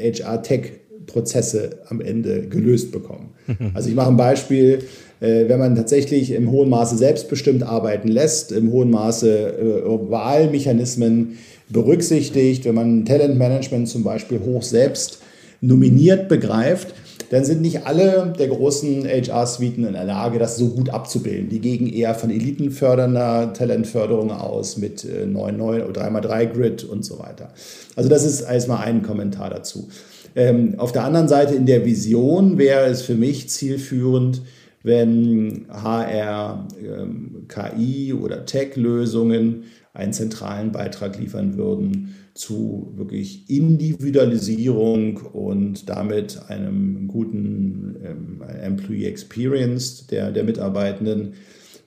HR-Tech-Prozesse 0.00 1.80
am 1.88 2.00
Ende 2.00 2.48
gelöst 2.48 2.92
bekommen. 2.92 3.30
Also 3.74 3.88
ich 3.88 3.94
mache 3.94 4.08
ein 4.10 4.16
Beispiel 4.16 4.80
äh, 5.20 5.48
wenn 5.48 5.58
man 5.58 5.76
tatsächlich 5.76 6.32
im 6.32 6.50
hohen 6.50 6.70
Maße 6.70 6.96
selbstbestimmt 6.96 7.62
arbeiten 7.62 8.08
lässt, 8.08 8.52
im 8.52 8.72
hohen 8.72 8.90
Maße 8.90 9.84
äh, 9.84 10.10
Wahlmechanismen 10.10 11.38
berücksichtigt, 11.68 12.64
wenn 12.64 12.74
man 12.74 13.04
Talentmanagement 13.04 13.88
zum 13.88 14.02
Beispiel 14.02 14.40
hoch 14.40 14.62
selbst 14.62 15.20
nominiert 15.60 16.28
begreift, 16.28 16.94
dann 17.30 17.44
sind 17.44 17.62
nicht 17.62 17.86
alle 17.86 18.32
der 18.36 18.48
großen 18.48 19.06
HR-Suiten 19.06 19.86
in 19.86 19.92
der 19.92 20.04
Lage, 20.04 20.40
das 20.40 20.56
so 20.56 20.70
gut 20.70 20.90
abzubilden. 20.90 21.48
Die 21.48 21.60
gehen 21.60 21.86
eher 21.86 22.16
von 22.16 22.28
elitenfördernder 22.28 23.52
Talentförderung 23.52 24.32
aus 24.32 24.76
mit 24.76 25.04
9-9 25.04 25.86
oder 25.86 26.08
3x3-Grid 26.08 26.82
und 26.84 27.04
so 27.04 27.20
weiter. 27.20 27.52
Also 27.94 28.08
das 28.08 28.24
ist 28.24 28.40
erstmal 28.40 28.84
ein 28.84 29.02
Kommentar 29.02 29.48
dazu. 29.48 29.88
Ähm, 30.34 30.74
auf 30.78 30.90
der 30.90 31.04
anderen 31.04 31.28
Seite 31.28 31.54
in 31.54 31.66
der 31.66 31.84
Vision 31.84 32.58
wäre 32.58 32.86
es 32.86 33.02
für 33.02 33.14
mich 33.14 33.48
zielführend, 33.48 34.42
wenn 34.82 35.66
HR, 35.68 36.66
ähm, 36.82 37.46
KI 37.46 38.12
oder 38.12 38.44
Tech-Lösungen 38.44 39.64
einen 39.94 40.12
zentralen 40.12 40.72
Beitrag 40.72 41.16
liefern 41.16 41.56
würden 41.56 42.16
zu 42.34 42.92
wirklich 42.96 43.50
Individualisierung 43.50 45.16
und 45.18 45.88
damit 45.88 46.40
einem 46.48 47.08
guten 47.08 47.96
ähm, 48.04 48.42
Employee 48.62 49.06
Experience 49.06 50.06
der, 50.06 50.30
der 50.30 50.44
Mitarbeitenden, 50.44 51.34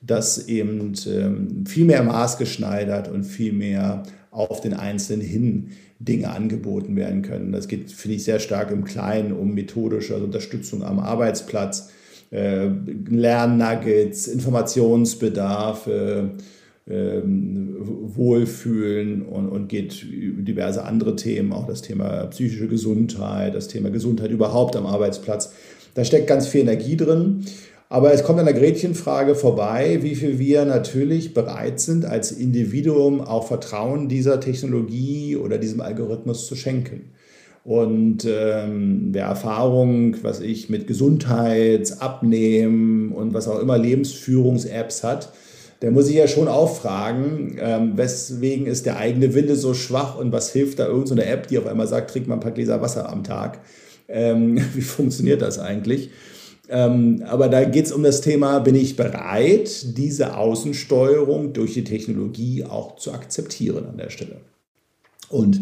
das 0.01 0.47
eben 0.47 0.93
ähm, 1.07 1.65
viel 1.65 1.85
mehr 1.85 2.03
maßgeschneidert 2.03 3.07
und 3.09 3.23
viel 3.23 3.53
mehr 3.53 4.03
auf 4.31 4.61
den 4.61 4.73
Einzelnen 4.73 5.21
hin 5.21 5.69
Dinge 5.99 6.29
angeboten 6.29 6.95
werden 6.95 7.21
können. 7.21 7.51
Das 7.51 7.67
geht, 7.67 7.91
finde 7.91 8.17
ich, 8.17 8.23
sehr 8.23 8.39
stark 8.39 8.71
im 8.71 8.83
Kleinen 8.83 9.31
um 9.31 9.53
methodische 9.53 10.17
Unterstützung 10.17 10.83
am 10.83 10.99
Arbeitsplatz 10.99 11.91
äh, 12.31 12.67
Lernnuggets, 13.09 14.27
Informationsbedarf, 14.27 15.87
äh, 15.87 16.23
Wohlfühlen 18.15 19.21
und, 19.21 19.47
und 19.47 19.69
geht 19.69 20.03
über 20.03 20.41
diverse 20.41 20.83
andere 20.83 21.15
Themen, 21.15 21.53
auch 21.53 21.65
das 21.65 21.81
Thema 21.81 22.25
psychische 22.25 22.67
Gesundheit, 22.67 23.55
das 23.55 23.69
Thema 23.69 23.89
Gesundheit 23.89 24.31
überhaupt 24.31 24.75
am 24.75 24.85
Arbeitsplatz. 24.85 25.53
Da 25.93 26.03
steckt 26.03 26.27
ganz 26.27 26.47
viel 26.47 26.59
Energie 26.61 26.97
drin. 26.97 27.45
Aber 27.87 28.11
es 28.11 28.23
kommt 28.23 28.39
an 28.39 28.45
der 28.45 28.55
Gretchenfrage 28.55 29.35
vorbei, 29.35 29.99
wie 30.01 30.15
viel 30.15 30.39
wir 30.39 30.65
natürlich 30.65 31.35
bereit 31.35 31.79
sind, 31.79 32.05
als 32.05 32.31
Individuum 32.31 33.21
auch 33.21 33.47
Vertrauen 33.47 34.09
dieser 34.09 34.39
Technologie 34.39 35.37
oder 35.37 35.59
diesem 35.59 35.79
Algorithmus 35.79 36.47
zu 36.47 36.55
schenken. 36.55 37.11
Und 37.63 38.27
ähm, 38.27 39.09
wer 39.11 39.25
Erfahrung, 39.25 40.15
was 40.23 40.41
ich 40.41 40.69
mit 40.69 40.87
Gesundheitsabnehmen 40.87 43.11
und 43.11 43.35
was 43.35 43.47
auch 43.47 43.59
immer 43.59 43.77
Lebensführungs-Apps 43.77 45.03
hat, 45.03 45.31
der 45.83 45.91
muss 45.91 46.05
sich 46.05 46.15
ja 46.15 46.29
schon 46.29 46.47
auch 46.47 46.77
fragen, 46.77 47.57
ähm, 47.59 47.97
weswegen 47.97 48.67
ist 48.67 48.85
der 48.85 48.95
eigene 48.95 49.33
Wille 49.33 49.57
so 49.57 49.73
schwach 49.73 50.17
und 50.17 50.31
was 50.31 50.53
hilft 50.53 50.79
da 50.79 50.87
irgendeine 50.87 51.23
so 51.23 51.27
App, 51.27 51.47
die 51.47 51.57
auf 51.57 51.67
einmal 51.67 51.87
sagt, 51.87 52.11
trink 52.11 52.25
mal 52.25 52.35
ein 52.35 52.39
paar 52.39 52.53
Gläser 52.53 52.81
Wasser 52.81 53.11
am 53.11 53.25
Tag. 53.25 53.59
Ähm, 54.07 54.57
wie 54.73 54.81
funktioniert 54.81 55.41
das 55.41 55.59
eigentlich? 55.59 56.09
Ähm, 56.69 57.21
aber 57.27 57.49
da 57.49 57.65
geht 57.65 57.85
es 57.85 57.91
um 57.91 58.01
das 58.01 58.21
Thema, 58.21 58.59
bin 58.59 58.75
ich 58.75 58.95
bereit, 58.95 59.97
diese 59.97 60.37
Außensteuerung 60.37 61.51
durch 61.51 61.73
die 61.73 61.83
Technologie 61.83 62.63
auch 62.63 62.95
zu 62.95 63.11
akzeptieren 63.11 63.85
an 63.85 63.97
der 63.97 64.09
Stelle? 64.09 64.37
Und 65.27 65.59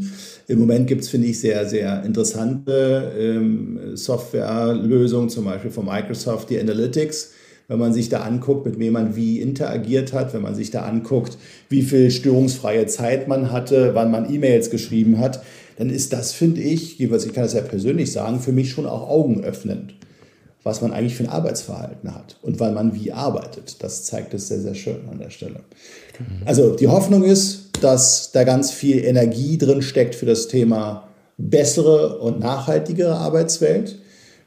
im 0.48 0.60
Moment 0.60 0.86
gibt 0.86 1.02
es, 1.02 1.10
finde 1.10 1.30
ich, 1.30 1.40
sehr, 1.40 1.68
sehr 1.68 2.04
interessante 2.04 3.12
ähm, 3.18 3.96
Softwarelösungen, 3.96 5.30
zum 5.30 5.46
Beispiel 5.46 5.72
von 5.72 5.86
Microsoft, 5.86 6.52
die 6.52 6.60
Analytics. 6.60 7.32
Wenn 7.72 7.80
man 7.80 7.94
sich 7.94 8.10
da 8.10 8.20
anguckt, 8.20 8.66
mit 8.66 8.80
wem 8.80 8.94
man 8.94 9.16
wie 9.16 9.40
interagiert 9.40 10.12
hat, 10.12 10.34
wenn 10.34 10.42
man 10.42 10.56
sich 10.56 10.72
da 10.72 10.82
anguckt, 10.82 11.38
wie 11.70 11.84
viel 11.84 12.12
störungsfreie 12.12 12.86
Zeit 12.86 13.30
man 13.30 13.52
hatte, 13.52 13.96
wann 13.96 14.12
man 14.12 14.32
E-Mails 14.32 14.70
geschrieben 14.70 15.20
hat, 15.20 15.42
dann 15.78 15.90
ist 15.90 16.12
das, 16.12 16.34
finde 16.34 16.60
ich, 16.60 17.00
ich 17.00 17.10
kann 17.10 17.44
das 17.44 17.54
ja 17.54 17.62
persönlich 17.62 18.12
sagen, 18.12 18.42
für 18.42 18.52
mich 18.52 18.72
schon 18.72 18.86
auch 18.86 19.10
augenöffnend 19.10 19.96
was 20.64 20.82
man 20.82 20.94
eigentlich 20.94 21.16
für 21.16 21.24
ein 21.24 21.30
Arbeitsverhalten 21.30 22.14
hat 22.14 22.38
und 22.42 22.60
weil 22.60 22.72
man 22.72 22.94
wie 22.94 23.12
arbeitet. 23.12 23.82
Das 23.82 24.06
zeigt 24.06 24.34
es 24.34 24.48
sehr, 24.48 24.60
sehr 24.60 24.76
schön 24.76 25.10
an 25.10 25.18
der 25.18 25.32
Stelle. 25.32 25.62
Also 26.46 26.76
die 26.76 26.88
Hoffnung 26.88 27.24
ist, 27.24 27.70
dass 27.82 28.32
da 28.32 28.44
ganz 28.44 28.70
viel 28.72 29.04
Energie 29.04 29.58
drin 29.58 29.82
steckt 29.82 30.14
für 30.14 30.28
das 30.28 30.48
Thema 30.48 31.08
bessere 31.38 32.20
und 32.20 32.40
nachhaltigere 32.40 33.16
Arbeitswelt. 33.16 33.98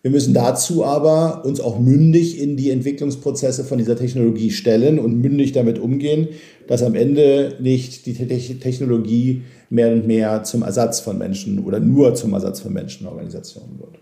Wir 0.05 0.11
müssen 0.11 0.34
dazu 0.34 0.84
aber 0.84 1.46
uns 1.46 1.61
auch 1.61 1.78
mündig 1.78 2.38
in 2.38 2.59
die 2.59 2.70
Entwicklungsprozesse 2.70 3.64
von 3.64 3.78
dieser 3.78 3.96
Technologie 3.96 4.50
stellen 4.50 4.98
und 4.98 5.18
mündig 5.22 5.52
damit 5.52 5.78
umgehen, 5.78 6.28
dass 6.68 6.82
am 6.82 6.94
Ende 6.94 7.57
nicht 7.59 8.05
die 8.05 8.12
Technologie 8.12 9.44
mehr 9.70 9.90
und 9.90 10.07
mehr 10.07 10.44
zum 10.44 10.61
Ersatz 10.61 11.00
von 11.00 11.16
Menschen 11.16 11.59
oder 11.59 11.80
nur 11.80 12.14
zum 12.14 12.34
Ersatz 12.34 12.61
von 12.61 12.74
Menschenorganisationen 12.74 13.78
wird. 13.78 13.98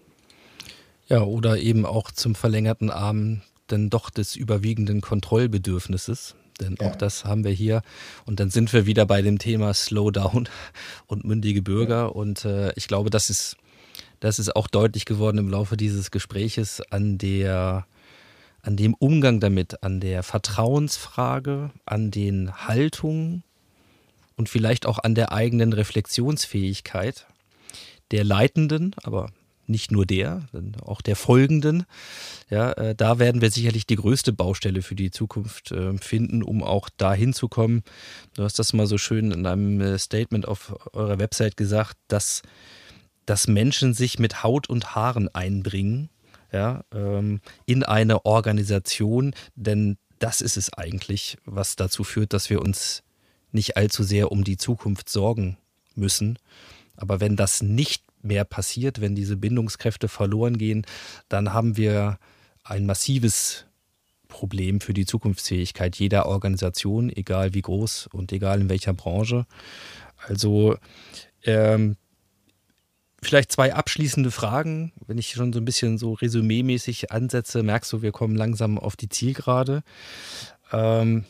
Ja, 1.06 1.22
oder 1.22 1.58
eben 1.58 1.86
auch 1.86 2.10
zum 2.10 2.34
verlängerten 2.34 2.90
Arm 2.90 3.42
dann 3.68 3.88
doch 3.88 4.10
des 4.10 4.34
überwiegenden 4.34 5.02
Kontrollbedürfnisses. 5.02 6.34
Denn 6.60 6.74
ja. 6.80 6.90
auch 6.90 6.96
das 6.96 7.24
haben 7.24 7.44
wir 7.44 7.52
hier. 7.52 7.82
Und 8.26 8.40
dann 8.40 8.50
sind 8.50 8.72
wir 8.72 8.86
wieder 8.86 9.06
bei 9.06 9.22
dem 9.22 9.38
Thema 9.38 9.72
Slowdown 9.72 10.48
und 11.06 11.24
mündige 11.24 11.62
Bürger. 11.62 11.94
Ja. 11.94 12.06
Und 12.06 12.44
äh, 12.44 12.72
ich 12.74 12.88
glaube, 12.88 13.08
das 13.08 13.30
ist, 13.30 13.56
das 14.22 14.38
ist 14.38 14.54
auch 14.54 14.68
deutlich 14.68 15.04
geworden 15.04 15.38
im 15.38 15.48
Laufe 15.48 15.76
dieses 15.76 16.12
Gespräches 16.12 16.80
an 16.92 17.18
der, 17.18 17.86
an 18.62 18.76
dem 18.76 18.94
Umgang 18.94 19.40
damit, 19.40 19.82
an 19.82 19.98
der 19.98 20.22
Vertrauensfrage, 20.22 21.72
an 21.86 22.12
den 22.12 22.54
Haltungen 22.68 23.42
und 24.36 24.48
vielleicht 24.48 24.86
auch 24.86 25.00
an 25.00 25.16
der 25.16 25.32
eigenen 25.32 25.72
Reflexionsfähigkeit 25.72 27.26
der 28.12 28.22
Leitenden, 28.22 28.94
aber 29.02 29.32
nicht 29.66 29.90
nur 29.90 30.06
der, 30.06 30.48
auch 30.84 31.00
der 31.00 31.16
folgenden. 31.16 31.84
Ja, 32.48 32.72
äh, 32.74 32.94
da 32.94 33.18
werden 33.18 33.40
wir 33.40 33.50
sicherlich 33.50 33.86
die 33.86 33.96
größte 33.96 34.32
Baustelle 34.32 34.82
für 34.82 34.94
die 34.94 35.10
Zukunft 35.10 35.72
äh, 35.72 35.98
finden, 35.98 36.44
um 36.44 36.62
auch 36.62 36.88
dahin 36.96 37.32
zu 37.32 37.48
kommen. 37.48 37.82
Du 38.34 38.44
hast 38.44 38.60
das 38.60 38.72
mal 38.72 38.86
so 38.86 38.98
schön 38.98 39.32
in 39.32 39.46
einem 39.46 39.80
äh, 39.80 39.98
Statement 39.98 40.46
auf 40.46 40.76
eurer 40.92 41.18
Website 41.18 41.56
gesagt, 41.56 41.96
dass, 42.06 42.42
dass 43.26 43.48
Menschen 43.48 43.94
sich 43.94 44.18
mit 44.18 44.42
Haut 44.42 44.68
und 44.68 44.94
Haaren 44.94 45.28
einbringen 45.34 46.10
ja, 46.52 46.84
ähm, 46.92 47.40
in 47.66 47.82
eine 47.82 48.24
Organisation, 48.26 49.34
denn 49.54 49.96
das 50.18 50.40
ist 50.40 50.56
es 50.56 50.72
eigentlich, 50.72 51.38
was 51.44 51.76
dazu 51.76 52.04
führt, 52.04 52.32
dass 52.32 52.50
wir 52.50 52.60
uns 52.60 53.02
nicht 53.50 53.76
allzu 53.76 54.02
sehr 54.02 54.30
um 54.30 54.44
die 54.44 54.56
Zukunft 54.56 55.08
sorgen 55.08 55.58
müssen. 55.94 56.38
Aber 56.96 57.20
wenn 57.20 57.36
das 57.36 57.62
nicht 57.62 58.04
mehr 58.22 58.44
passiert, 58.44 59.00
wenn 59.00 59.14
diese 59.14 59.36
Bindungskräfte 59.36 60.08
verloren 60.08 60.58
gehen, 60.58 60.86
dann 61.28 61.52
haben 61.52 61.76
wir 61.76 62.18
ein 62.62 62.86
massives 62.86 63.66
Problem 64.28 64.80
für 64.80 64.94
die 64.94 65.04
Zukunftsfähigkeit 65.04 65.96
jeder 65.96 66.26
Organisation, 66.26 67.10
egal 67.10 67.54
wie 67.54 67.62
groß 67.62 68.08
und 68.12 68.32
egal 68.32 68.60
in 68.60 68.70
welcher 68.70 68.94
Branche. 68.94 69.46
Also 70.16 70.76
ähm, 71.44 71.96
Vielleicht 73.22 73.52
zwei 73.52 73.72
abschließende 73.72 74.32
Fragen. 74.32 74.92
Wenn 75.06 75.16
ich 75.16 75.30
schon 75.30 75.52
so 75.52 75.60
ein 75.60 75.64
bisschen 75.64 75.96
so 75.96 76.14
resümee-mäßig 76.14 77.12
ansetze, 77.12 77.62
merkst 77.62 77.92
du, 77.92 78.02
wir 78.02 78.10
kommen 78.10 78.34
langsam 78.34 78.78
auf 78.78 78.96
die 78.96 79.08
Zielgerade. 79.08 79.84
Ähm, 80.72 81.24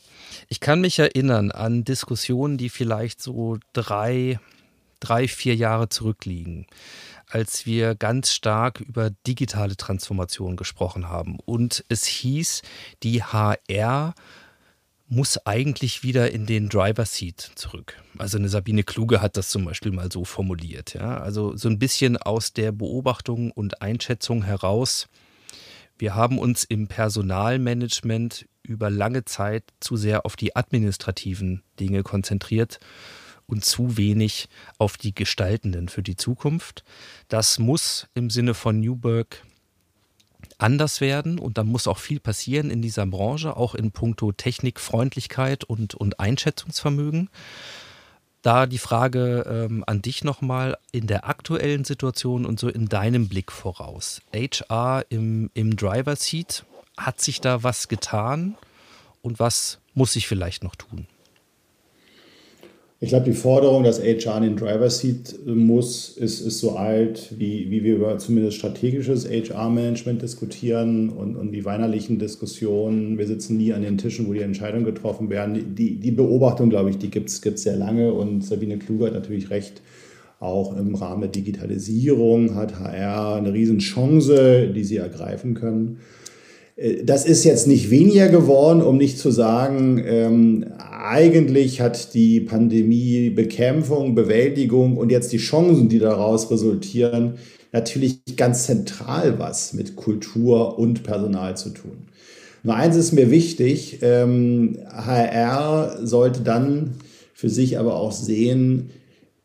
ich 0.49 0.61
kann 0.61 0.80
mich 0.80 0.99
erinnern 0.99 1.51
an 1.51 1.84
Diskussionen, 1.84 2.57
die 2.57 2.70
vielleicht 2.70 3.20
so 3.20 3.59
drei, 3.74 4.40
drei, 5.01 5.28
vier 5.28 5.55
Jahre 5.55 5.90
zurückliegen, 5.90 6.66
als 7.28 7.66
wir 7.66 7.95
ganz 7.95 8.32
stark 8.32 8.80
über 8.80 9.11
digitale 9.26 9.76
Transformation 9.76 10.57
gesprochen 10.57 11.11
haben. 11.11 11.38
Und 11.45 11.84
es 11.90 12.07
hieß, 12.07 12.62
die 13.03 13.22
HR 13.22 14.14
muss 15.12 15.36
eigentlich 15.46 16.02
wieder 16.02 16.30
in 16.30 16.46
den 16.46 16.70
Driver 16.70 17.04
Seat 17.04 17.52
zurück. 17.54 18.02
Also 18.16 18.38
eine 18.38 18.48
Sabine 18.48 18.82
Kluge 18.82 19.20
hat 19.20 19.36
das 19.36 19.50
zum 19.50 19.66
Beispiel 19.66 19.92
mal 19.92 20.10
so 20.10 20.24
formuliert. 20.24 20.94
Ja? 20.94 21.18
Also 21.18 21.54
so 21.54 21.68
ein 21.68 21.78
bisschen 21.78 22.16
aus 22.16 22.54
der 22.54 22.72
Beobachtung 22.72 23.50
und 23.50 23.82
Einschätzung 23.82 24.42
heraus. 24.42 25.08
Wir 25.98 26.14
haben 26.14 26.38
uns 26.38 26.64
im 26.64 26.88
Personalmanagement 26.88 28.48
über 28.62 28.88
lange 28.88 29.26
Zeit 29.26 29.64
zu 29.80 29.98
sehr 29.98 30.24
auf 30.24 30.34
die 30.34 30.56
administrativen 30.56 31.62
Dinge 31.78 32.04
konzentriert 32.04 32.80
und 33.44 33.66
zu 33.66 33.98
wenig 33.98 34.48
auf 34.78 34.96
die 34.96 35.14
gestaltenden 35.14 35.90
für 35.90 36.02
die 36.02 36.16
Zukunft. 36.16 36.84
Das 37.28 37.58
muss 37.58 38.08
im 38.14 38.30
Sinne 38.30 38.54
von 38.54 38.80
Newberg 38.80 39.44
anders 40.59 41.01
werden 41.01 41.38
und 41.38 41.59
da 41.59 41.64
muss 41.64 41.86
auch 41.86 41.99
viel 41.99 42.20
passieren 42.20 42.70
in 42.70 42.82
dieser 42.82 43.07
Branche, 43.07 43.57
auch 43.57 43.74
in 43.74 43.93
puncto 43.93 44.32
Technikfreundlichkeit 44.32 45.64
und, 45.64 45.95
und 45.95 46.20
Einschätzungsvermögen. 46.20 47.28
Da 48.43 48.66
die 48.66 48.78
Frage 48.78 49.45
ähm, 49.49 49.84
an 49.86 50.03
dich 50.03 50.24
nochmal 50.24 50.76
in 50.90 51.07
der 51.07 51.28
aktuellen 51.28 51.84
Situation 51.84 52.45
und 52.45 52.59
so 52.59 52.68
in 52.68 52.88
deinem 52.88 53.28
Blick 53.28 53.53
voraus. 53.53 54.20
HR 54.34 55.05
im, 55.11 55.51
im 55.55 55.76
Driver 55.76 56.16
Seat, 56.16 56.64
hat 56.97 57.20
sich 57.20 57.40
da 57.40 57.62
was 57.62 57.88
getan 57.88 58.57
und 59.22 59.38
was 59.38 59.78
muss 59.95 60.12
sich 60.12 60.26
vielleicht 60.26 60.64
noch 60.64 60.74
tun? 60.74 61.07
Ich 63.03 63.09
glaube, 63.09 63.24
die 63.24 63.32
Forderung, 63.32 63.82
dass 63.82 64.00
HR 64.00 64.36
in 64.36 64.42
den 64.44 64.57
Driver 64.57 64.88
Seat 64.88 65.34
muss, 65.44 66.11
ist, 66.11 66.40
ist 66.40 66.61
so 66.61 66.76
alt, 66.76 67.34
wie, 67.36 67.68
wie 67.68 67.82
wir 67.82 67.96
über 67.96 68.16
zumindest 68.18 68.59
strategisches 68.59 69.28
HR-Management 69.28 70.22
diskutieren 70.22 71.09
und, 71.09 71.34
und 71.34 71.50
die 71.50 71.64
weinerlichen 71.64 72.20
Diskussionen. 72.20 73.18
Wir 73.18 73.26
sitzen 73.26 73.57
nie 73.57 73.72
an 73.72 73.82
den 73.82 73.98
Tischen, 73.98 74.28
wo 74.28 74.32
die 74.32 74.42
Entscheidungen 74.42 74.84
getroffen 74.84 75.30
werden. 75.30 75.74
Die, 75.74 75.96
die 75.96 76.12
Beobachtung, 76.12 76.70
glaube 76.70 76.90
ich, 76.90 76.98
die 76.98 77.11
gibt 77.11 77.28
es 77.28 77.40
sehr 77.40 77.76
lange 77.76 78.12
und 78.14 78.44
Sabine 78.44 78.78
Kluger 78.78 79.07
hat 79.07 79.14
natürlich 79.14 79.50
recht. 79.50 79.82
Auch 80.38 80.76
im 80.76 80.94
Rahmen 80.94 81.22
der 81.22 81.30
Digitalisierung 81.30 82.55
hat 82.55 82.78
HR 82.78 83.34
eine 83.34 83.53
Riesenchance, 83.53 84.68
die 84.72 84.84
sie 84.84 84.98
ergreifen 84.98 85.55
können. 85.55 85.98
Äh, 86.82 87.04
das 87.04 87.24
ist 87.24 87.44
jetzt 87.44 87.66
nicht 87.66 87.90
weniger 87.90 88.28
geworden, 88.28 88.82
um 88.82 88.96
nicht 88.96 89.18
zu 89.18 89.30
sagen, 89.30 90.02
ähm, 90.04 90.66
eigentlich 90.78 91.80
hat 91.80 92.14
die 92.14 92.40
Pandemiebekämpfung, 92.40 94.14
Bewältigung 94.14 94.96
und 94.96 95.10
jetzt 95.10 95.32
die 95.32 95.38
Chancen, 95.38 95.88
die 95.88 95.98
daraus 95.98 96.50
resultieren, 96.50 97.34
natürlich 97.72 98.36
ganz 98.36 98.66
zentral 98.66 99.38
was 99.38 99.72
mit 99.72 99.96
Kultur 99.96 100.78
und 100.78 101.02
Personal 101.02 101.56
zu 101.56 101.70
tun. 101.70 102.08
Nur 102.62 102.76
eins 102.76 102.96
ist 102.96 103.12
mir 103.12 103.30
wichtig, 103.30 103.98
ähm, 104.02 104.78
HR 104.88 105.98
sollte 106.06 106.42
dann 106.42 106.92
für 107.34 107.48
sich 107.48 107.78
aber 107.78 107.96
auch 107.96 108.12
sehen, 108.12 108.90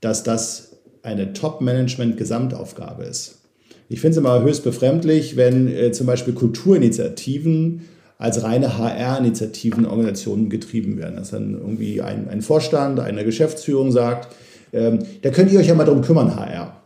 dass 0.01 0.21
das 0.21 0.77
eine 1.01 1.33
Top-Management-Gesamtaufgabe 1.33 3.05
ist. 3.05 3.36
Ich 3.89 4.01
finde 4.01 4.11
es 4.11 4.17
immer 4.17 4.41
höchst 4.41 4.63
befremdlich, 4.63 5.37
wenn 5.37 5.67
äh, 5.67 5.91
zum 5.91 6.07
Beispiel 6.07 6.33
Kulturinitiativen 6.33 7.81
als 8.17 8.43
reine 8.43 8.77
HR-Initiativen 8.77 9.85
Organisationen 9.85 10.49
getrieben 10.49 10.97
werden. 10.97 11.17
Dass 11.17 11.31
dann 11.31 11.53
irgendwie 11.53 12.01
ein, 12.01 12.27
ein 12.29 12.41
Vorstand, 12.41 12.99
eine 12.99 13.23
Geschäftsführung 13.23 13.91
sagt, 13.91 14.33
ähm, 14.73 14.99
da 15.21 15.29
könnt 15.29 15.51
ihr 15.51 15.59
euch 15.59 15.67
ja 15.67 15.75
mal 15.75 15.85
drum 15.85 16.01
kümmern, 16.01 16.35
HR. 16.35 16.81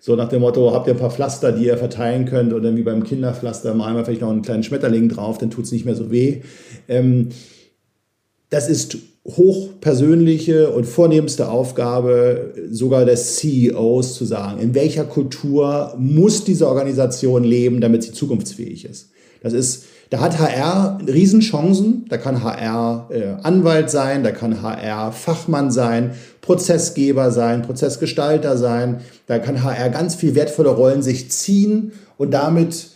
So 0.00 0.16
nach 0.16 0.28
dem 0.28 0.42
Motto, 0.42 0.72
habt 0.74 0.86
ihr 0.86 0.94
ein 0.94 0.98
paar 0.98 1.10
Pflaster, 1.10 1.52
die 1.52 1.64
ihr 1.64 1.78
verteilen 1.78 2.26
könnt 2.26 2.52
oder 2.52 2.76
wie 2.76 2.82
beim 2.82 3.04
Kinderpflaster 3.04 3.72
malen 3.72 3.96
wir 3.96 4.04
vielleicht 4.04 4.20
noch 4.20 4.30
einen 4.30 4.42
kleinen 4.42 4.62
Schmetterling 4.62 5.08
drauf, 5.08 5.38
dann 5.38 5.50
tut 5.50 5.64
es 5.64 5.72
nicht 5.72 5.86
mehr 5.86 5.94
so 5.94 6.10
weh. 6.10 6.42
Ähm, 6.88 7.30
das 8.50 8.68
ist 8.68 8.98
hochpersönliche 9.26 10.70
und 10.70 10.84
vornehmste 10.84 11.48
Aufgabe 11.48 12.52
sogar 12.70 13.06
des 13.06 13.36
CEOs 13.36 14.14
zu 14.14 14.26
sagen, 14.26 14.60
in 14.60 14.74
welcher 14.74 15.04
Kultur 15.04 15.94
muss 15.98 16.44
diese 16.44 16.68
Organisation 16.68 17.42
leben, 17.42 17.80
damit 17.80 18.02
sie 18.02 18.12
zukunftsfähig 18.12 18.84
ist. 18.84 19.10
Das 19.42 19.54
ist, 19.54 19.84
da 20.10 20.20
hat 20.20 20.38
HR 20.38 20.98
Riesenchancen, 21.06 22.04
da 22.08 22.18
kann 22.18 22.42
HR 22.42 23.08
äh, 23.10 23.42
Anwalt 23.42 23.90
sein, 23.90 24.24
da 24.24 24.30
kann 24.30 24.62
HR 24.62 25.12
Fachmann 25.12 25.70
sein, 25.70 26.12
Prozessgeber 26.42 27.30
sein, 27.30 27.62
Prozessgestalter 27.62 28.58
sein, 28.58 29.00
da 29.26 29.38
kann 29.38 29.62
HR 29.62 29.88
ganz 29.88 30.14
viel 30.14 30.34
wertvolle 30.34 30.70
Rollen 30.70 31.02
sich 31.02 31.30
ziehen 31.30 31.92
und 32.18 32.32
damit 32.32 32.93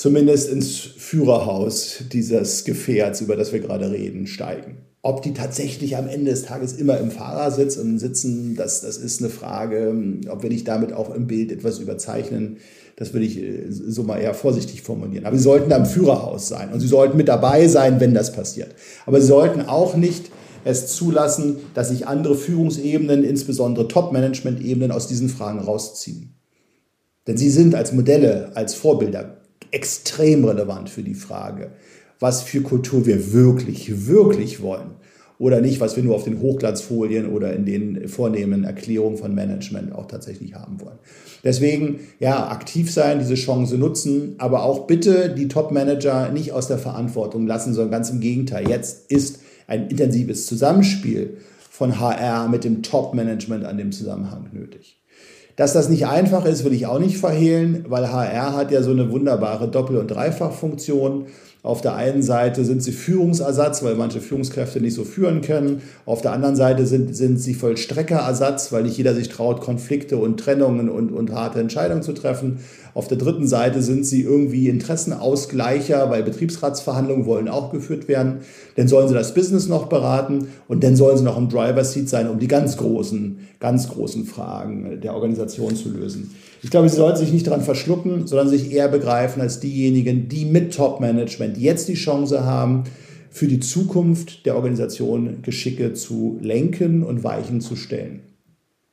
zumindest 0.00 0.48
ins 0.48 0.78
Führerhaus 0.78 2.04
dieses 2.10 2.64
Gefährts, 2.64 3.20
über 3.20 3.36
das 3.36 3.52
wir 3.52 3.60
gerade 3.60 3.90
reden, 3.90 4.26
steigen. 4.26 4.78
Ob 5.02 5.22
die 5.22 5.34
tatsächlich 5.34 5.96
am 5.96 6.08
Ende 6.08 6.30
des 6.30 6.42
Tages 6.42 6.72
immer 6.72 6.98
im 6.98 7.10
Fahrersitz 7.10 7.76
und 7.76 7.98
sitzen, 7.98 8.54
das, 8.56 8.80
das 8.80 8.96
ist 8.96 9.20
eine 9.20 9.30
Frage. 9.30 9.94
Ob 10.30 10.42
wir 10.42 10.50
nicht 10.50 10.66
damit 10.66 10.94
auch 10.94 11.14
im 11.14 11.26
Bild 11.26 11.52
etwas 11.52 11.78
überzeichnen, 11.78 12.58
das 12.96 13.12
würde 13.12 13.26
ich 13.26 13.42
äh, 13.42 13.66
so 13.68 14.02
mal 14.02 14.18
eher 14.18 14.34
vorsichtig 14.34 14.82
formulieren. 14.82 15.26
Aber 15.26 15.36
sie 15.36 15.42
sollten 15.42 15.68
da 15.68 15.76
im 15.76 15.86
Führerhaus 15.86 16.48
sein 16.48 16.72
und 16.72 16.80
sie 16.80 16.88
sollten 16.88 17.16
mit 17.16 17.28
dabei 17.28 17.68
sein, 17.68 18.00
wenn 18.00 18.14
das 18.14 18.32
passiert. 18.32 18.74
Aber 19.04 19.20
sie 19.20 19.26
sollten 19.26 19.62
auch 19.62 19.96
nicht 19.96 20.30
es 20.64 20.88
zulassen, 20.88 21.56
dass 21.74 21.88
sich 21.88 22.06
andere 22.06 22.34
Führungsebenen, 22.34 23.24
insbesondere 23.24 23.88
Top-Management-Ebenen, 23.88 24.92
aus 24.92 25.08
diesen 25.08 25.28
Fragen 25.28 25.58
rausziehen. 25.58 26.34
Denn 27.26 27.36
sie 27.36 27.50
sind 27.50 27.74
als 27.74 27.92
Modelle, 27.92 28.52
als 28.54 28.74
Vorbilder 28.74 29.39
extrem 29.72 30.44
relevant 30.44 30.90
für 30.90 31.02
die 31.02 31.14
Frage, 31.14 31.72
was 32.18 32.42
für 32.42 32.60
Kultur 32.60 33.06
wir 33.06 33.32
wirklich, 33.32 34.06
wirklich 34.06 34.62
wollen. 34.62 34.92
Oder 35.38 35.62
nicht, 35.62 35.80
was 35.80 35.96
wir 35.96 36.02
nur 36.02 36.16
auf 36.16 36.24
den 36.24 36.42
Hochglanzfolien 36.42 37.26
oder 37.26 37.54
in 37.54 37.64
den 37.64 38.08
vornehmen 38.08 38.64
Erklärungen 38.64 39.16
von 39.16 39.34
Management 39.34 39.94
auch 39.94 40.06
tatsächlich 40.06 40.54
haben 40.54 40.82
wollen. 40.82 40.98
Deswegen, 41.42 42.00
ja, 42.18 42.50
aktiv 42.50 42.92
sein, 42.92 43.20
diese 43.20 43.36
Chance 43.36 43.78
nutzen, 43.78 44.34
aber 44.36 44.64
auch 44.64 44.86
bitte 44.86 45.30
die 45.30 45.48
Top-Manager 45.48 46.28
nicht 46.30 46.52
aus 46.52 46.68
der 46.68 46.76
Verantwortung 46.76 47.46
lassen, 47.46 47.72
sondern 47.72 47.90
ganz 47.90 48.10
im 48.10 48.20
Gegenteil. 48.20 48.68
Jetzt 48.68 49.10
ist 49.10 49.40
ein 49.66 49.88
intensives 49.88 50.44
Zusammenspiel 50.44 51.38
von 51.70 51.98
HR 51.98 52.48
mit 52.48 52.64
dem 52.64 52.82
Top-Management 52.82 53.64
an 53.64 53.78
dem 53.78 53.92
Zusammenhang 53.92 54.50
nötig. 54.52 54.99
Dass 55.60 55.74
das 55.74 55.90
nicht 55.90 56.06
einfach 56.06 56.46
ist, 56.46 56.64
will 56.64 56.72
ich 56.72 56.86
auch 56.86 56.98
nicht 56.98 57.18
verhehlen, 57.18 57.84
weil 57.86 58.10
HR 58.10 58.56
hat 58.56 58.70
ja 58.70 58.82
so 58.82 58.92
eine 58.92 59.12
wunderbare 59.12 59.68
Doppel- 59.68 59.98
und 59.98 60.10
Dreifachfunktion. 60.10 61.26
Auf 61.62 61.82
der 61.82 61.94
einen 61.94 62.22
Seite 62.22 62.64
sind 62.64 62.82
sie 62.82 62.92
Führungsersatz, 62.92 63.82
weil 63.82 63.94
manche 63.94 64.22
Führungskräfte 64.22 64.80
nicht 64.80 64.94
so 64.94 65.04
führen 65.04 65.42
können. 65.42 65.82
Auf 66.06 66.22
der 66.22 66.32
anderen 66.32 66.56
Seite 66.56 66.86
sind, 66.86 67.14
sind 67.14 67.38
sie 67.38 67.52
Vollstreckerersatz, 67.52 68.72
weil 68.72 68.84
nicht 68.84 68.96
jeder 68.96 69.14
sich 69.14 69.28
traut, 69.28 69.60
Konflikte 69.60 70.16
und 70.16 70.40
Trennungen 70.40 70.88
und, 70.88 71.12
und 71.12 71.32
harte 71.32 71.60
Entscheidungen 71.60 72.02
zu 72.02 72.14
treffen. 72.14 72.60
Auf 72.94 73.08
der 73.08 73.18
dritten 73.18 73.46
Seite 73.46 73.82
sind 73.82 74.06
sie 74.06 74.22
irgendwie 74.22 74.70
Interessenausgleicher, 74.70 76.08
weil 76.08 76.22
Betriebsratsverhandlungen 76.22 77.26
wollen 77.26 77.48
auch 77.48 77.70
geführt 77.70 78.08
werden. 78.08 78.38
Dann 78.76 78.88
sollen 78.88 79.08
sie 79.08 79.14
das 79.14 79.34
Business 79.34 79.68
noch 79.68 79.86
beraten 79.86 80.48
und 80.66 80.82
dann 80.82 80.96
sollen 80.96 81.18
sie 81.18 81.24
noch 81.24 81.36
im 81.36 81.50
Driver 81.50 81.84
Seat 81.84 82.08
sein, 82.08 82.28
um 82.28 82.38
die 82.38 82.48
ganz 82.48 82.78
großen, 82.78 83.38
ganz 83.60 83.86
großen 83.90 84.24
Fragen 84.24 84.98
der 85.02 85.14
Organisation 85.14 85.76
zu 85.76 85.90
lösen. 85.90 86.30
Ich 86.62 86.70
glaube, 86.70 86.88
sie 86.88 86.96
sollten 86.96 87.18
sich 87.18 87.32
nicht 87.32 87.46
daran 87.46 87.62
verschlucken, 87.62 88.26
sondern 88.26 88.48
sich 88.48 88.70
eher 88.70 88.88
begreifen 88.88 89.40
als 89.40 89.60
diejenigen, 89.60 90.28
die 90.28 90.44
mit 90.44 90.74
Top-Management 90.74 91.56
jetzt 91.56 91.88
die 91.88 91.94
Chance 91.94 92.44
haben, 92.44 92.84
für 93.30 93.46
die 93.46 93.60
Zukunft 93.60 94.44
der 94.44 94.56
Organisation 94.56 95.42
Geschicke 95.42 95.94
zu 95.94 96.38
lenken 96.42 97.02
und 97.04 97.22
Weichen 97.22 97.60
zu 97.60 97.76
stellen. 97.76 98.20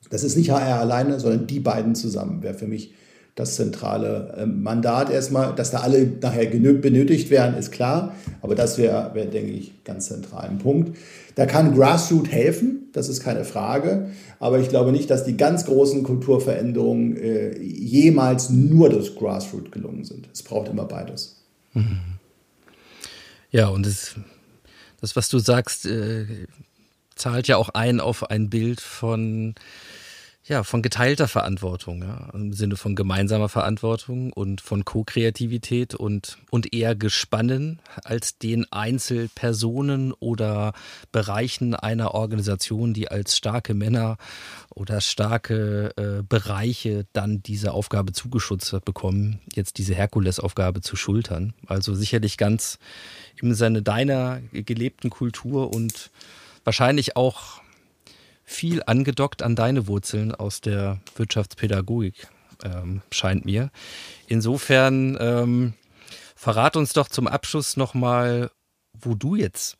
Das 0.09 0.23
ist 0.23 0.37
nicht 0.37 0.51
HR 0.51 0.79
alleine, 0.79 1.19
sondern 1.19 1.47
die 1.47 1.59
beiden 1.59 1.95
zusammen 1.95 2.43
wäre 2.43 2.53
für 2.53 2.67
mich 2.67 2.93
das 3.37 3.55
zentrale 3.55 4.33
ähm, 4.35 4.63
Mandat 4.63 5.11
erstmal. 5.11 5.55
Dass 5.55 5.71
da 5.71 5.81
alle 5.81 6.05
nachher 6.05 6.47
benötigt 6.47 7.29
werden, 7.29 7.55
ist 7.55 7.71
klar, 7.71 8.15
aber 8.41 8.55
das 8.55 8.77
wäre, 8.77 9.11
wär, 9.13 9.25
denke 9.25 9.51
ich, 9.51 9.83
ganz 9.85 10.07
zentral 10.07 10.49
ein 10.49 10.57
Punkt. 10.57 10.97
Da 11.35 11.45
kann 11.45 11.75
Grassroot 11.75 12.31
helfen, 12.31 12.89
das 12.93 13.07
ist 13.09 13.23
keine 13.23 13.45
Frage, 13.45 14.09
aber 14.39 14.59
ich 14.59 14.69
glaube 14.69 14.91
nicht, 14.91 15.11
dass 15.11 15.23
die 15.23 15.37
ganz 15.37 15.65
großen 15.65 16.01
Kulturveränderungen 16.01 17.15
äh, 17.15 17.57
jemals 17.59 18.49
nur 18.49 18.89
durch 18.89 19.15
Grassroot 19.15 19.71
gelungen 19.71 20.03
sind. 20.03 20.27
Es 20.33 20.41
braucht 20.41 20.69
immer 20.69 20.85
beides. 20.85 21.45
Ja, 23.51 23.67
und 23.67 23.85
das, 23.85 24.15
das 24.99 25.15
was 25.15 25.29
du 25.29 25.37
sagst, 25.37 25.85
äh, 25.85 26.25
zahlt 27.13 27.47
ja 27.47 27.57
auch 27.57 27.69
ein 27.69 27.99
auf 27.99 28.31
ein 28.31 28.49
Bild 28.49 28.81
von 28.81 29.53
ja, 30.47 30.63
von 30.63 30.81
geteilter 30.81 31.27
Verantwortung, 31.27 32.03
ja, 32.03 32.29
im 32.33 32.53
Sinne 32.53 32.77
von 32.77 32.95
gemeinsamer 32.95 33.49
Verantwortung 33.49 34.31
und 34.31 34.61
von 34.61 34.85
Co-Kreativität 34.85 35.93
und, 35.93 36.37
und 36.49 36.73
eher 36.73 36.95
Gespannen 36.95 37.79
als 38.03 38.37
den 38.37 38.65
Einzelpersonen 38.71 40.13
oder 40.13 40.73
Bereichen 41.11 41.75
einer 41.75 42.13
Organisation, 42.13 42.93
die 42.93 43.09
als 43.09 43.35
starke 43.35 43.73
Männer 43.73 44.17
oder 44.69 45.01
starke 45.01 45.91
äh, 45.97 46.23
Bereiche 46.23 47.05
dann 47.11 47.43
diese 47.43 47.73
Aufgabe 47.73 48.13
zugeschutzt 48.13 48.73
bekommen, 48.85 49.39
jetzt 49.53 49.77
diese 49.77 49.95
Herkulesaufgabe 49.95 50.79
zu 50.81 50.95
schultern. 50.95 51.53
Also 51.65 51.93
sicherlich 51.93 52.37
ganz 52.37 52.79
im 53.41 53.53
Sinne 53.53 53.81
deiner 53.81 54.39
gelebten 54.53 55.09
Kultur 55.09 55.73
und 55.73 56.09
wahrscheinlich 56.63 57.17
auch 57.17 57.61
viel 58.49 58.81
angedockt 58.85 59.43
an 59.43 59.55
deine 59.55 59.87
Wurzeln 59.87 60.33
aus 60.33 60.61
der 60.61 61.01
Wirtschaftspädagogik, 61.17 62.29
ähm, 62.63 63.01
scheint 63.11 63.45
mir. 63.45 63.71
Insofern 64.27 65.17
ähm, 65.19 65.73
verrat 66.33 66.77
uns 66.77 66.93
doch 66.93 67.09
zum 67.09 67.27
Abschluss 67.27 67.75
nochmal, 67.75 68.49
wo 68.93 69.15
du 69.15 69.35
jetzt 69.35 69.77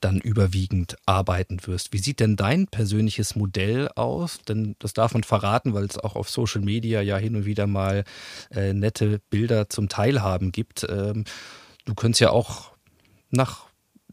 dann 0.00 0.20
überwiegend 0.20 0.96
arbeiten 1.04 1.58
wirst. 1.66 1.92
Wie 1.92 1.98
sieht 1.98 2.20
denn 2.20 2.36
dein 2.36 2.66
persönliches 2.66 3.36
Modell 3.36 3.88
aus? 3.94 4.40
Denn 4.48 4.74
das 4.78 4.94
darf 4.94 5.12
man 5.12 5.22
verraten, 5.22 5.74
weil 5.74 5.84
es 5.84 5.98
auch 5.98 6.16
auf 6.16 6.30
Social 6.30 6.62
Media 6.62 7.02
ja 7.02 7.18
hin 7.18 7.36
und 7.36 7.44
wieder 7.44 7.66
mal 7.66 8.04
äh, 8.50 8.72
nette 8.72 9.20
Bilder 9.28 9.68
zum 9.68 9.90
Teilhaben 9.90 10.50
gibt. 10.50 10.86
Ähm, 10.88 11.24
du 11.84 11.94
könntest 11.94 12.20
ja 12.20 12.30
auch 12.30 12.72
nach 13.30 13.65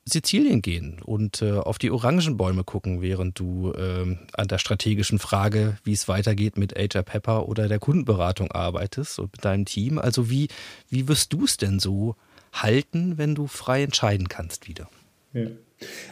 Sizilien 0.06 0.62
gehen 0.62 0.98
und 1.04 1.42
äh, 1.42 1.52
auf 1.52 1.78
die 1.78 1.90
Orangenbäume 1.90 2.64
gucken, 2.64 3.02
während 3.02 3.40
du 3.40 3.72
äh, 3.72 4.16
an 4.34 4.48
der 4.48 4.58
strategischen 4.58 5.18
Frage, 5.18 5.78
wie 5.84 5.94
es 5.94 6.08
weitergeht 6.08 6.58
mit 6.58 6.74
HR 6.74 7.04
Pepper 7.04 7.48
oder 7.48 7.70
der 7.70 7.80
Kundenberatung 7.80 8.52
arbeitest 8.52 9.20
und 9.20 9.32
mit 9.32 9.46
deinem 9.46 9.66
Team. 9.66 9.98
Also 10.00 10.30
wie, 10.30 10.50
wie 10.90 11.08
wirst 11.08 11.32
du 11.32 11.46
es 11.46 11.56
denn 11.56 11.80
so 11.80 12.16
halten, 12.52 13.18
wenn 13.18 13.34
du 13.34 13.48
frei 13.48 13.84
entscheiden 13.84 14.28
kannst 14.28 14.68
wieder? 14.68 14.90
Ja. 15.34 15.48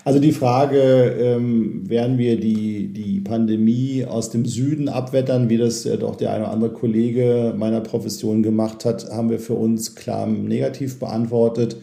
Also 0.03 0.19
die 0.19 0.31
Frage, 0.31 0.79
ähm, 0.81 1.89
werden 1.89 2.17
wir 2.17 2.39
die, 2.39 2.91
die 2.91 3.21
Pandemie 3.21 4.05
aus 4.05 4.29
dem 4.29 4.45
Süden 4.45 4.89
abwettern, 4.89 5.49
wie 5.49 5.57
das 5.57 5.83
ja 5.83 5.95
doch 5.95 6.15
der 6.15 6.31
eine 6.33 6.43
oder 6.43 6.53
andere 6.53 6.73
Kollege 6.73 7.53
meiner 7.57 7.81
Profession 7.81 8.43
gemacht 8.43 8.83
hat, 8.83 9.09
haben 9.11 9.29
wir 9.29 9.39
für 9.39 9.53
uns 9.53 9.95
klar 9.95 10.27
negativ 10.27 10.99
beantwortet. 10.99 11.77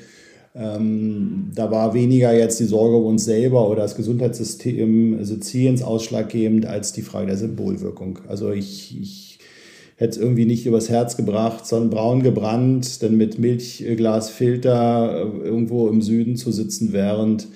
Ähm, 0.54 1.50
da 1.54 1.70
war 1.70 1.94
weniger 1.94 2.32
jetzt 2.32 2.58
die 2.60 2.64
Sorge 2.64 2.96
um 2.96 3.06
uns 3.06 3.24
selber 3.24 3.68
oder 3.68 3.82
das 3.82 3.96
Gesundheitssystem 3.96 5.24
Siziliens 5.24 5.82
ausschlaggebend 5.82 6.66
als 6.66 6.92
die 6.92 7.02
Frage 7.02 7.26
der 7.26 7.36
Symbolwirkung. 7.36 8.20
Also 8.28 8.50
ich, 8.50 8.98
ich 9.00 9.38
hätte 9.96 10.10
es 10.10 10.16
irgendwie 10.16 10.46
nicht 10.46 10.66
übers 10.66 10.88
Herz 10.88 11.16
gebracht, 11.16 11.66
sondern 11.66 11.90
braun 11.90 12.22
gebrannt, 12.22 13.02
dann 13.02 13.16
mit 13.16 13.38
Milchglasfilter 13.38 15.32
äh, 15.42 15.46
irgendwo 15.46 15.88
im 15.88 16.02
Süden 16.02 16.36
zu 16.36 16.52
sitzen, 16.52 16.92
während 16.92 17.44
äh, 17.44 17.46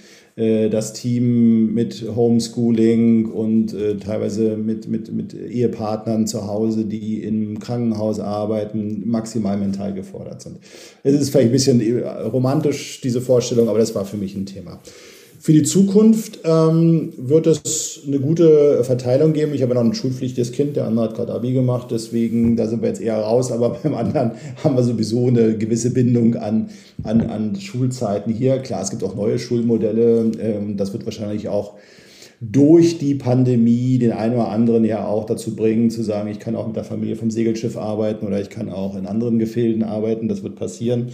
das 0.70 0.94
Team 0.94 1.74
mit 1.74 2.04
Homeschooling 2.16 3.26
und 3.26 3.74
äh, 3.74 3.96
teilweise 3.96 4.56
mit, 4.56 4.88
mit, 4.88 5.12
mit 5.12 5.34
Ehepartnern 5.34 6.26
zu 6.26 6.46
Hause, 6.46 6.86
die 6.86 7.22
im 7.22 7.58
Krankenhaus 7.58 8.18
arbeiten, 8.18 9.02
maximal 9.06 9.58
mental 9.58 9.92
gefordert 9.92 10.40
sind. 10.40 10.58
Es 11.02 11.14
ist 11.14 11.30
vielleicht 11.30 11.50
ein 11.50 11.52
bisschen 11.52 11.80
äh, 11.80 12.08
romantisch, 12.08 13.00
diese 13.02 13.20
Vorstellung, 13.20 13.68
aber 13.68 13.78
das 13.78 13.94
war 13.94 14.06
für 14.06 14.16
mich 14.16 14.34
ein 14.34 14.46
Thema. 14.46 14.80
Für 15.42 15.52
die 15.52 15.64
Zukunft 15.64 16.38
ähm, 16.44 17.12
wird 17.16 17.48
es 17.48 18.02
eine 18.06 18.20
gute 18.20 18.84
Verteilung 18.84 19.32
geben. 19.32 19.54
Ich 19.54 19.62
habe 19.62 19.74
ja 19.74 19.82
noch 19.82 19.90
ein 19.90 19.92
schulpflichtiges 19.92 20.52
Kind, 20.52 20.76
der 20.76 20.84
andere 20.86 21.06
hat 21.06 21.16
gerade 21.16 21.32
Abi 21.32 21.52
gemacht, 21.52 21.88
deswegen 21.90 22.54
da 22.54 22.68
sind 22.68 22.80
wir 22.80 22.88
jetzt 22.88 23.00
eher 23.00 23.16
raus, 23.16 23.50
aber 23.50 23.70
beim 23.82 23.96
anderen 23.96 24.30
haben 24.62 24.76
wir 24.76 24.84
sowieso 24.84 25.26
eine 25.26 25.58
gewisse 25.58 25.92
Bindung 25.92 26.36
an, 26.36 26.70
an, 27.02 27.22
an 27.22 27.56
Schulzeiten 27.56 28.32
hier. 28.32 28.60
Klar, 28.60 28.82
es 28.82 28.90
gibt 28.90 29.02
auch 29.02 29.16
neue 29.16 29.40
Schulmodelle, 29.40 30.30
ähm, 30.40 30.76
das 30.76 30.92
wird 30.92 31.06
wahrscheinlich 31.06 31.48
auch 31.48 31.74
durch 32.40 32.98
die 32.98 33.16
Pandemie 33.16 33.98
den 33.98 34.12
einen 34.12 34.34
oder 34.34 34.48
anderen 34.48 34.84
ja 34.84 35.08
auch 35.08 35.26
dazu 35.26 35.56
bringen, 35.56 35.90
zu 35.90 36.04
sagen, 36.04 36.30
ich 36.30 36.38
kann 36.38 36.54
auch 36.54 36.68
mit 36.68 36.76
der 36.76 36.84
Familie 36.84 37.16
vom 37.16 37.32
Segelschiff 37.32 37.76
arbeiten 37.76 38.28
oder 38.28 38.40
ich 38.40 38.48
kann 38.48 38.70
auch 38.70 38.96
in 38.96 39.06
anderen 39.06 39.40
Gefilden 39.40 39.82
arbeiten, 39.82 40.28
das 40.28 40.44
wird 40.44 40.54
passieren. 40.54 41.08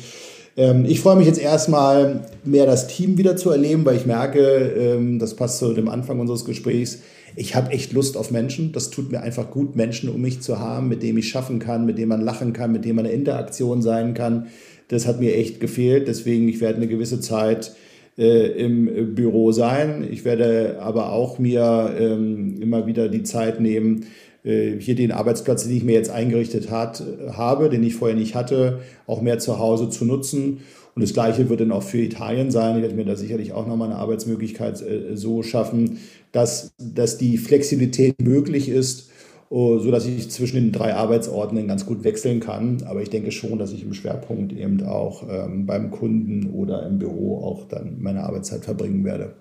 Ähm, 0.58 0.84
ich 0.86 1.00
freue 1.00 1.16
mich 1.16 1.26
jetzt 1.26 1.40
erstmal 1.40 2.24
mehr 2.44 2.66
das 2.66 2.88
Team 2.88 3.16
wieder 3.16 3.36
zu 3.36 3.50
erleben, 3.50 3.84
weil 3.84 3.96
ich 3.96 4.06
merke, 4.06 4.40
ähm, 4.40 5.20
das 5.20 5.34
passt 5.34 5.58
zu 5.60 5.72
dem 5.72 5.88
Anfang 5.88 6.18
unseres 6.18 6.44
Gesprächs, 6.44 6.98
ich 7.36 7.54
habe 7.54 7.70
echt 7.70 7.92
Lust 7.92 8.16
auf 8.16 8.32
Menschen. 8.32 8.72
Das 8.72 8.90
tut 8.90 9.12
mir 9.12 9.20
einfach 9.20 9.52
gut, 9.52 9.76
Menschen 9.76 10.08
um 10.08 10.20
mich 10.20 10.40
zu 10.40 10.58
haben, 10.58 10.88
mit 10.88 11.04
denen 11.04 11.18
ich 11.18 11.28
schaffen 11.28 11.60
kann, 11.60 11.86
mit 11.86 11.96
denen 11.96 12.08
man 12.08 12.20
lachen 12.20 12.52
kann, 12.52 12.72
mit 12.72 12.84
denen 12.84 12.96
man 12.96 13.06
eine 13.06 13.14
Interaktion 13.14 13.80
sein 13.80 14.14
kann. 14.14 14.48
Das 14.88 15.06
hat 15.06 15.20
mir 15.20 15.36
echt 15.36 15.60
gefehlt. 15.60 16.08
Deswegen, 16.08 16.48
ich 16.48 16.60
werde 16.60 16.78
eine 16.78 16.88
gewisse 16.88 17.20
Zeit 17.20 17.76
äh, 18.16 18.48
im 18.60 19.14
Büro 19.14 19.52
sein. 19.52 20.08
Ich 20.10 20.24
werde 20.24 20.78
aber 20.80 21.12
auch 21.12 21.38
mir 21.38 21.94
ähm, 21.96 22.60
immer 22.60 22.86
wieder 22.88 23.08
die 23.08 23.22
Zeit 23.22 23.60
nehmen, 23.60 24.06
hier 24.48 24.94
den 24.94 25.12
Arbeitsplatz, 25.12 25.64
den 25.64 25.76
ich 25.76 25.84
mir 25.84 25.92
jetzt 25.92 26.10
eingerichtet 26.10 26.70
hat, 26.70 27.02
habe, 27.30 27.68
den 27.68 27.82
ich 27.82 27.94
vorher 27.94 28.16
nicht 28.16 28.34
hatte, 28.34 28.80
auch 29.06 29.20
mehr 29.20 29.38
zu 29.38 29.58
Hause 29.58 29.90
zu 29.90 30.04
nutzen. 30.04 30.60
Und 30.98 31.02
das 31.02 31.12
Gleiche 31.12 31.48
wird 31.48 31.60
dann 31.60 31.70
auch 31.70 31.84
für 31.84 31.98
Italien 31.98 32.50
sein. 32.50 32.74
Ich 32.74 32.82
werde 32.82 32.96
mir 32.96 33.04
da 33.04 33.14
sicherlich 33.14 33.52
auch 33.52 33.68
nochmal 33.68 33.90
eine 33.90 34.00
Arbeitsmöglichkeit 34.00 34.82
äh, 34.82 35.16
so 35.16 35.44
schaffen, 35.44 35.98
dass, 36.32 36.72
dass 36.76 37.18
die 37.18 37.38
Flexibilität 37.38 38.20
möglich 38.20 38.68
ist, 38.68 39.08
oh, 39.48 39.78
so 39.78 39.92
dass 39.92 40.06
ich 40.06 40.28
zwischen 40.30 40.56
den 40.56 40.72
drei 40.72 40.94
Arbeitsorten 40.94 41.68
ganz 41.68 41.86
gut 41.86 42.02
wechseln 42.02 42.40
kann. 42.40 42.82
Aber 42.84 43.00
ich 43.00 43.10
denke 43.10 43.30
schon, 43.30 43.60
dass 43.60 43.72
ich 43.72 43.84
im 43.84 43.94
Schwerpunkt 43.94 44.52
eben 44.52 44.82
auch 44.84 45.22
ähm, 45.30 45.66
beim 45.66 45.92
Kunden 45.92 46.50
oder 46.50 46.84
im 46.86 46.98
Büro 46.98 47.44
auch 47.44 47.68
dann 47.68 47.98
meine 48.00 48.24
Arbeitszeit 48.24 48.64
verbringen 48.64 49.04
werde. 49.04 49.34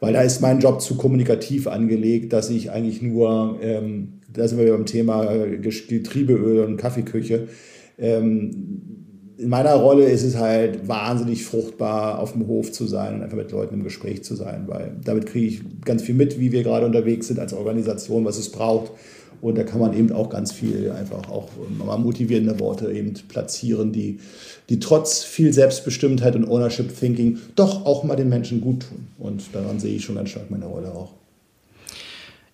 Weil 0.00 0.12
da 0.12 0.20
ist 0.20 0.40
mein 0.40 0.60
Job 0.60 0.82
zu 0.82 0.96
kommunikativ 0.96 1.66
angelegt, 1.66 2.32
dass 2.32 2.50
ich 2.50 2.70
eigentlich 2.70 3.00
nur 3.02 3.58
ähm, 3.62 4.16
da 4.36 4.46
sind 4.46 4.58
wir 4.58 4.72
beim 4.72 4.86
Thema 4.86 5.32
äh, 5.32 5.58
Getriebeöl 5.58 6.64
und 6.64 6.76
Kaffeeküche. 6.76 7.48
Ähm, 7.98 8.50
in 9.38 9.48
meiner 9.50 9.74
Rolle 9.74 10.04
ist 10.04 10.22
es 10.22 10.36
halt 10.36 10.88
wahnsinnig 10.88 11.44
fruchtbar, 11.44 12.20
auf 12.20 12.32
dem 12.32 12.46
Hof 12.46 12.72
zu 12.72 12.86
sein 12.86 13.16
und 13.16 13.22
einfach 13.22 13.36
mit 13.36 13.52
Leuten 13.52 13.74
im 13.74 13.84
Gespräch 13.84 14.24
zu 14.24 14.34
sein, 14.34 14.64
weil 14.66 14.96
damit 15.04 15.26
kriege 15.26 15.46
ich 15.46 15.62
ganz 15.84 16.02
viel 16.02 16.14
mit, 16.14 16.40
wie 16.40 16.52
wir 16.52 16.62
gerade 16.62 16.86
unterwegs 16.86 17.28
sind 17.28 17.38
als 17.38 17.52
Organisation, 17.52 18.24
was 18.24 18.38
es 18.38 18.50
braucht. 18.50 18.92
Und 19.40 19.56
da 19.56 19.64
kann 19.64 19.80
man 19.80 19.92
eben 19.92 20.12
auch 20.12 20.30
ganz 20.30 20.52
viel 20.52 20.90
einfach 20.92 21.28
auch 21.28 21.48
mal 21.78 21.98
motivierende 21.98 22.58
Worte 22.60 22.90
eben 22.92 23.14
platzieren, 23.28 23.92
die, 23.92 24.20
die 24.68 24.80
trotz 24.80 25.22
viel 25.22 25.52
Selbstbestimmtheit 25.52 26.36
und 26.36 26.48
Ownership 26.48 26.98
Thinking 26.98 27.38
doch 27.54 27.84
auch 27.84 28.04
mal 28.04 28.16
den 28.16 28.28
Menschen 28.28 28.60
gut 28.60 28.86
tun. 28.88 29.08
Und 29.18 29.42
daran 29.52 29.78
sehe 29.80 29.96
ich 29.96 30.04
schon 30.04 30.16
ganz 30.16 30.30
stark 30.30 30.50
meine 30.50 30.66
Rolle 30.66 30.92
auch. 30.92 31.12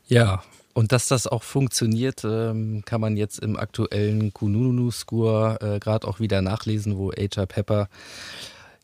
Ja, 0.06 0.42
und 0.74 0.92
dass 0.92 1.08
das 1.08 1.26
auch 1.26 1.42
funktioniert, 1.42 2.24
ähm, 2.24 2.82
kann 2.84 3.00
man 3.00 3.16
jetzt 3.16 3.38
im 3.38 3.56
aktuellen 3.56 4.32
Kununu-Score 4.32 5.58
äh, 5.60 5.78
gerade 5.78 6.08
auch 6.08 6.18
wieder 6.18 6.40
nachlesen, 6.40 6.96
wo 6.96 7.12
HR 7.12 7.46
Pepper 7.46 7.88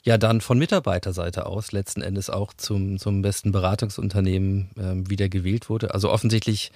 ja 0.03 0.19
dann 0.19 0.41
von 0.41 0.59
Mitarbeiterseite 0.59 1.47
aus 1.47 1.73
letzten 1.73 2.03
Endes 2.03 2.31
auch 2.31 2.53
zum, 2.55 2.99
zum 2.99 3.23
besten 3.23 3.53
Beratungsunternehmen 3.53 4.71
ähm, 4.79 5.11
wieder 5.11 5.29
gewählt 5.29 5.69
wurde. 5.71 5.95
Also 5.95 6.11
offensichtlich 6.11 6.73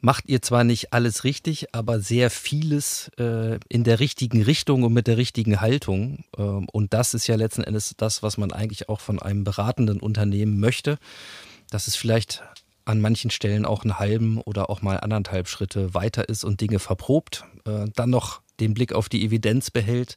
macht 0.00 0.28
ihr 0.28 0.42
zwar 0.42 0.64
nicht 0.64 0.92
alles 0.92 1.24
richtig, 1.24 1.74
aber 1.74 2.00
sehr 2.00 2.30
vieles 2.30 3.10
äh, 3.18 3.58
in 3.68 3.84
der 3.84 4.00
richtigen 4.00 4.42
Richtung 4.42 4.82
und 4.82 4.92
mit 4.92 5.06
der 5.06 5.16
richtigen 5.16 5.60
Haltung. 5.60 6.24
Ähm, 6.36 6.68
und 6.72 6.94
das 6.94 7.14
ist 7.14 7.26
ja 7.26 7.36
letzten 7.36 7.64
Endes 7.64 7.94
das, 7.96 8.22
was 8.22 8.38
man 8.38 8.52
eigentlich 8.52 8.88
auch 8.88 9.00
von 9.00 9.20
einem 9.20 9.44
beratenden 9.44 10.00
Unternehmen 10.00 10.58
möchte. 10.60 10.98
Das 11.70 11.86
ist 11.86 11.96
vielleicht 11.96 12.42
an 12.84 13.00
manchen 13.00 13.30
Stellen 13.30 13.64
auch 13.64 13.84
einen 13.84 13.98
halben 13.98 14.38
oder 14.38 14.70
auch 14.70 14.82
mal 14.82 14.98
anderthalb 14.98 15.48
Schritte 15.48 15.94
weiter 15.94 16.28
ist 16.28 16.44
und 16.44 16.60
Dinge 16.60 16.78
verprobt, 16.78 17.44
äh, 17.64 17.86
dann 17.94 18.10
noch 18.10 18.40
den 18.58 18.74
Blick 18.74 18.92
auf 18.92 19.08
die 19.08 19.24
Evidenz 19.24 19.70
behält, 19.70 20.16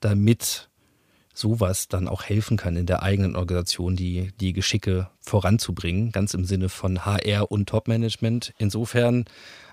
damit 0.00 0.68
sowas 1.34 1.88
dann 1.88 2.08
auch 2.08 2.22
helfen 2.22 2.56
kann 2.56 2.76
in 2.76 2.86
der 2.86 3.02
eigenen 3.02 3.36
Organisation, 3.36 3.96
die, 3.96 4.30
die 4.40 4.52
Geschicke 4.52 5.10
voranzubringen, 5.20 6.12
ganz 6.12 6.32
im 6.32 6.44
Sinne 6.44 6.68
von 6.68 7.04
HR 7.04 7.50
und 7.50 7.68
Topmanagement. 7.68 8.54
Insofern 8.56 9.24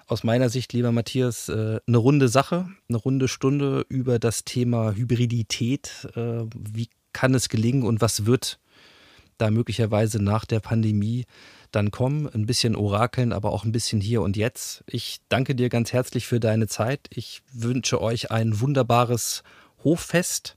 aus 0.07 0.23
meiner 0.23 0.49
Sicht, 0.49 0.73
lieber 0.73 0.91
Matthias, 0.91 1.47
äh, 1.47 1.79
eine 1.87 1.97
runde 1.97 2.27
Sache, 2.27 2.67
eine 2.89 2.97
runde 2.97 3.27
Stunde 3.27 3.85
über 3.87 4.19
das 4.19 4.43
Thema 4.43 4.93
Hybridität. 4.93 6.09
Äh, 6.15 6.43
wie 6.53 6.89
kann 7.13 7.33
es 7.33 7.47
gelingen 7.47 7.83
und 7.83 8.01
was 8.01 8.25
wird 8.25 8.59
da 9.37 9.49
möglicherweise 9.49 10.21
nach 10.21 10.45
der 10.45 10.59
Pandemie 10.59 11.25
dann 11.71 11.89
kommen, 11.89 12.27
ein 12.27 12.45
bisschen 12.45 12.75
orakeln, 12.75 13.33
aber 13.33 13.51
auch 13.51 13.63
ein 13.63 13.71
bisschen 13.71 14.01
hier 14.01 14.21
und 14.21 14.37
jetzt. 14.37 14.83
Ich 14.87 15.19
danke 15.29 15.55
dir 15.55 15.69
ganz 15.69 15.93
herzlich 15.93 16.27
für 16.27 16.39
deine 16.39 16.67
Zeit. 16.67 17.07
Ich 17.09 17.41
wünsche 17.53 18.01
euch 18.01 18.29
ein 18.29 18.59
wunderbares 18.59 19.43
Hoffest 19.83 20.55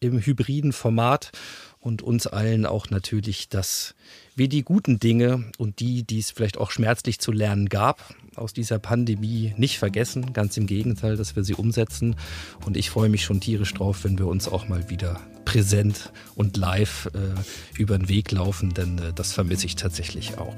im 0.00 0.18
hybriden 0.18 0.72
Format 0.72 1.32
und 1.80 2.00
uns 2.00 2.26
allen 2.26 2.64
auch 2.64 2.88
natürlich, 2.88 3.50
dass 3.50 3.94
wir 4.36 4.48
die 4.48 4.62
guten 4.62 4.98
Dinge 4.98 5.44
und 5.58 5.80
die, 5.80 6.02
die 6.02 6.18
es 6.18 6.30
vielleicht 6.30 6.56
auch 6.56 6.70
schmerzlich 6.70 7.18
zu 7.18 7.30
lernen 7.30 7.68
gab, 7.68 8.14
aus 8.36 8.52
dieser 8.52 8.78
Pandemie 8.78 9.52
nicht 9.58 9.78
vergessen. 9.78 10.32
Ganz 10.32 10.56
im 10.56 10.66
Gegenteil, 10.66 11.16
dass 11.16 11.36
wir 11.36 11.44
sie 11.44 11.54
umsetzen. 11.54 12.16
Und 12.64 12.76
ich 12.76 12.90
freue 12.90 13.10
mich 13.10 13.24
schon 13.24 13.40
tierisch 13.40 13.74
drauf, 13.74 14.04
wenn 14.04 14.18
wir 14.18 14.26
uns 14.26 14.48
auch 14.48 14.66
mal 14.66 14.88
wieder 14.88 15.20
präsent 15.44 16.10
und 16.34 16.56
live 16.56 17.10
äh, 17.14 17.78
über 17.78 17.98
den 17.98 18.08
Weg 18.08 18.32
laufen, 18.32 18.72
denn 18.72 18.98
äh, 18.98 19.12
das 19.14 19.32
vermisse 19.32 19.66
ich 19.66 19.76
tatsächlich 19.76 20.38
auch. 20.38 20.56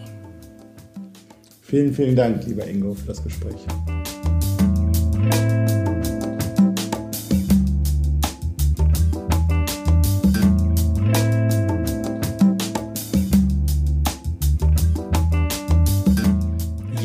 Vielen, 1.63 1.93
vielen 1.93 2.15
Dank, 2.15 2.47
lieber 2.47 2.67
Ingo, 2.67 2.95
für 2.95 3.07
das 3.07 3.25
Gespräch. 3.25 3.57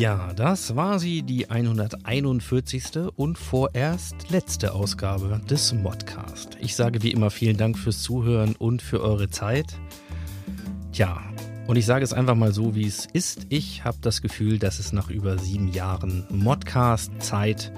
Ja, 0.02 0.32
das 0.34 0.74
war 0.74 0.98
sie, 0.98 1.22
die 1.22 1.48
141. 1.48 3.12
und 3.14 3.38
vorerst 3.38 4.30
letzte 4.30 4.74
Ausgabe 4.74 5.40
des 5.48 5.72
Modcast. 5.74 6.58
Ich 6.60 6.74
sage 6.74 7.04
wie 7.04 7.12
immer 7.12 7.30
vielen 7.30 7.56
Dank 7.56 7.78
fürs 7.78 8.02
Zuhören 8.02 8.56
und 8.56 8.82
für 8.82 9.00
eure 9.00 9.30
Zeit. 9.30 9.78
Tja, 10.90 11.22
und 11.68 11.76
ich 11.76 11.86
sage 11.86 12.02
es 12.02 12.12
einfach 12.12 12.34
mal 12.34 12.52
so, 12.52 12.74
wie 12.74 12.84
es 12.84 13.06
ist. 13.12 13.46
Ich 13.48 13.84
habe 13.84 13.98
das 14.00 14.22
Gefühl, 14.22 14.58
dass 14.58 14.80
es 14.80 14.92
nach 14.92 15.08
über 15.08 15.38
sieben 15.38 15.68
Jahren 15.68 16.26
Modcast 16.30 17.12
Zeit 17.20 17.70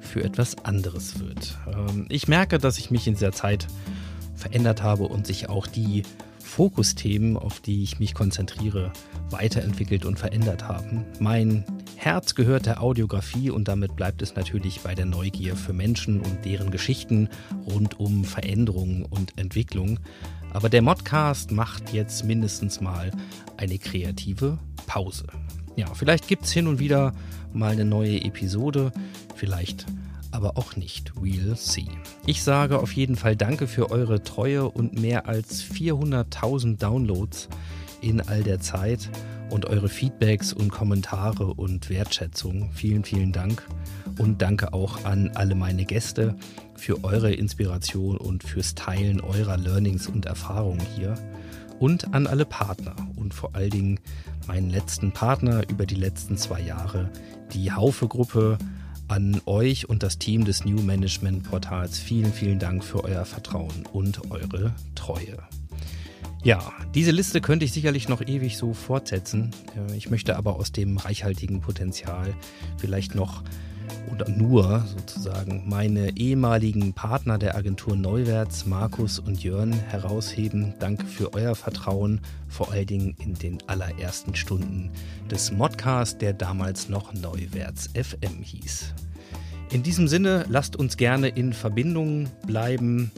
für 0.00 0.24
etwas 0.24 0.58
anderes 0.64 1.20
wird. 1.20 1.56
Ähm, 1.68 2.06
ich 2.08 2.26
merke, 2.26 2.58
dass 2.58 2.78
ich 2.78 2.90
mich 2.90 3.06
in 3.06 3.14
dieser 3.14 3.30
Zeit 3.30 3.68
verändert 4.34 4.82
habe 4.82 5.04
und 5.04 5.28
sich 5.28 5.48
auch 5.48 5.68
die 5.68 6.02
Fokusthemen, 6.48 7.36
auf 7.36 7.60
die 7.60 7.82
ich 7.82 8.00
mich 8.00 8.14
konzentriere, 8.14 8.92
weiterentwickelt 9.30 10.04
und 10.04 10.18
verändert 10.18 10.66
haben. 10.66 11.04
Mein 11.20 11.64
Herz 11.94 12.34
gehört 12.34 12.66
der 12.66 12.82
Audiografie 12.82 13.50
und 13.50 13.68
damit 13.68 13.94
bleibt 13.94 14.22
es 14.22 14.34
natürlich 14.34 14.80
bei 14.80 14.94
der 14.94 15.04
Neugier 15.04 15.54
für 15.54 15.72
Menschen 15.72 16.20
und 16.20 16.44
deren 16.44 16.70
Geschichten 16.70 17.28
rund 17.66 18.00
um 18.00 18.24
Veränderung 18.24 19.04
und 19.04 19.38
Entwicklung. 19.38 20.00
Aber 20.52 20.68
der 20.68 20.82
Modcast 20.82 21.52
macht 21.52 21.92
jetzt 21.92 22.24
mindestens 22.24 22.80
mal 22.80 23.12
eine 23.56 23.78
kreative 23.78 24.58
Pause. 24.86 25.26
Ja, 25.76 25.94
vielleicht 25.94 26.26
gibt 26.26 26.44
es 26.44 26.52
hin 26.52 26.66
und 26.66 26.80
wieder 26.80 27.12
mal 27.52 27.72
eine 27.72 27.84
neue 27.84 28.24
Episode, 28.24 28.90
vielleicht 29.36 29.86
aber 30.30 30.58
auch 30.58 30.76
nicht. 30.76 31.12
We'll 31.20 31.56
see. 31.56 31.88
Ich 32.26 32.42
sage 32.42 32.78
auf 32.78 32.92
jeden 32.92 33.16
Fall 33.16 33.36
Danke 33.36 33.66
für 33.66 33.90
eure 33.90 34.22
Treue 34.22 34.68
und 34.68 35.00
mehr 35.00 35.26
als 35.26 35.62
400.000 35.62 36.78
Downloads 36.78 37.48
in 38.00 38.20
all 38.20 38.42
der 38.42 38.60
Zeit 38.60 39.10
und 39.50 39.66
eure 39.66 39.88
Feedbacks 39.88 40.52
und 40.52 40.70
Kommentare 40.70 41.54
und 41.54 41.90
Wertschätzung. 41.90 42.70
Vielen, 42.72 43.04
vielen 43.04 43.32
Dank. 43.32 43.66
Und 44.18 44.42
danke 44.42 44.72
auch 44.72 45.04
an 45.04 45.30
alle 45.34 45.54
meine 45.54 45.84
Gäste 45.84 46.36
für 46.74 47.04
eure 47.04 47.32
Inspiration 47.32 48.16
und 48.16 48.42
fürs 48.42 48.74
Teilen 48.74 49.20
eurer 49.20 49.56
Learnings 49.56 50.06
und 50.06 50.26
Erfahrungen 50.26 50.84
hier. 50.96 51.14
Und 51.78 52.12
an 52.12 52.26
alle 52.26 52.44
Partner 52.44 52.96
und 53.16 53.34
vor 53.34 53.54
allen 53.54 53.70
Dingen 53.70 54.00
meinen 54.46 54.70
letzten 54.70 55.12
Partner 55.12 55.62
über 55.68 55.86
die 55.86 55.94
letzten 55.94 56.36
zwei 56.36 56.60
Jahre, 56.60 57.10
die 57.52 57.70
Haufe-Gruppe, 57.70 58.58
an 59.08 59.40
euch 59.46 59.88
und 59.88 60.02
das 60.02 60.18
Team 60.18 60.44
des 60.44 60.64
New 60.64 60.80
Management 60.82 61.44
Portals 61.44 61.98
vielen, 61.98 62.32
vielen 62.32 62.58
Dank 62.58 62.84
für 62.84 63.04
euer 63.04 63.24
Vertrauen 63.24 63.86
und 63.92 64.30
eure 64.30 64.74
Treue. 64.94 65.38
Ja, 66.44 66.72
diese 66.94 67.10
Liste 67.10 67.40
könnte 67.40 67.64
ich 67.64 67.72
sicherlich 67.72 68.08
noch 68.08 68.22
ewig 68.22 68.56
so 68.56 68.72
fortsetzen. 68.72 69.50
Äh, 69.76 69.96
ich 69.96 70.08
möchte 70.10 70.36
aber 70.36 70.56
aus 70.56 70.70
dem 70.70 70.96
reichhaltigen 70.96 71.60
Potenzial 71.60 72.32
vielleicht 72.76 73.14
noch 73.14 73.42
oder 74.10 74.28
nur 74.28 74.84
sozusagen 74.96 75.64
meine 75.66 76.16
ehemaligen 76.16 76.92
Partner 76.92 77.38
der 77.38 77.56
Agentur 77.56 77.96
Neuwärts, 77.96 78.66
Markus 78.66 79.18
und 79.18 79.42
Jörn, 79.42 79.72
herausheben. 79.72 80.74
Danke 80.78 81.06
für 81.06 81.34
euer 81.34 81.54
Vertrauen, 81.54 82.20
vor 82.48 82.72
allen 82.72 82.86
Dingen 82.86 83.16
in 83.18 83.34
den 83.34 83.58
allerersten 83.66 84.34
Stunden 84.34 84.90
des 85.30 85.52
Modcast, 85.52 86.20
der 86.20 86.32
damals 86.32 86.88
noch 86.88 87.12
Neuwärts 87.14 87.88
FM 87.94 88.42
hieß. 88.42 88.94
In 89.70 89.82
diesem 89.82 90.08
Sinne, 90.08 90.46
lasst 90.48 90.76
uns 90.76 90.96
gerne 90.96 91.28
in 91.28 91.52
Verbindung 91.52 92.28
bleiben 92.46 93.10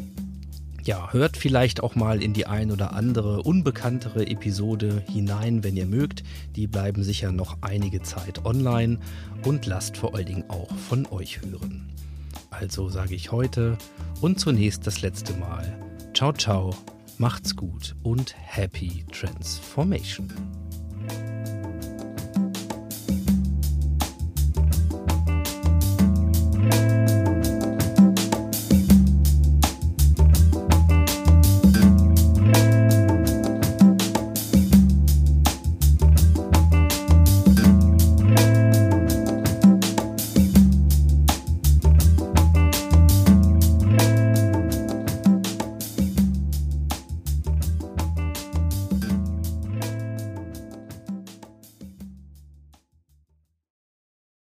ja, 0.84 1.12
hört 1.12 1.36
vielleicht 1.36 1.82
auch 1.82 1.94
mal 1.94 2.22
in 2.22 2.32
die 2.32 2.46
ein 2.46 2.70
oder 2.70 2.92
andere 2.92 3.42
unbekanntere 3.42 4.26
Episode 4.26 5.02
hinein, 5.10 5.62
wenn 5.64 5.76
ihr 5.76 5.86
mögt. 5.86 6.22
Die 6.56 6.66
bleiben 6.66 7.02
sicher 7.02 7.32
noch 7.32 7.58
einige 7.60 8.02
Zeit 8.02 8.44
online 8.44 8.98
und 9.44 9.66
lasst 9.66 9.96
vor 9.96 10.14
allen 10.14 10.26
Dingen 10.26 10.44
auch 10.48 10.74
von 10.74 11.06
euch 11.06 11.40
hören. 11.42 11.88
Also 12.50 12.88
sage 12.88 13.14
ich 13.14 13.32
heute 13.32 13.78
und 14.20 14.40
zunächst 14.40 14.86
das 14.86 15.02
letzte 15.02 15.34
Mal. 15.34 15.78
Ciao, 16.14 16.32
ciao, 16.32 16.74
macht's 17.18 17.54
gut 17.54 17.94
und 18.02 18.34
happy 18.36 19.04
transformation. 19.12 20.28